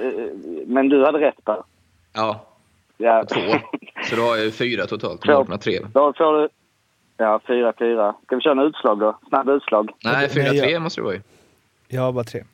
men 0.66 0.88
du 0.88 1.04
hade 1.04 1.18
rätt 1.18 1.44
Per. 1.44 1.62
Ja, 2.12 2.46
Ja. 2.96 3.24
två. 3.24 3.40
Så 4.10 4.16
då 4.16 4.22
har 4.22 4.36
jag 4.36 4.44
ju 4.44 4.50
fyra 4.50 4.86
totalt. 4.86 5.22
Två. 5.22 5.32
Mårten 5.32 5.52
har 5.52 5.58
tre. 5.58 5.78
Då 5.92 6.12
får 6.12 6.40
du... 6.42 6.48
Ja, 7.16 7.40
fyra, 7.46 7.72
fyra. 7.78 8.14
Ska 8.26 8.36
vi 8.36 8.42
köra 8.42 8.52
en 8.52 8.58
utslag 8.68 8.98
då? 8.98 9.18
Snabb 9.28 9.48
utslag. 9.48 9.90
Nej, 10.04 10.28
fyra, 10.28 10.44
Nej, 10.44 10.56
jag- 10.56 10.64
tre 10.64 10.78
måste 10.78 11.00
det 11.00 11.04
vara 11.04 11.14
ju. 11.14 11.20
Jag 11.88 12.02
har 12.02 12.12
bara 12.12 12.24
tre. 12.24 12.44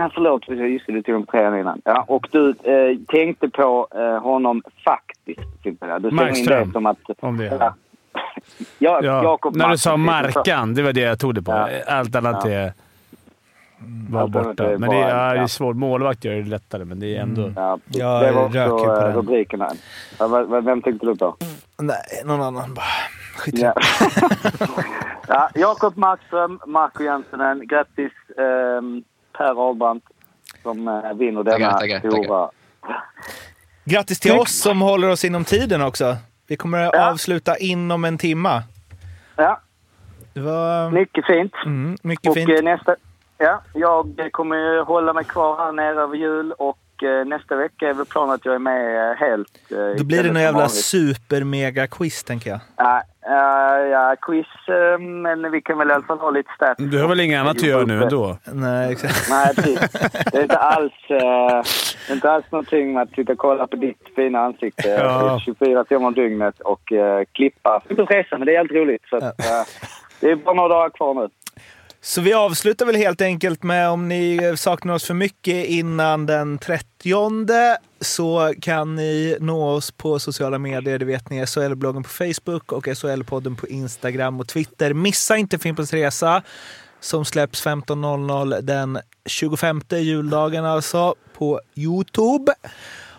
Nej, 0.00 0.10
förlåt. 0.14 0.48
Just 0.48 0.86
det, 0.86 0.92
du 0.92 1.02
tog 1.02 1.14
en 1.14 1.26
trean 1.26 1.58
innan. 1.58 1.80
Ja, 1.84 2.04
och 2.08 2.28
du 2.30 2.48
eh, 2.50 2.98
tänkte 3.08 3.48
på 3.48 3.88
eh, 3.94 4.22
honom 4.22 4.62
faktiskt. 4.84 5.40
Ja. 5.80 5.98
Du 5.98 6.10
Markström. 6.10 6.66
det 6.66 6.72
som 6.72 6.86
att... 6.86 6.98
Om 7.20 7.36
det. 7.38 7.44
Ja. 7.44 7.74
Ja, 8.78 9.00
Ja, 9.02 9.22
Jakob 9.22 9.56
när 9.56 9.68
du 9.68 9.78
sa. 9.78 9.96
Markan, 9.96 10.74
det 10.74 10.82
var 10.82 10.92
det 10.92 11.00
jag 11.00 11.18
tog 11.18 11.34
det 11.34 11.42
på. 11.42 11.52
Ja. 11.52 11.68
Allt 11.86 12.16
annat 12.16 12.44
Ja. 12.44 12.50
är 12.50 12.72
var 14.10 14.20
Allt 14.20 14.32
borta. 14.32 14.70
är 14.70 14.78
Men 14.78 14.90
det 14.90 14.96
är, 14.96 15.08
ja, 15.08 15.30
det 15.30 15.36
ja. 15.36 15.42
är 15.42 15.46
svårt. 15.46 15.76
Målvakt 15.76 16.24
gör 16.24 16.34
det 16.34 16.42
lättare, 16.48 16.84
men 16.84 17.00
det 17.00 17.16
är 17.16 17.20
ändå... 17.22 17.52
Ja, 17.56 17.78
Jag 17.88 18.22
det 18.22 18.32
var 18.32 18.44
också 18.44 18.86
på 18.86 18.92
eh, 18.92 19.00
den. 19.04 19.12
rubriken 19.12 19.60
här. 19.60 19.70
Ja, 20.18 20.26
vem 20.60 20.82
tänkte 20.82 21.06
du 21.06 21.16
på? 21.16 21.36
Nej, 21.78 21.96
någon 22.24 22.42
annan 22.42 22.74
bara. 22.74 22.84
Skit 23.36 23.58
Ja. 23.58 23.72
det. 23.74 24.66
ja, 25.28 25.48
Jakob 25.54 25.96
Markström, 25.96 26.60
Marco 26.66 27.02
Janssenen. 27.04 27.66
Grattis 27.66 28.12
ehm, 28.38 29.02
Per 29.40 29.68
Ahlbrandt 29.68 30.04
som 30.62 30.88
eh, 30.88 31.12
vinner 31.14 31.42
denna 31.42 31.70
Tackar, 31.72 32.00
tackar, 32.00 32.10
stora... 32.10 32.50
Grattis 33.84 34.20
till 34.20 34.32
oss 34.32 34.52
som 34.62 34.80
håller 34.80 35.08
oss 35.08 35.24
inom 35.24 35.44
tiden 35.44 35.82
också. 35.82 36.16
Vi 36.46 36.56
kommer 36.56 36.80
att 36.86 36.94
Ja. 36.94 37.10
avsluta 37.10 37.56
inom 37.56 38.04
en 38.04 38.18
timma. 38.18 38.62
Ja, 39.36 39.60
Det 40.34 40.40
var 40.40 40.90
mycket 40.90 41.26
fint. 41.26 41.52
mm, 41.66 41.96
mycket 42.02 42.28
och 42.28 42.34
fint. 42.34 42.50
eh, 42.50 42.62
nästa... 42.62 42.96
Ja, 43.38 43.62
jag 43.74 44.28
kommer 44.32 44.84
hålla 44.84 45.12
mig 45.12 45.24
kvar 45.24 45.56
här 45.64 45.72
nere 45.72 46.00
över 46.00 46.16
jul 46.16 46.52
och 46.52 46.78
nästa 47.02 47.56
vecka 47.56 47.88
är 47.88 47.94
väl 47.94 48.06
planen 48.06 48.34
att 48.34 48.44
jag 48.44 48.54
är 48.54 48.58
med 48.58 49.10
eh, 49.10 49.16
helt. 49.16 49.58
eh, 49.70 49.98
Då 49.98 50.04
blir 50.04 50.22
det 50.22 50.32
någon 50.32 50.42
jävla 50.42 50.68
super-mega-quiz, 50.68 52.24
tänker 52.24 52.50
jag. 52.50 52.60
Ja, 52.76 53.02
ja, 53.22 53.78
ja, 53.78 54.16
quiz, 54.22 54.46
eh, 54.68 54.98
men 54.98 55.50
vi 55.50 55.62
kan 55.62 55.78
väl 55.78 55.90
i 55.90 55.92
alla 55.92 56.04
fall 56.04 56.18
ha 56.18 56.30
lite 56.30 56.50
stats. 56.56 56.74
Du 56.78 57.00
har 57.00 57.08
väl 57.08 57.20
inget 57.20 57.40
annat 57.40 57.56
att 57.56 57.62
göra 57.62 57.84
nu 57.84 58.02
ändå? 58.02 58.36
Nej, 58.52 58.92
exakt. 58.92 59.30
Nej, 59.30 59.54
precis. 59.54 59.80
Det 60.32 60.38
är 60.38 60.42
inte 60.42 60.58
alls... 60.74 60.92
eh, 61.08 61.62
Inte 62.14 62.30
alls 62.30 62.44
någonting 62.50 62.92
med 62.92 63.02
att 63.02 63.10
sitta 63.10 63.32
och 63.32 63.38
kolla 63.38 63.66
på 63.66 63.76
ditt 63.76 64.02
fina 64.16 64.40
ansikte 64.40 64.88
Ja. 64.88 65.40
24 65.44 65.84
timmar 65.84 66.06
om 66.06 66.14
dygnet 66.14 66.60
och 66.60 66.92
uh, 66.92 66.98
klippa. 67.32 67.82
Inte 67.90 68.02
resa, 68.02 68.38
men 68.38 68.46
det 68.46 68.52
är 68.54 68.58
helt 68.58 68.72
roligt. 68.72 69.02
Så 69.10 69.16
att, 69.16 69.22
eh, 69.22 69.62
det 70.20 70.30
är 70.30 70.36
bara 70.36 70.54
några 70.54 70.68
dagar 70.68 70.90
kvar 70.90 71.14
nu. 71.14 71.28
Så 72.02 72.20
vi 72.20 72.32
avslutar 72.32 72.86
väl 72.86 72.96
helt 72.96 73.20
enkelt 73.20 73.62
med 73.62 73.88
om 73.88 74.08
ni 74.08 74.54
saknar 74.56 74.94
oss 74.94 75.04
för 75.04 75.14
mycket 75.14 75.66
innan 75.66 76.26
den 76.26 76.58
30 76.58 77.76
så 78.00 78.54
kan 78.60 78.96
ni 78.96 79.36
nå 79.40 79.70
oss 79.70 79.90
på 79.90 80.18
sociala 80.18 80.58
medier. 80.58 80.98
Det 80.98 81.04
vet 81.04 81.30
ni, 81.30 81.46
SHL-bloggen 81.46 82.02
på 82.02 82.08
Facebook 82.08 82.72
och 82.72 82.86
SHL-podden 82.86 83.56
på 83.56 83.68
Instagram 83.68 84.40
och 84.40 84.48
Twitter. 84.48 84.94
Missa 84.94 85.36
inte 85.36 85.58
Fimpens 85.58 85.92
Resa 85.92 86.42
som 87.00 87.24
släpps 87.24 87.66
15.00 87.66 88.60
den 88.60 88.98
25 89.26 89.82
juldagen 89.90 90.64
alltså 90.64 91.14
på 91.38 91.60
Youtube. 91.74 92.52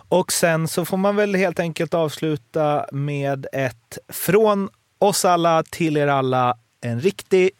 Och 0.09 0.31
sen 0.31 0.67
så 0.67 0.85
får 0.85 0.97
man 0.97 1.15
väl 1.15 1.35
helt 1.35 1.59
enkelt 1.59 1.93
avsluta 1.93 2.85
med 2.91 3.47
ett 3.53 3.97
från 4.09 4.69
oss 4.99 5.25
alla 5.25 5.63
till 5.63 5.97
er 5.97 6.07
alla 6.07 6.57
en 6.81 7.01
riktig 7.01 7.51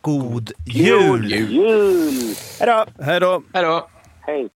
god 0.00 0.52
jul! 0.66 1.30
Jul! 1.30 2.34
Hej 2.60 2.66
då! 2.66 3.04
Hej 3.04 3.20
då! 3.20 3.42
Hej 3.52 3.62
då! 3.62 3.88
Hej! 4.20 4.48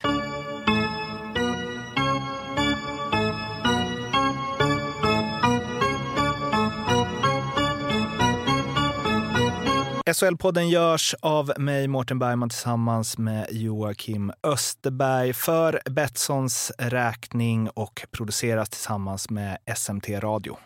SHL-podden 10.14 10.68
görs 10.68 11.14
av 11.20 11.53
mig, 11.59 11.88
Mårten 11.88 12.18
Bergman, 12.18 12.49
tillsammans 12.49 13.18
med 13.18 13.47
Joakim 13.51 14.32
Österberg 14.43 15.32
för 15.32 15.80
Betssons 15.91 16.72
räkning 16.78 17.68
och 17.68 18.07
produceras 18.11 18.70
tillsammans 18.70 19.30
med 19.30 19.59
SMT 19.76 20.09
Radio. 20.09 20.57